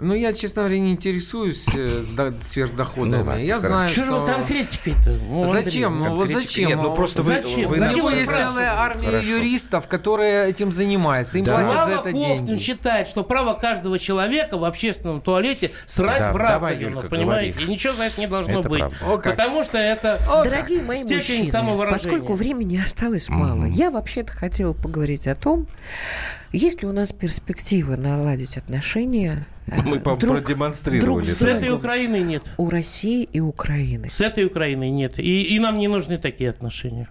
Ну, 0.00 0.14
я, 0.14 0.32
честно 0.32 0.62
говоря, 0.62 0.78
не 0.78 0.92
интересуюсь 0.92 1.66
э, 1.76 2.32
сверхдоходами. 2.42 3.22
Ну, 3.22 3.24
ладно, 3.24 3.40
я 3.40 3.60
хорошо. 3.60 3.68
знаю, 3.68 3.88
что... 3.90 4.04
Что 4.04 4.26
конкретикой-то? 4.34 5.10
Ну, 5.28 5.52
зачем? 5.52 5.98
Ну, 5.98 6.14
вот 6.14 6.28
зачем? 6.28 6.68
Нет, 6.68 6.78
ну, 6.82 6.94
просто 6.94 7.22
вы, 7.22 7.34
зачем? 7.34 7.68
вы, 7.68 7.76
вы 7.76 7.88
У 7.88 7.96
него 7.96 8.10
есть 8.10 8.26
целая 8.26 8.72
армия 8.72 9.06
хорошо. 9.10 9.28
юристов, 9.28 9.88
которые 9.88 10.48
этим 10.48 10.72
занимаются. 10.72 11.38
Им 11.38 11.44
да. 11.44 11.52
платят 11.54 11.70
Слава 11.70 11.86
за 11.86 11.92
это 11.92 12.02
Ковтун 12.04 12.46
деньги. 12.46 12.60
считает, 12.60 13.08
что 13.08 13.22
право 13.22 13.54
каждого 13.54 13.98
человека 13.98 14.56
в 14.56 14.64
общественном 14.64 15.20
туалете 15.20 15.70
срать 15.86 16.20
да, 16.20 16.32
в 16.32 16.36
раковину, 16.36 17.02
понимаете? 17.08 17.52
Говори. 17.52 17.66
И 17.66 17.70
ничего 17.70 17.92
за 17.92 18.04
это 18.04 18.18
не 18.20 18.26
должно 18.26 18.60
это 18.60 18.68
быть. 18.68 18.82
О, 19.06 19.18
потому 19.18 19.62
что 19.62 19.78
это 19.78 20.18
О, 20.28 20.42
Дорогие 20.42 20.82
мои 20.82 21.04
мужчины, 21.04 21.52
поскольку 21.90 22.34
времени 22.34 22.78
осталось 22.78 23.28
мало, 23.28 23.66
я 23.66 23.90
вообще-то 23.90 24.32
хотела 24.32 24.72
поговорить 24.72 25.26
о 25.26 25.34
том, 25.34 25.68
есть 26.50 26.82
ли 26.82 26.88
у 26.88 26.92
нас 26.92 27.12
перспективы 27.12 27.96
наладить 27.96 28.56
отношения? 28.56 29.46
Мы 29.66 29.98
друг, 29.98 30.18
продемонстрировали. 30.18 31.24
Друг 31.24 31.24
с 31.24 31.42
этой 31.42 31.70
Украиной 31.70 32.20
нет. 32.20 32.42
У 32.56 32.68
России 32.68 33.28
и 33.32 33.40
Украины. 33.40 34.10
С 34.10 34.20
этой 34.20 34.44
Украиной 34.44 34.90
нет. 34.90 35.18
И, 35.18 35.54
и 35.54 35.58
нам 35.58 35.78
не 35.78 35.88
нужны 35.88 36.18
такие 36.18 36.50
отношения. 36.50 37.08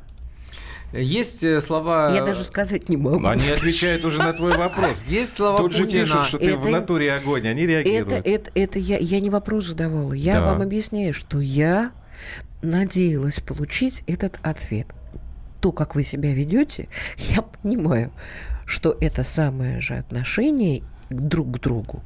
Есть 0.93 1.41
э, 1.43 1.61
слова... 1.61 2.13
Я 2.13 2.25
даже 2.25 2.43
сказать 2.43 2.89
не 2.89 2.97
могу. 2.97 3.25
Они 3.25 3.47
отвечают 3.47 4.03
уже 4.03 4.19
на 4.19 4.33
твой 4.33 4.57
вопрос. 4.57 5.05
Есть 5.07 5.37
слова 5.37 5.57
Тут 5.57 5.73
же 5.73 5.87
пишут, 5.87 6.25
что 6.25 6.37
ты 6.37 6.57
в 6.57 6.69
натуре 6.69 7.13
огонь, 7.13 7.47
они 7.47 7.65
реагируют. 7.65 8.11
Это, 8.11 8.29
это, 8.29 8.51
это 8.55 8.79
я, 8.79 8.97
я 8.97 9.21
не 9.21 9.29
вопрос 9.29 9.67
задавала. 9.67 10.11
Я 10.11 10.41
да. 10.41 10.51
вам 10.51 10.61
объясняю, 10.61 11.13
что 11.13 11.39
я 11.39 11.91
надеялась 12.61 13.39
получить 13.39 14.03
этот 14.05 14.37
ответ. 14.41 14.87
То, 15.61 15.71
как 15.71 15.95
вы 15.95 16.03
себя 16.03 16.33
ведете, 16.33 16.89
я 17.17 17.41
понимаю, 17.41 18.11
что 18.65 18.95
это 18.99 19.23
самое 19.23 19.79
же 19.79 19.95
отношение 19.95 20.83
друг 21.09 21.51
к 21.51 21.59
другу. 21.59 22.03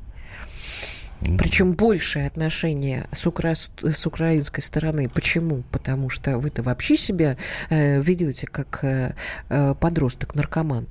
Причем 1.37 1.73
большее 1.73 2.27
отношение 2.27 3.07
с, 3.11 3.25
укра... 3.25 3.55
с 3.55 4.07
украинской 4.07 4.61
стороны. 4.61 5.09
Почему? 5.09 5.63
Потому 5.71 6.09
что 6.09 6.37
вы-то 6.37 6.61
вообще 6.61 6.97
себя 6.97 7.37
э, 7.69 8.01
ведете 8.01 8.47
как 8.47 8.83
э, 8.83 9.15
э, 9.49 9.75
подросток-наркоман 9.75 10.87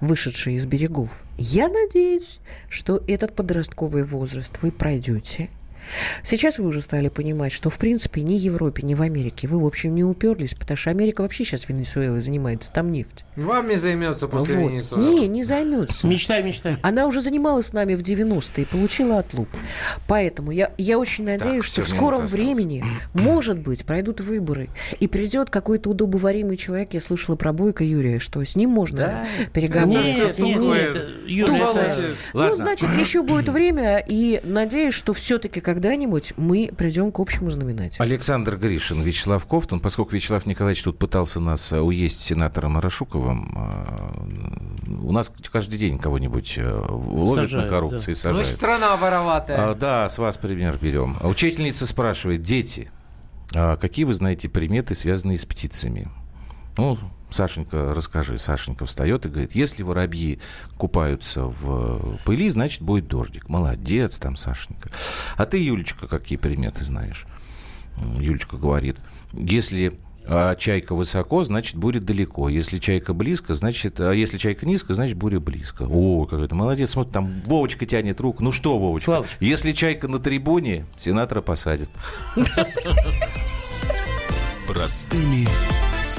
вышедший 0.00 0.54
из 0.54 0.66
берегов. 0.66 1.10
Я 1.38 1.68
надеюсь, 1.68 2.40
что 2.68 3.02
этот 3.06 3.34
подростковый 3.34 4.04
возраст 4.04 4.58
вы 4.62 4.70
пройдете– 4.70 5.48
Сейчас 6.22 6.58
вы 6.58 6.66
уже 6.66 6.80
стали 6.80 7.08
понимать, 7.08 7.52
что, 7.52 7.70
в 7.70 7.76
принципе, 7.76 8.22
ни 8.22 8.38
в 8.38 8.40
Европе, 8.40 8.82
ни 8.82 8.94
в 8.94 9.02
Америке 9.02 9.48
вы, 9.48 9.60
в 9.60 9.66
общем, 9.66 9.94
не 9.94 10.04
уперлись, 10.04 10.54
потому 10.54 10.76
что 10.76 10.90
Америка 10.90 11.22
вообще 11.22 11.44
сейчас 11.44 11.68
Венесуэлой 11.68 12.20
занимается, 12.20 12.72
там 12.72 12.90
нефть. 12.90 13.24
Вами 13.36 13.76
займется 13.76 14.28
после 14.28 14.56
вот. 14.56 14.70
Венесуэлы. 14.70 15.04
Не, 15.04 15.28
не 15.28 15.44
займется. 15.44 16.06
Мечтай, 16.06 16.42
мечтай. 16.42 16.76
Она 16.82 17.06
уже 17.06 17.20
занималась 17.20 17.66
с 17.66 17.72
нами 17.72 17.94
в 17.94 18.02
90-е 18.02 18.62
и 18.62 18.64
получила 18.64 19.18
отлуп. 19.18 19.48
Поэтому 20.06 20.50
я, 20.50 20.72
я 20.78 20.98
очень 20.98 21.24
надеюсь, 21.24 21.70
так, 21.70 21.72
что 21.72 21.82
в 21.84 21.88
скором 21.88 22.26
времени, 22.26 22.84
может 23.14 23.58
быть, 23.58 23.84
пройдут 23.84 24.20
выборы, 24.20 24.68
и 25.00 25.08
придет 25.08 25.50
какой-то 25.50 25.90
удобоваримый 25.90 26.56
человек, 26.56 26.94
я 26.94 27.00
слышала 27.00 27.36
про 27.36 27.52
Бойко 27.52 27.84
Юрия, 27.84 28.18
что 28.18 28.42
с 28.44 28.56
ним 28.56 28.70
можно 28.70 28.96
да? 28.96 29.26
переговорить. 29.52 30.16
Нет, 30.16 30.38
нет, 30.38 30.60
нет, 30.60 31.06
Юрий, 31.26 31.54
это... 31.56 32.14
Ну, 32.32 32.54
значит, 32.54 32.88
еще 32.98 33.22
будет 33.22 33.48
время, 33.48 34.04
и 34.06 34.40
надеюсь, 34.44 34.94
что 34.94 35.12
все-таки, 35.12 35.60
как 35.60 35.73
когда-нибудь 35.74 36.34
мы 36.36 36.70
придем 36.76 37.10
к 37.10 37.18
общему 37.18 37.50
знаменателю. 37.50 38.00
Александр 38.00 38.56
Гришин, 38.56 39.02
Вячеслав 39.02 39.44
Кофтон. 39.44 39.80
Поскольку 39.80 40.12
Вячеслав 40.12 40.46
Николаевич 40.46 40.82
тут 40.84 40.98
пытался 40.98 41.40
нас 41.40 41.72
э, 41.72 41.80
уесть 41.80 42.20
сенатором 42.20 42.76
Арашуковым, 42.76 43.52
э, 43.56 44.94
у 45.02 45.10
нас 45.10 45.32
каждый 45.50 45.78
день 45.78 45.98
кого-нибудь 45.98 46.54
э, 46.58 46.86
ловят 46.88 47.50
сажают, 47.50 47.64
на 47.64 47.70
коррупции 47.70 48.12
да. 48.12 48.18
сажают. 48.18 48.38
Ну, 48.38 48.44
страна 48.44 48.96
вороватая. 48.96 49.70
А, 49.70 49.74
да, 49.74 50.08
с 50.08 50.18
вас 50.18 50.38
пример 50.38 50.78
берем. 50.80 51.16
Учительница 51.22 51.88
спрашивает, 51.88 52.42
дети, 52.42 52.90
а 53.52 53.76
какие 53.76 54.04
вы 54.04 54.14
знаете 54.14 54.48
приметы, 54.48 54.94
связанные 54.94 55.38
с 55.38 55.44
птицами? 55.44 56.08
Ну, 56.76 56.98
Сашенька, 57.30 57.94
расскажи. 57.94 58.38
Сашенька 58.38 58.86
встает 58.86 59.26
и 59.26 59.28
говорит, 59.28 59.54
если 59.54 59.82
воробьи 59.82 60.40
купаются 60.76 61.42
в 61.44 62.18
пыли, 62.24 62.48
значит, 62.48 62.82
будет 62.82 63.08
дождик. 63.08 63.48
Молодец 63.48 64.18
там, 64.18 64.36
Сашенька. 64.36 64.90
А 65.36 65.46
ты, 65.46 65.62
Юлечка, 65.62 66.06
какие 66.06 66.38
приметы 66.38 66.84
знаешь? 66.84 67.26
Юлечка 68.18 68.56
говорит, 68.56 68.96
если 69.32 69.98
а 70.26 70.54
чайка 70.54 70.94
высоко, 70.94 71.42
значит, 71.42 71.76
будет 71.76 72.04
далеко. 72.04 72.48
Если 72.48 72.78
чайка 72.78 73.12
близко, 73.12 73.52
значит... 73.52 74.00
А 74.00 74.12
если 74.12 74.38
чайка 74.38 74.64
низко, 74.64 74.94
значит, 74.94 75.18
буря 75.18 75.38
близко. 75.38 75.86
О, 75.86 76.24
какой 76.24 76.48
то 76.48 76.54
молодец. 76.54 76.92
Смотри, 76.92 77.12
там 77.12 77.42
Вовочка 77.44 77.84
тянет 77.84 78.20
руку. 78.20 78.42
Ну 78.42 78.50
что, 78.50 78.78
Вовочка? 78.78 79.04
Славочка. 79.04 79.44
Если 79.44 79.72
чайка 79.72 80.08
на 80.08 80.18
трибуне, 80.18 80.86
сенатора 80.96 81.42
посадят. 81.42 81.90
Простыми 84.66 85.46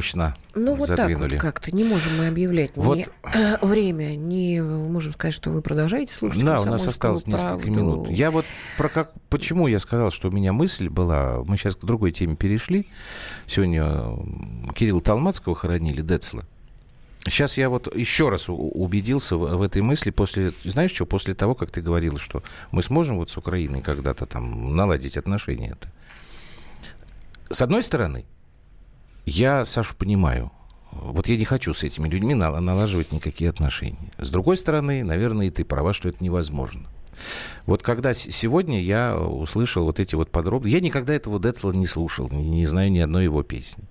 Мощно 0.00 0.34
Ну 0.54 0.76
вот 0.76 0.88
задвинули. 0.88 1.36
так 1.36 1.42
вот 1.44 1.52
как-то. 1.52 1.76
Не 1.76 1.84
можем 1.84 2.16
мы 2.16 2.28
объявлять 2.28 2.70
Вот. 2.74 2.96
ни 2.96 3.06
время, 3.66 4.16
не 4.16 4.62
можем 4.62 5.12
сказать, 5.12 5.34
что 5.34 5.50
вы 5.50 5.60
продолжаете 5.60 6.14
слушать 6.14 6.42
Да, 6.42 6.52
у 6.52 6.64
нас 6.64 6.84
«Комсомольскую 6.84 6.90
осталось 6.90 7.26
несколько 7.26 7.48
правду». 7.56 7.70
минут. 7.70 8.08
Я 8.08 8.30
вот 8.30 8.46
про 8.78 8.88
как, 8.88 9.12
почему 9.28 9.66
я 9.66 9.78
сказал, 9.78 10.10
что 10.10 10.28
у 10.28 10.30
меня 10.30 10.54
мысль 10.54 10.88
была, 10.88 11.42
мы 11.44 11.58
сейчас 11.58 11.76
к 11.76 11.84
другой 11.84 12.12
теме 12.12 12.34
перешли. 12.34 12.88
Сегодня 13.46 13.84
Кирилла 14.74 15.02
Талмацкого 15.02 15.54
хоронили, 15.54 16.00
Децла. 16.00 16.44
Сейчас 17.26 17.58
я 17.58 17.68
вот 17.68 17.94
еще 17.94 18.30
раз 18.30 18.46
убедился 18.48 19.36
в, 19.36 19.54
в 19.58 19.60
этой 19.60 19.82
мысли 19.82 20.08
после, 20.08 20.52
знаешь 20.64 20.92
что, 20.92 21.04
после 21.04 21.34
того, 21.34 21.54
как 21.54 21.70
ты 21.70 21.82
говорил, 21.82 22.16
что 22.16 22.42
мы 22.70 22.82
сможем 22.82 23.18
вот 23.18 23.28
с 23.28 23.36
Украиной 23.36 23.82
когда-то 23.82 24.24
там 24.24 24.74
наладить 24.74 25.18
отношения. 25.18 25.76
-то. 25.78 25.88
С 27.50 27.60
одной 27.60 27.82
стороны, 27.82 28.24
я, 29.24 29.64
Сашу, 29.64 29.94
понимаю, 29.96 30.50
вот 30.92 31.28
я 31.28 31.36
не 31.36 31.44
хочу 31.44 31.72
с 31.72 31.82
этими 31.84 32.08
людьми 32.08 32.34
нал- 32.34 32.60
налаживать 32.60 33.12
никакие 33.12 33.50
отношения. 33.50 34.10
С 34.18 34.30
другой 34.30 34.56
стороны, 34.56 35.04
наверное, 35.04 35.46
и 35.46 35.50
ты 35.50 35.64
права, 35.64 35.92
что 35.92 36.08
это 36.08 36.22
невозможно. 36.22 36.88
Вот 37.66 37.82
когда 37.82 38.14
сегодня 38.14 38.80
я 38.82 39.16
услышал 39.16 39.84
вот 39.84 40.00
эти 40.00 40.14
вот 40.14 40.30
подробности, 40.30 40.74
я 40.74 40.80
никогда 40.80 41.14
этого 41.14 41.38
Децла 41.38 41.72
не 41.72 41.86
слушал, 41.86 42.28
не, 42.30 42.48
не 42.48 42.66
знаю 42.66 42.90
ни 42.90 42.98
одной 42.98 43.24
его 43.24 43.42
песни. 43.42 43.84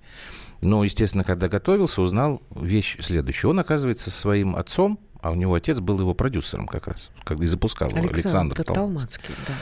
Но, 0.62 0.84
естественно, 0.84 1.24
когда 1.24 1.48
готовился, 1.48 2.02
узнал 2.02 2.42
вещь 2.54 2.98
следующую. 3.00 3.52
Он, 3.52 3.60
оказывается, 3.60 4.10
со 4.10 4.18
своим 4.18 4.56
отцом, 4.56 4.98
а 5.22 5.30
у 5.30 5.34
него 5.34 5.54
отец 5.54 5.80
был 5.80 5.98
его 6.00 6.12
продюсером 6.12 6.66
как 6.66 6.86
раз, 6.86 7.10
когда 7.24 7.44
и 7.44 7.46
запускал 7.46 7.88
его, 7.88 7.98
Александр, 7.98 8.56
Александр 8.56 8.64
Талмацкий. 8.64 9.28
Талмацкий, 9.28 9.34
да. 9.48 9.54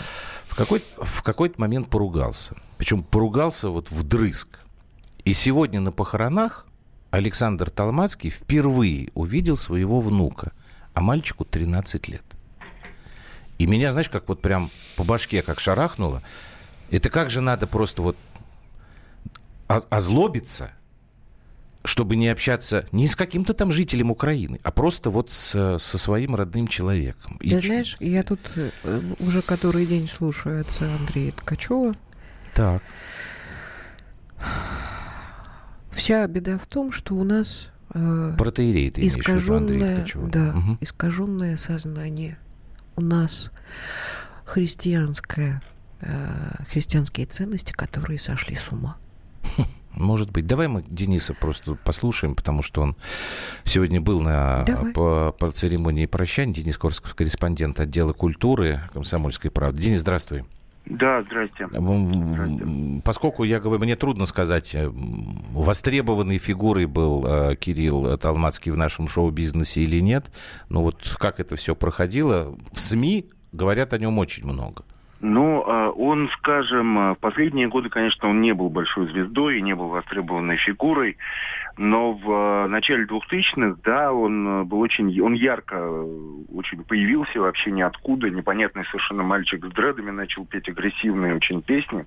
В, 0.49 0.57
какой, 0.57 0.83
какой-то 1.23 1.61
момент 1.61 1.89
поругался. 1.89 2.57
Причем 2.79 3.03
поругался 3.03 3.71
вот 3.71 3.91
вдрызг. 3.91 4.59
И 5.25 5.33
сегодня 5.35 5.81
на 5.81 5.93
похоронах 5.93 6.67
Александр 7.11 7.71
Талмацкий 7.71 8.31
впервые 8.31 9.11
увидел 9.15 9.57
своего 9.57 10.01
внука, 10.01 10.53
а 10.95 11.01
мальчику 11.01 11.45
13 11.45 12.09
лет. 12.09 12.23
И 13.59 13.67
меня, 13.67 13.93
знаешь, 13.93 14.09
как 14.09 14.29
вот 14.29 14.41
прям 14.41 14.71
по 14.97 15.05
башке 15.05 15.43
как 15.43 15.59
шарахнуло. 15.61 16.23
Это 16.91 17.11
как 17.11 17.29
же 17.31 17.41
надо 17.41 17.67
просто 17.67 18.03
вот 18.03 18.17
озлобиться, 19.67 20.71
чтобы 21.85 22.17
не 22.17 22.29
общаться 22.29 22.87
не 22.93 23.07
с 23.09 23.17
каким-то 23.17 23.53
там 23.55 23.71
жителем 23.73 24.11
Украины, 24.11 24.61
а 24.63 24.71
просто 24.71 25.11
вот 25.11 25.31
с- 25.31 25.79
со 25.79 25.99
своим 25.99 26.35
родным 26.35 26.69
человеком. 26.69 27.37
И 27.41 27.51
Ты 27.51 27.61
чё- 27.61 27.67
знаешь, 27.67 27.97
я 28.01 28.23
тут 28.23 28.41
э, 28.57 28.71
уже 29.19 29.43
который 29.43 29.85
день 29.87 30.09
слушаю 30.09 30.61
отца 30.61 30.87
Андрея 31.01 31.33
Ткачева. 31.33 31.95
Так. 32.55 32.83
Вся 35.99 36.27
беда 36.27 36.59
в 36.59 36.67
том, 36.67 36.93
что 36.93 37.15
у 37.15 37.25
нас 37.25 37.71
э, 37.93 38.35
Протеерей 38.39 38.91
ты 38.91 39.01
виду, 39.01 39.19
искаженное, 39.19 40.07
да, 40.31 40.53
Мгм. 40.53 40.79
искаженное 40.81 41.57
сознание. 41.57 42.39
У 42.97 43.01
нас 43.01 43.51
христианское, 44.45 45.61
э, 46.01 46.65
христианские 46.71 47.27
ценности, 47.27 47.73
которые 47.73 48.19
сошли 48.19 48.55
с 48.55 48.71
ума. 48.71 48.97
Может 49.93 50.31
быть. 50.31 50.47
Давай 50.47 50.69
мы 50.69 50.85
Дениса 50.87 51.35
просто 51.35 51.75
послушаем, 51.75 52.37
потому 52.37 52.63
что 52.63 52.83
он 52.83 52.97
сегодня 53.65 54.01
был 54.01 54.21
на, 54.21 54.63
Давай. 54.65 54.93
по, 54.93 55.35
по 55.37 55.51
церемонии 55.51 56.07
прощания. 56.07 56.55
Денис 56.55 56.79
Корсков, 56.79 57.15
корреспондент 57.17 57.81
отдела 57.81 58.13
культуры 58.13 58.83
«Комсомольской 58.93 59.51
правды». 59.51 59.83
Денис, 59.83 60.01
здравствуй. 60.01 60.45
Да, 60.91 61.23
здрасте. 61.23 61.69
М, 61.77 63.03
Поскольку, 63.05 63.45
я 63.45 63.61
говорю, 63.61 63.83
мне 63.83 63.97
трудно 63.97 64.27
сказать, 64.27 64.75
э, 64.75 64.89
востребованной 64.91 66.39
фигурой 66.39 66.87
был 66.87 67.25
э, 67.27 67.57
Кирилл 67.57 68.17
Талмацкий 68.19 68.73
в 68.73 68.77
нашем 68.77 69.09
шоу-бизнесе 69.09 69.83
или 69.83 70.01
нет, 70.01 70.31
но 70.69 70.83
вот 70.83 71.17
как 71.19 71.41
это 71.41 71.57
все 71.57 71.75
проходило, 71.75 72.57
в 72.73 72.81
СМИ 72.81 73.29
говорят 73.53 73.93
о 73.93 73.99
нем 73.99 74.19
очень 74.19 74.45
много. 74.45 74.85
Ну, 75.21 75.65
а, 75.67 75.91
он, 75.91 76.31
скажем, 76.35 76.97
а, 76.99 77.15
в 77.15 77.19
последние 77.19 77.67
годы, 77.67 77.89
конечно, 77.89 78.29
он 78.29 78.41
не 78.41 78.53
был 78.55 78.71
большой 78.71 79.09
звездой 79.09 79.59
и 79.59 79.63
не 79.63 79.75
был 79.75 79.89
востребованной 79.89 80.57
фигурой, 80.59 81.17
но 81.77 82.13
в 82.13 82.31
а, 82.31 82.69
начале 82.69 83.05
2000-х, 83.05 83.81
да, 83.85 84.13
он 84.13 84.67
был 84.67 84.79
очень, 84.79 85.21
он 85.21 85.35
ярко 85.35 85.75
очень 86.55 86.85
появился 86.85 87.41
вообще 87.41 87.73
ниоткуда, 87.73 88.31
непонятный 88.31 88.85
совершенно 88.85 89.25
мальчик 89.25 89.65
с 89.65 89.71
дредами 89.71 90.13
начал 90.13 90.47
петь 90.47 90.69
агрессивные 90.69 91.35
очень 91.35 91.63
песни, 91.63 92.05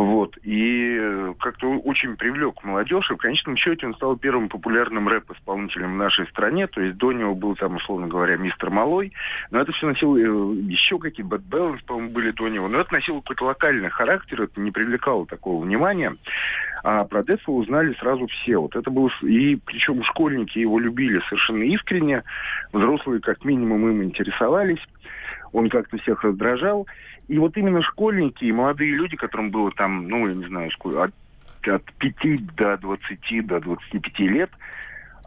вот, 0.00 0.38
и 0.44 0.96
э, 0.96 1.34
как-то 1.40 1.66
очень 1.78 2.16
привлек 2.16 2.62
молодежь, 2.62 3.10
и 3.10 3.14
в 3.14 3.16
конечном 3.16 3.56
счете 3.56 3.84
он 3.84 3.96
стал 3.96 4.16
первым 4.16 4.48
популярным 4.48 5.08
рэп-исполнителем 5.08 5.94
в 5.94 5.96
нашей 5.96 6.28
стране, 6.28 6.68
то 6.68 6.80
есть 6.80 6.96
до 6.98 7.10
него 7.10 7.34
был 7.34 7.56
там, 7.56 7.74
условно 7.74 8.06
говоря, 8.06 8.36
мистер 8.36 8.70
Малой, 8.70 9.12
но 9.50 9.60
это 9.60 9.72
все 9.72 9.88
носило 9.88 10.16
э, 10.16 10.54
еще 10.68 11.00
какие-то 11.00 11.34
Bad 11.34 11.48
Balance, 11.50 11.84
по-моему, 11.84 12.10
были 12.10 12.30
до 12.30 12.46
него, 12.46 12.68
но 12.68 12.78
это 12.78 12.92
носило 12.92 13.20
какой-то 13.22 13.46
локальный 13.46 13.90
характер, 13.90 14.42
это 14.42 14.60
не 14.60 14.70
привлекало 14.70 15.26
такого 15.26 15.64
внимания. 15.64 16.14
А 16.84 17.02
про 17.02 17.24
Децла 17.24 17.54
узнали 17.54 17.92
сразу 17.94 18.28
все. 18.28 18.58
Вот 18.58 18.76
это 18.76 18.90
было... 18.90 19.10
И 19.22 19.56
причем 19.56 20.04
школьники 20.04 20.58
его 20.58 20.78
любили 20.78 21.20
совершенно 21.28 21.64
искренне. 21.64 22.22
Взрослые 22.72 23.20
как 23.20 23.44
минимум 23.44 23.88
им 23.88 24.04
интересовались. 24.04 24.78
Он 25.52 25.68
как-то 25.68 25.96
всех 25.98 26.22
раздражал. 26.24 26.86
И 27.28 27.38
вот 27.38 27.56
именно 27.56 27.82
школьники 27.82 28.44
и 28.44 28.52
молодые 28.52 28.94
люди, 28.94 29.16
которым 29.16 29.50
было 29.50 29.70
там, 29.72 30.08
ну, 30.08 30.26
я 30.28 30.34
не 30.34 30.46
знаю, 30.46 30.70
от, 30.96 31.12
от 31.66 31.84
5 31.98 32.54
до 32.56 32.76
20, 32.78 33.46
до 33.46 33.60
25 33.60 34.18
лет, 34.20 34.50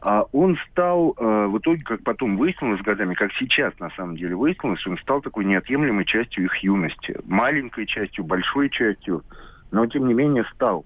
а 0.04 0.24
он 0.32 0.58
стал, 0.72 1.16
э, 1.16 1.46
в 1.46 1.60
итоге, 1.60 1.84
как 1.84 2.04
потом 2.04 2.36
выяснилось 2.38 2.80
с 2.80 2.84
годами, 2.84 3.14
как 3.14 3.32
сейчас 3.34 3.78
на 3.80 3.92
самом 3.92 4.16
деле 4.16 4.36
выяснилось, 4.36 4.86
он 4.88 4.98
стал 4.98 5.22
такой 5.22 5.46
неотъемлемой 5.46 6.06
частью 6.06 6.46
их 6.46 6.56
юности. 6.58 7.20
Маленькой 7.26 7.86
частью, 7.86 8.24
большой 8.24 8.72
частью, 8.72 9.24
но 9.70 9.86
тем 9.86 10.08
не 10.08 10.16
менее 10.16 10.44
стал. 10.56 10.86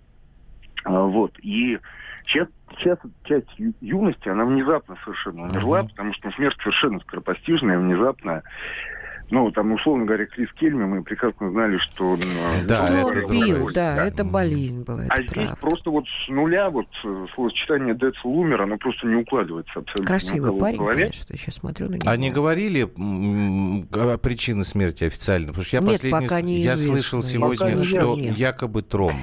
А, 0.83 1.03
Вот. 1.03 1.31
И 1.39 1.79
сейчас, 2.25 2.49
сейчас 2.77 2.99
часть 3.23 3.47
юности, 3.79 4.27
она 4.27 4.43
внезапно 4.43 4.97
совершенно 5.05 5.43
умерла, 5.43 5.83
Мгм. 5.83 5.89
потому 5.91 6.13
что 6.13 6.31
смерть 6.31 6.57
совершенно 6.59 6.99
скоропостижная, 6.99 7.79
внезапная. 7.79 8.43
Ну, 9.31 9.51
там, 9.51 9.71
условно 9.73 10.05
говоря, 10.05 10.25
Крис 10.25 10.49
Кельми, 10.53 10.85
мы 10.85 11.03
прекрасно 11.03 11.49
знали, 11.51 11.77
что. 11.79 12.15
Э, 12.15 12.65
да, 12.67 12.75
что 12.75 13.05
он 13.05 13.29
пил, 13.29 13.69
да, 13.73 13.95
да, 13.95 14.05
это 14.05 14.23
болезнь 14.23 14.83
была. 14.83 15.05
А 15.09 15.17
здесь 15.17 15.31
правда. 15.31 15.57
просто 15.59 15.89
вот 15.89 16.05
с 16.07 16.29
нуля, 16.29 16.69
вот 16.69 16.87
словосочетание 17.33 17.95
Дец 17.95 18.15
Лумер, 18.23 18.61
оно 18.61 18.77
просто 18.77 19.07
не 19.07 19.15
укладывается 19.15 19.79
абсолютно. 19.79 20.05
Красивый 20.05 20.59
парень, 20.59 20.85
конечно, 20.85 21.25
я 21.33 21.37
сейчас 21.37 21.55
смотрю 21.55 21.89
на 21.89 21.95
него. 21.95 22.09
Они 22.09 22.29
говорили 22.29 22.83
о 22.83 24.17
причине 24.17 24.63
смерти 24.63 25.05
официально? 25.05 25.47
Потому 25.47 25.63
что 25.63 25.77
я 25.77 25.81
Нет, 25.81 26.01
пока 26.11 26.41
не 26.41 26.59
Я 26.59 26.77
слышал 26.77 27.21
сегодня, 27.21 27.83
что 27.83 28.15
нет. 28.15 28.37
якобы 28.37 28.81
тромб. 28.83 29.15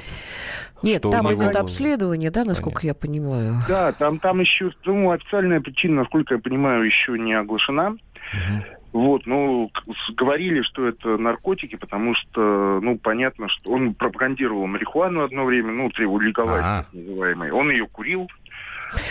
Нет, 0.82 0.98
что 0.98 1.10
там 1.10 1.32
идет 1.32 1.54
обследование, 1.56 2.30
да, 2.30 2.44
насколько 2.44 2.80
Понятно. 2.80 2.86
я 2.88 2.94
понимаю? 2.94 3.54
Да, 3.68 3.92
там, 3.92 4.18
там 4.18 4.40
еще, 4.40 4.72
ну, 4.84 5.12
официальная 5.12 5.60
причина, 5.60 6.02
насколько 6.02 6.34
я 6.34 6.40
понимаю, 6.40 6.84
еще 6.84 7.16
не 7.18 7.34
оглашена. 7.34 7.90
Угу. 7.90 8.64
Вот, 8.92 9.24
ну, 9.24 9.70
говорили, 10.14 10.60
что 10.60 10.86
это 10.86 11.16
наркотики, 11.16 11.76
потому 11.76 12.14
что, 12.14 12.78
ну, 12.82 12.98
понятно, 12.98 13.48
что 13.48 13.70
он 13.70 13.94
пропагандировал 13.94 14.66
марихуану 14.66 15.22
одно 15.22 15.44
время, 15.46 15.72
ну, 15.72 15.90
легалайз, 15.96 16.62
так 16.62 16.92
называемый. 16.92 17.50
Он 17.52 17.70
ее 17.70 17.86
курил, 17.86 18.28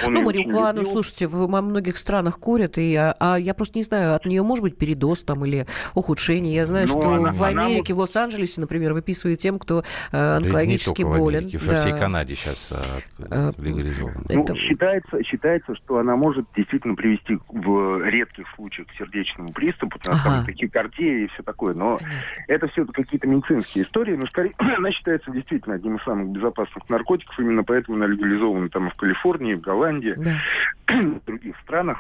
он 0.06 0.14
ну, 0.14 0.22
марихуану, 0.24 0.84
слушайте, 0.86 1.28
в 1.28 1.48
многих 1.48 1.98
странах 1.98 2.40
курят, 2.40 2.78
и, 2.78 2.96
а, 2.96 3.16
а 3.20 3.38
я 3.38 3.54
просто 3.54 3.78
не 3.78 3.84
знаю, 3.84 4.16
от 4.16 4.26
нее 4.26 4.44
может 4.44 4.64
быть 4.64 4.78
передоз 4.78 5.24
там 5.24 5.46
или 5.46 5.66
ухудшение. 5.94 6.56
Я 6.56 6.66
знаю, 6.66 6.88
Но 6.88 6.96
ну, 6.96 7.02
что 7.02 7.14
она, 7.14 7.32
в 7.32 7.44
Америке, 7.44 7.94
она... 7.94 7.98
в 7.98 8.00
Лос-Анджелесе, 8.00 8.62
например, 8.62 8.94
выписывают 8.94 9.40
тем, 9.40 9.60
кто 9.60 9.84
э, 10.12 10.18
онкологически 10.18 11.04
болен. 11.04 11.22
В 11.22 11.44
Америке, 11.44 11.60
да. 11.66 11.78
всей 11.78 11.98
Канаде 11.98 12.36
сейчас 12.36 12.72
э, 12.72 13.26
э 13.30 13.52
легализовано. 13.58 14.22
Ну, 14.30 14.44
Это... 14.44 14.56
считается, 14.56 15.24
считается, 15.24 15.76
что 15.76 15.98
она 15.98 16.16
может 16.16 16.46
действительно 16.56 16.96
привести 16.96 17.40
в 17.48 18.04
редких 18.08 18.46
случаях 18.56 18.88
к 18.88 18.92
сердечному 18.98 19.52
приступу, 19.52 20.00
ага. 20.08 20.20
там 20.24 20.46
тахикардия 20.46 21.26
и 21.26 21.28
все 21.28 21.44
такое. 21.44 21.74
Но 21.74 22.00
это 22.48 22.68
все 22.68 22.86
какие-то 22.86 23.28
медицинские 23.28 23.86
истории. 23.86 24.16
Но 24.16 24.26
скорее, 24.28 24.54
она 24.58 24.92
считается 24.92 25.32
действительно 25.32 25.76
одним 25.76 25.98
из 25.98 26.04
самых 26.04 26.30
безопасных 26.30 26.90
наркотиков. 26.90 27.38
Именно 27.40 27.64
поэтому 27.64 27.98
она 27.98 28.08
легализована 28.08 28.70
там 28.70 28.88
и 28.88 28.92
в 28.92 28.96
Калифорнии, 28.96 29.56
в 29.56 29.62
Голландии, 29.72 30.16
да. 30.18 30.42
в 30.88 31.26
других 31.26 31.56
странах 31.64 31.98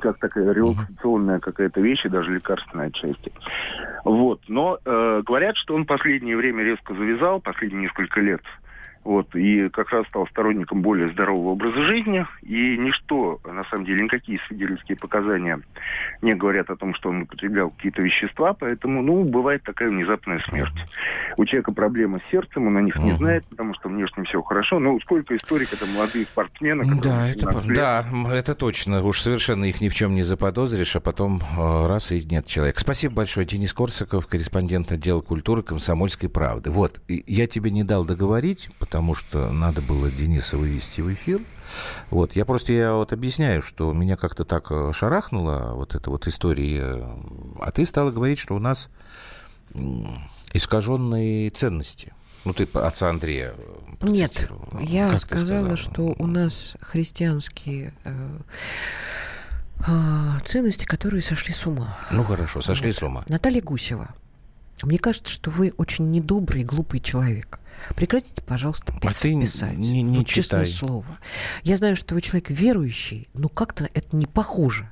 как 0.00 0.18
такая 0.18 0.50
релаксационная 0.52 1.40
какая-то 1.40 1.80
вещь, 1.80 2.04
и 2.06 2.08
даже 2.08 2.32
лекарственная 2.32 2.86
отчасти. 2.86 3.32
Вот. 4.04 4.40
Но 4.48 4.78
э, 4.82 5.22
говорят, 5.24 5.56
что 5.58 5.74
он 5.74 5.84
последнее 5.84 6.36
время 6.36 6.64
резко 6.64 6.94
завязал, 6.94 7.40
последние 7.40 7.82
несколько 7.82 8.20
лет, 8.20 8.40
вот, 9.02 9.34
и 9.34 9.68
как 9.70 9.90
раз 9.90 10.06
стал 10.08 10.26
сторонником 10.26 10.82
более 10.82 11.10
здорового 11.12 11.50
образа 11.50 11.82
жизни. 11.84 12.26
И 12.42 12.76
ничто, 12.76 13.40
на 13.44 13.64
самом 13.64 13.86
деле, 13.86 14.02
никакие 14.02 14.38
свидетельские 14.46 14.98
показания 14.98 15.60
не 16.20 16.34
говорят 16.34 16.68
о 16.68 16.76
том, 16.76 16.94
что 16.94 17.08
он 17.08 17.22
употреблял 17.22 17.70
какие-то 17.70 18.02
вещества. 18.02 18.52
Поэтому, 18.52 19.02
ну, 19.02 19.24
бывает 19.24 19.62
такая 19.62 19.88
внезапная 19.88 20.40
смерть. 20.40 20.74
У 21.38 21.44
человека 21.46 21.72
проблемы 21.72 22.20
с 22.26 22.30
сердцем, 22.30 22.66
он 22.66 22.76
о 22.76 22.82
них 22.82 22.96
не 22.96 23.16
знает, 23.16 23.46
потому 23.46 23.74
что 23.74 23.88
внешне 23.88 24.24
все 24.24 24.42
хорошо. 24.42 24.78
Но 24.78 24.98
сколько 25.00 25.34
историй, 25.34 25.66
когда 25.66 25.86
молодые 25.86 26.26
спортсмены... 26.26 26.84
Да, 27.02 27.28
это, 27.28 27.62
да, 27.68 28.04
это 28.32 28.54
точно. 28.54 29.02
Уж 29.02 29.20
совершенно 29.20 29.64
их 29.64 29.80
ни 29.80 29.88
в 29.88 29.94
чем 29.94 30.14
не 30.14 30.22
заподозришь, 30.22 30.96
а 30.96 31.00
потом 31.00 31.40
э, 31.40 31.86
раз 31.86 32.12
и 32.12 32.22
нет 32.22 32.46
человека. 32.46 32.80
Спасибо 32.80 33.14
большое. 33.14 33.46
Денис 33.46 33.72
Корсаков, 33.72 34.26
корреспондент 34.26 34.92
отдела 34.92 35.20
культуры 35.20 35.62
«Комсомольской 35.62 36.28
правды». 36.28 36.70
Вот, 36.70 37.00
я 37.08 37.46
тебе 37.46 37.70
не 37.70 37.82
дал 37.82 38.04
договорить, 38.04 38.68
потому 38.90 39.14
что 39.14 39.52
надо 39.52 39.80
было 39.82 40.10
Дениса 40.10 40.56
вывести 40.56 41.00
в 41.00 41.14
эфир. 41.14 41.40
Вот, 42.10 42.34
я 42.34 42.44
просто 42.44 42.72
я 42.72 42.94
вот 42.94 43.12
объясняю, 43.12 43.62
что 43.62 43.92
меня 43.92 44.16
как-то 44.16 44.44
так 44.44 44.66
э, 44.72 44.90
шарахнула 44.92 45.74
вот 45.74 45.94
эта 45.94 46.10
вот 46.10 46.26
история, 46.26 47.08
а 47.60 47.70
ты 47.70 47.86
стала 47.86 48.10
говорить, 48.10 48.40
что 48.40 48.56
у 48.56 48.58
нас 48.58 48.90
искаженные 50.52 51.50
ценности. 51.50 52.12
Ну, 52.44 52.52
ты 52.52 52.66
отца 52.74 53.10
Андрея 53.10 53.54
Нет, 54.02 54.50
я 54.80 55.10
как 55.10 55.20
сказала, 55.20 55.76
что 55.76 56.16
у 56.18 56.26
нас 56.26 56.76
христианские 56.80 57.94
э, 58.02 58.38
э, 59.86 60.38
ценности, 60.44 60.84
которые 60.84 61.22
сошли 61.22 61.54
с 61.54 61.64
ума. 61.64 61.96
Ну, 62.10 62.24
хорошо, 62.24 62.60
сошли 62.60 62.88
вот. 62.88 62.96
с 62.96 63.02
ума. 63.04 63.24
Наталья 63.28 63.62
Гусева. 63.62 64.08
Мне 64.86 64.98
кажется, 64.98 65.32
что 65.32 65.50
вы 65.50 65.72
очень 65.76 66.10
недобрый, 66.10 66.64
глупый 66.64 67.00
человек. 67.00 67.60
Прекратите, 67.96 68.42
пожалуйста, 68.42 68.92
а 69.02 69.10
ты 69.12 69.40
писать. 69.40 69.76
Не, 69.76 70.02
не 70.02 70.18
вот, 70.18 70.26
читай. 70.26 70.42
Честное 70.42 70.64
слово. 70.66 71.18
Я 71.62 71.76
знаю, 71.76 71.96
что 71.96 72.14
вы 72.14 72.20
человек 72.20 72.50
верующий, 72.50 73.28
но 73.34 73.48
как-то 73.48 73.88
это 73.94 74.14
не 74.14 74.26
похоже. 74.26 74.90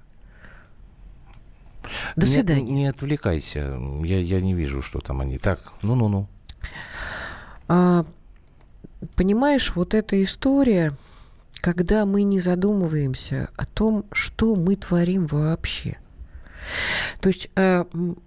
До 2.17 2.27
не, 2.27 2.33
свидания. 2.33 2.63
Не 2.63 2.87
отвлекайся. 2.87 3.79
Я, 4.05 4.21
я 4.21 4.41
не 4.41 4.55
вижу, 4.55 4.83
что 4.83 5.01
там 5.01 5.21
они. 5.21 5.39
Так, 5.39 5.61
ну-ну-ну. 5.83 6.29
А, 7.69 8.05
понимаешь, 9.17 9.73
вот 9.75 9.95
эта 9.95 10.23
история, 10.23 10.95
когда 11.61 12.05
мы 12.05 12.23
не 12.23 12.41
задумываемся 12.41 13.51
о 13.57 13.67
том, 13.67 14.05
что 14.13 14.55
мы 14.55 14.77
творим 14.77 15.27
вообще– 15.27 15.99
то 17.21 17.29
есть, 17.29 17.51
э, 17.57 17.85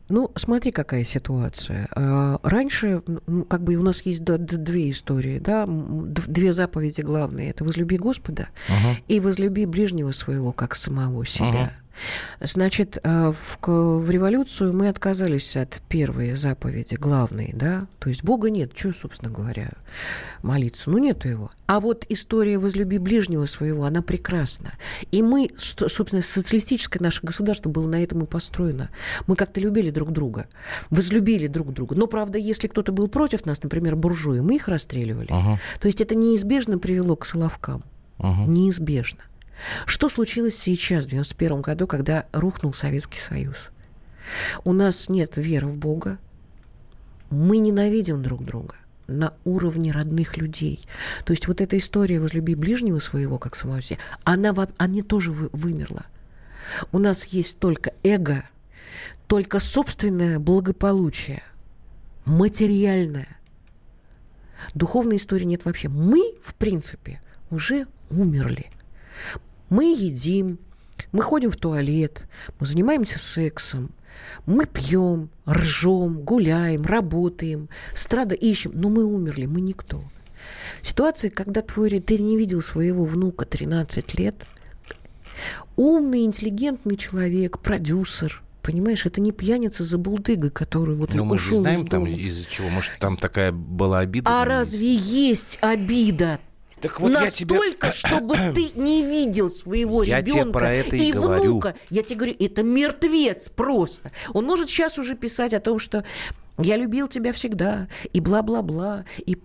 ну, 0.10 0.32
смотри, 0.36 0.72
какая 0.72 1.04
ситуация. 1.04 1.88
Э, 1.96 2.38
раньше, 2.44 3.02
ну, 3.28 3.44
как 3.46 3.64
бы 3.64 3.76
у 3.76 3.84
нас 3.84 4.02
есть 4.02 4.24
две 4.24 4.90
истории, 4.90 5.40
да, 5.40 5.66
две 5.68 6.54
заповеди 6.54 7.02
главные. 7.02 7.52
Это 7.52 7.64
«возлюби 7.64 7.98
Господа» 7.98 8.50
uh-huh. 8.68 9.04
и 9.08 9.20
«возлюби 9.20 9.66
ближнего 9.66 10.12
своего, 10.12 10.52
как 10.52 10.76
самого 10.76 11.26
себя». 11.26 11.46
Uh-huh. 11.48 11.81
Значит, 12.40 12.98
э, 13.04 13.32
в, 13.32 13.68
в 13.68 14.10
революцию 14.10 14.74
мы 14.74 14.88
отказались 14.88 15.56
от 15.58 15.82
первой 15.90 16.36
заповеди, 16.36 16.96
главной, 16.96 17.52
да, 17.54 17.88
то 18.00 18.10
есть 18.10 18.24
Бога 18.24 18.50
нет, 18.50 18.72
что, 18.76 18.94
собственно 18.94 19.32
говоря, 19.32 19.72
молиться, 20.42 20.90
ну, 20.90 20.98
нету 20.98 21.28
его. 21.28 21.50
А 21.68 21.80
вот 21.80 22.06
история 22.10 22.58
«возлюби 22.58 22.98
ближнего 22.98 23.46
своего», 23.46 23.86
она 23.86 24.02
прекрасна. 24.02 24.74
И 25.12 25.22
мы, 25.22 25.50
собственно, 25.58 26.22
социалистическое 26.22 27.02
наше 27.02 27.22
государство 27.26 27.70
было 27.70 27.88
на 27.88 28.02
этом 28.02 28.24
и 28.24 28.26
построено. 28.26 28.90
Мы 29.28 29.36
как-то 29.36 29.60
любили 29.60 29.90
друг 29.90 30.12
друга, 30.12 30.48
возлюбили 30.90 31.48
друг 31.48 31.74
друга. 31.74 31.96
Но, 31.96 32.08
правда, 32.08 32.38
если 32.38 32.68
кто-то 32.68 32.92
был 32.92 33.08
против 33.08 33.46
нас, 33.46 33.62
например, 33.64 33.96
буржуи, 33.96 34.40
мы 34.40 34.56
их 34.56 34.68
расстреливали. 34.68 35.30
Uh-huh. 35.30 35.58
То 35.80 35.88
есть 35.88 36.02
это 36.02 36.16
неизбежно 36.16 36.78
привело 36.78 37.16
к 37.16 37.26
соловкам. 37.26 37.84
Uh-huh. 38.20 38.48
Неизбежно. 38.48 39.22
Что 39.86 40.10
случилось 40.10 40.58
сейчас, 40.58 41.06
в 41.06 41.10
91 41.10 41.62
году, 41.62 41.88
когда 41.88 42.26
рухнул 42.32 42.74
Советский 42.74 43.20
Союз? 43.20 43.70
У 44.64 44.74
нас 44.74 45.10
нет 45.10 45.38
веры 45.38 45.68
в 45.68 45.78
Бога. 45.78 46.18
Мы 47.30 47.58
ненавидим 47.58 48.22
друг 48.22 48.44
друга 48.44 48.76
на 49.08 49.34
уровне 49.46 49.92
родных 49.92 50.38
людей. 50.38 50.82
То 51.26 51.32
есть 51.32 51.48
вот 51.48 51.62
эта 51.62 51.78
история 51.78 52.20
«возлюби 52.20 52.56
ближнего 52.56 53.00
своего, 53.00 53.38
как 53.38 53.56
самого 53.56 53.82
себя», 53.82 54.00
она, 54.24 54.54
она 54.78 55.04
тоже 55.04 55.32
вы, 55.32 55.50
вымерла. 55.52 56.06
У 56.92 57.00
нас 57.00 57.26
есть 57.26 57.60
только 57.60 57.92
эго, 58.04 58.44
только 59.28 59.60
собственное 59.60 60.40
благополучие, 60.40 61.44
материальное. 62.26 63.38
Духовной 64.74 65.18
истории 65.18 65.46
нет 65.46 65.66
вообще. 65.66 65.90
Мы, 65.90 66.36
в 66.42 66.54
принципе, 66.56 67.22
уже 67.50 67.88
умерли. 68.10 68.72
Мы 69.72 69.86
едим, 69.86 70.60
мы 71.14 71.24
ходим 71.24 71.50
в 71.50 71.56
туалет, 71.56 72.28
мы 72.60 72.66
занимаемся 72.66 73.20
сексом, 73.20 73.92
мы 74.46 74.66
пьем, 74.66 75.30
ржем, 75.50 76.24
гуляем, 76.24 76.82
работаем, 76.82 77.70
страда 77.96 78.36
ищем, 78.36 78.74
но 78.76 78.90
мы 78.90 79.06
умерли, 79.06 79.46
мы 79.46 79.62
никто. 79.62 80.04
Ситуация, 80.82 81.32
когда 81.32 81.62
твой, 81.62 81.90
ты 82.02 82.18
не 82.18 82.36
видел 82.36 82.62
своего 82.62 83.06
внука 83.06 83.46
13 83.46 84.20
лет, 84.20 84.36
умный, 85.78 86.26
интеллигентный 86.26 86.98
человек, 86.98 87.60
продюсер, 87.60 88.44
Понимаешь, 88.62 89.08
это 89.08 89.22
не 89.22 89.32
пьяница 89.32 89.84
за 89.84 89.98
булдыгой, 89.98 90.52
который 90.52 90.96
вот 90.96 91.16
Но 91.16 91.26
мы 91.26 91.40
же 91.40 91.56
знаем, 91.56 91.88
там 91.88 92.06
из-за 92.06 92.48
чего. 92.48 92.70
Может, 92.70 92.92
там 93.00 93.18
такая 93.18 93.52
была 93.52 94.00
обида? 94.00 94.30
А 94.30 94.46
разве 94.46 94.94
есть 94.94 95.58
обида? 95.62 96.40
Так 96.82 97.00
вот 97.00 97.12
Настолько, 97.12 97.88
я 97.88 97.92
тебе... 97.92 97.92
чтобы 97.92 98.36
ты 98.54 98.72
не 98.76 99.04
видел 99.04 99.50
своего 99.50 100.04
я 100.04 100.22
ребенка 100.22 100.52
про 100.60 100.74
это 100.74 100.96
и, 100.96 101.10
и 101.10 101.14
внука. 101.14 101.76
Я 101.90 102.04
тебе 102.04 102.16
говорю, 102.16 102.36
это 102.40 102.64
мертвец 102.64 103.50
просто. 103.50 104.12
Он 104.34 104.46
может 104.46 104.70
сейчас 104.70 104.98
уже 104.98 105.16
писать 105.16 105.54
о 105.54 105.60
том, 105.60 105.80
что 105.80 106.04
я 106.58 106.78
любил 106.78 107.08
тебя 107.08 107.32
всегда, 107.32 107.88
и 108.14 108.20
бла-бла-бла, 108.20 109.06
и 109.26 109.38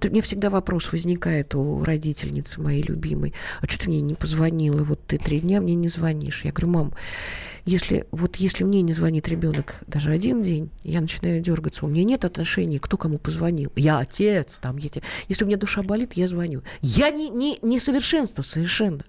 вот 0.00 0.12
мне 0.12 0.22
всегда 0.22 0.48
вопрос 0.48 0.92
возникает 0.92 1.56
у 1.56 1.82
родительницы 1.82 2.60
моей 2.60 2.82
любимой. 2.82 3.34
А 3.60 3.66
что 3.66 3.80
ты 3.80 3.88
мне 3.88 4.00
не 4.00 4.14
позвонила? 4.14 4.84
Вот 4.84 5.04
ты 5.04 5.18
три 5.18 5.40
дня 5.40 5.60
мне 5.60 5.74
не 5.74 5.88
звонишь. 5.88 6.44
Я 6.44 6.52
говорю, 6.52 6.68
мам, 6.68 6.94
если, 7.64 8.06
вот 8.12 8.36
если 8.36 8.62
мне 8.62 8.82
не 8.82 8.92
звонит 8.92 9.26
ребенок 9.26 9.74
даже 9.88 10.12
один 10.12 10.40
день, 10.40 10.70
я 10.84 11.00
начинаю 11.00 11.40
дергаться. 11.40 11.84
У 11.84 11.88
меня 11.88 12.04
нет 12.04 12.24
отношений, 12.24 12.78
кто 12.78 12.96
кому 12.96 13.18
позвонил. 13.18 13.72
Я 13.74 13.98
отец, 13.98 14.60
там, 14.62 14.76
я, 14.76 14.88
если 15.26 15.42
у 15.42 15.48
меня 15.48 15.56
душа 15.56 15.82
болит, 15.82 16.12
я 16.12 16.28
звоню. 16.28 16.62
Я 16.80 17.10
не, 17.10 17.28
не, 17.28 17.58
не 17.60 17.80
совершенство 17.80 18.42
совершенно. 18.42 19.04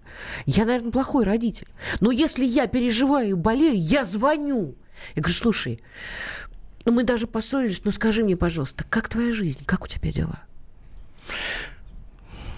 Я, 0.47 0.65
наверное, 0.65 0.91
плохой 0.91 1.23
родитель. 1.23 1.67
Но 1.99 2.09
если 2.09 2.45
я 2.45 2.65
переживаю 2.65 3.29
и 3.29 3.33
болею, 3.33 3.75
я 3.75 4.03
звоню. 4.03 4.73
Я 5.15 5.21
говорю, 5.21 5.37
слушай, 5.37 5.81
ну 6.83 6.93
мы 6.93 7.03
даже 7.03 7.27
поссорились, 7.27 7.85
но 7.85 7.91
скажи 7.91 8.23
мне, 8.23 8.35
пожалуйста, 8.35 8.83
как 8.89 9.07
твоя 9.07 9.31
жизнь, 9.31 9.63
как 9.65 9.83
у 9.83 9.87
тебя 9.87 10.11
дела? 10.11 10.48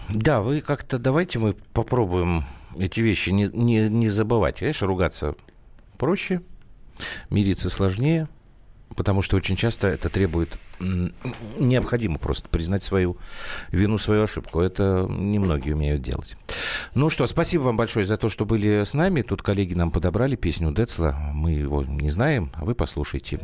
Да, 0.09 0.41
вы 0.41 0.61
как-то 0.61 0.97
давайте 0.97 1.39
мы 1.39 1.53
попробуем 1.73 2.45
эти 2.77 2.99
вещи 2.99 3.29
не, 3.29 3.49
не, 3.53 3.89
не 3.89 4.09
забывать. 4.09 4.59
Конечно, 4.59 4.87
ругаться 4.87 5.35
проще, 5.97 6.41
мириться 7.29 7.69
сложнее, 7.69 8.27
потому 8.95 9.21
что 9.21 9.37
очень 9.37 9.55
часто 9.55 9.87
это 9.87 10.09
требует 10.09 10.49
необходимо 11.59 12.17
просто 12.17 12.49
признать 12.49 12.83
свою 12.83 13.17
вину, 13.69 13.97
свою 13.97 14.23
ошибку. 14.23 14.61
Это 14.61 15.07
немногие 15.09 15.75
умеют 15.75 16.01
делать. 16.01 16.35
Ну 16.95 17.09
что, 17.09 17.27
спасибо 17.27 17.63
вам 17.63 17.77
большое 17.77 18.05
за 18.05 18.17
то, 18.17 18.29
что 18.29 18.45
были 18.45 18.83
с 18.83 18.93
нами. 18.93 19.21
Тут 19.21 19.41
коллеги 19.41 19.73
нам 19.73 19.91
подобрали 19.91 20.35
песню 20.35 20.71
Децла. 20.71 21.15
Мы 21.33 21.51
его 21.51 21.83
не 21.83 22.09
знаем, 22.09 22.51
а 22.55 22.65
вы 22.65 22.75
послушайте. 22.75 23.39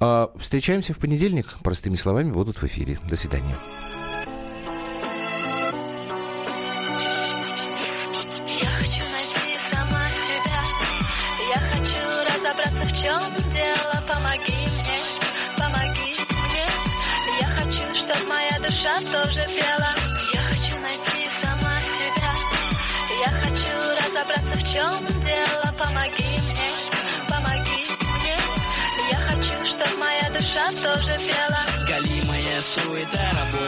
А, 0.00 0.30
встречаемся 0.36 0.92
в 0.92 0.98
понедельник. 0.98 1.58
Простыми 1.62 1.94
словами 1.94 2.30
будут 2.30 2.58
в 2.58 2.64
эфире. 2.64 2.98
До 3.08 3.16
свидания. 3.16 3.56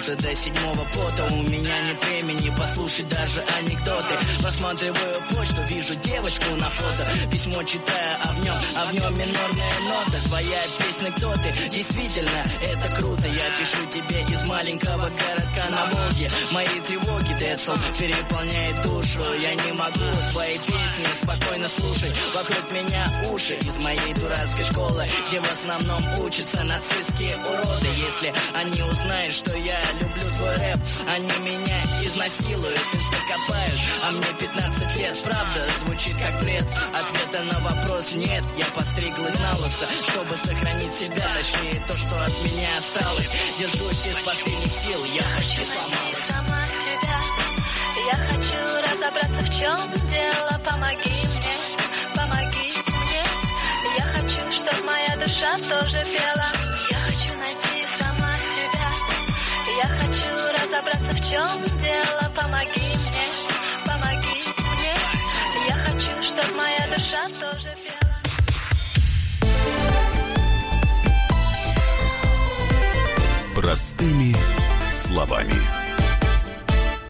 Работа 0.05 0.23
до 0.23 0.35
седьмого 0.35 0.85
пота. 0.93 1.35
У 1.35 1.43
меня 1.43 1.83
нет 1.83 2.05
времени 2.05 2.55
послушать 2.57 3.09
даже 3.09 3.41
анекдоты. 3.59 4.15
Просматриваю 4.41 5.23
почту, 5.31 5.63
вижу 5.69 5.95
девочку 5.97 6.55
на 6.57 6.71
фото. 6.71 7.07
Письмо 7.31 7.63
читаю, 7.63 8.19
а 8.23 8.33
в 8.33 8.45
нем, 8.45 8.57
а 8.77 8.87
в 8.87 8.95
нем 8.95 9.19
минорная 9.19 9.81
нота. 9.81 10.23
Твоя 10.27 10.63
песня 10.79 11.13
«Кто 11.13 11.33
ты?» 11.35 11.69
Действительно, 11.69 12.45
это 12.63 12.97
круто. 12.97 13.29
Я 13.29 13.51
пишу 13.59 13.87
тебе 13.91 14.23
из 14.33 14.43
маленького 14.45 15.11
городка 15.11 15.71
на 15.71 15.87
Волге. 15.87 16.31
Мои 16.51 16.81
тревоги, 16.81 17.39
Децл, 17.39 17.73
переполняет 17.99 18.83
душу. 18.83 19.35
Я 19.41 19.55
не 19.55 19.73
могу 19.73 20.31
твои 20.33 20.59
песни 20.59 21.05
спокойно 21.23 21.69
слушать. 21.69 22.19
Вокруг 22.35 22.71
меня 22.73 23.13
уши 23.31 23.55
из 23.55 23.77
моей 23.79 24.15
дурацкой 24.15 24.65
школы 24.65 25.07
Где 25.29 25.41
в 25.41 25.51
основном 25.51 26.21
учатся 26.21 26.63
нацистские 26.65 27.37
уроды. 27.37 27.89
Если 27.97 28.33
они 28.55 28.83
узнают, 28.83 29.35
что 29.35 29.57
я 29.57 29.81
люблю 30.01 30.31
твой 30.37 30.57
рэп. 30.57 30.81
Они 31.09 31.29
меня 31.29 32.07
изнасилуют 32.07 32.81
и 32.93 32.99
закопают 32.99 33.81
А 34.03 34.11
мне 34.11 34.27
15 34.39 34.97
лет, 34.97 35.23
правда, 35.23 35.67
звучит 35.79 36.17
как 36.17 36.41
бред. 36.41 36.65
Ответа 36.93 37.43
на 37.45 37.61
вопрос 37.61 38.13
нет, 38.15 38.45
я 38.57 38.67
постриглась 38.67 39.39
на 39.39 39.57
лысо. 39.57 39.89
Чтобы 40.09 40.37
сохранить 40.37 40.93
себя, 40.93 41.27
точнее 41.37 41.85
то, 41.87 41.97
что 41.97 42.25
от 42.25 42.45
меня 42.45 42.79
осталось. 42.79 43.31
Держусь 43.59 44.07
из 44.07 44.19
последних 44.25 44.73
сил, 44.73 45.05
я 45.05 45.23
почти 45.37 45.65
сломалась. 45.65 46.27
Сама 46.27 46.67
себя, 46.67 47.21
я 48.07 48.17
хочу 48.29 48.65
разобраться 48.87 49.41
в 49.41 49.59
чем 49.59 50.11
дело. 50.11 50.61
Помоги 50.65 51.27
мне, 51.27 51.57
помоги 52.15 52.73
мне. 52.87 53.25
Я 53.99 54.05
хочу, 54.05 54.53
чтобы 54.53 54.87
моя 54.87 55.17
душа 55.17 55.57
тоже 55.59 56.05
пела 56.05 56.54
в 61.15 61.21
чем 61.31 61.65
дело? 61.83 62.33
Помоги 62.35 62.97
мне, 62.97 63.27
помоги 63.87 64.39
мне. 64.57 64.95
Я 65.69 65.77
хочу, 65.85 66.13
чтобы 66.23 66.55
моя 66.57 66.87
душа 66.89 67.29
тоже 67.41 67.71
пела. 67.85 68.17
Простыми 73.55 74.35
словами. 74.91 75.84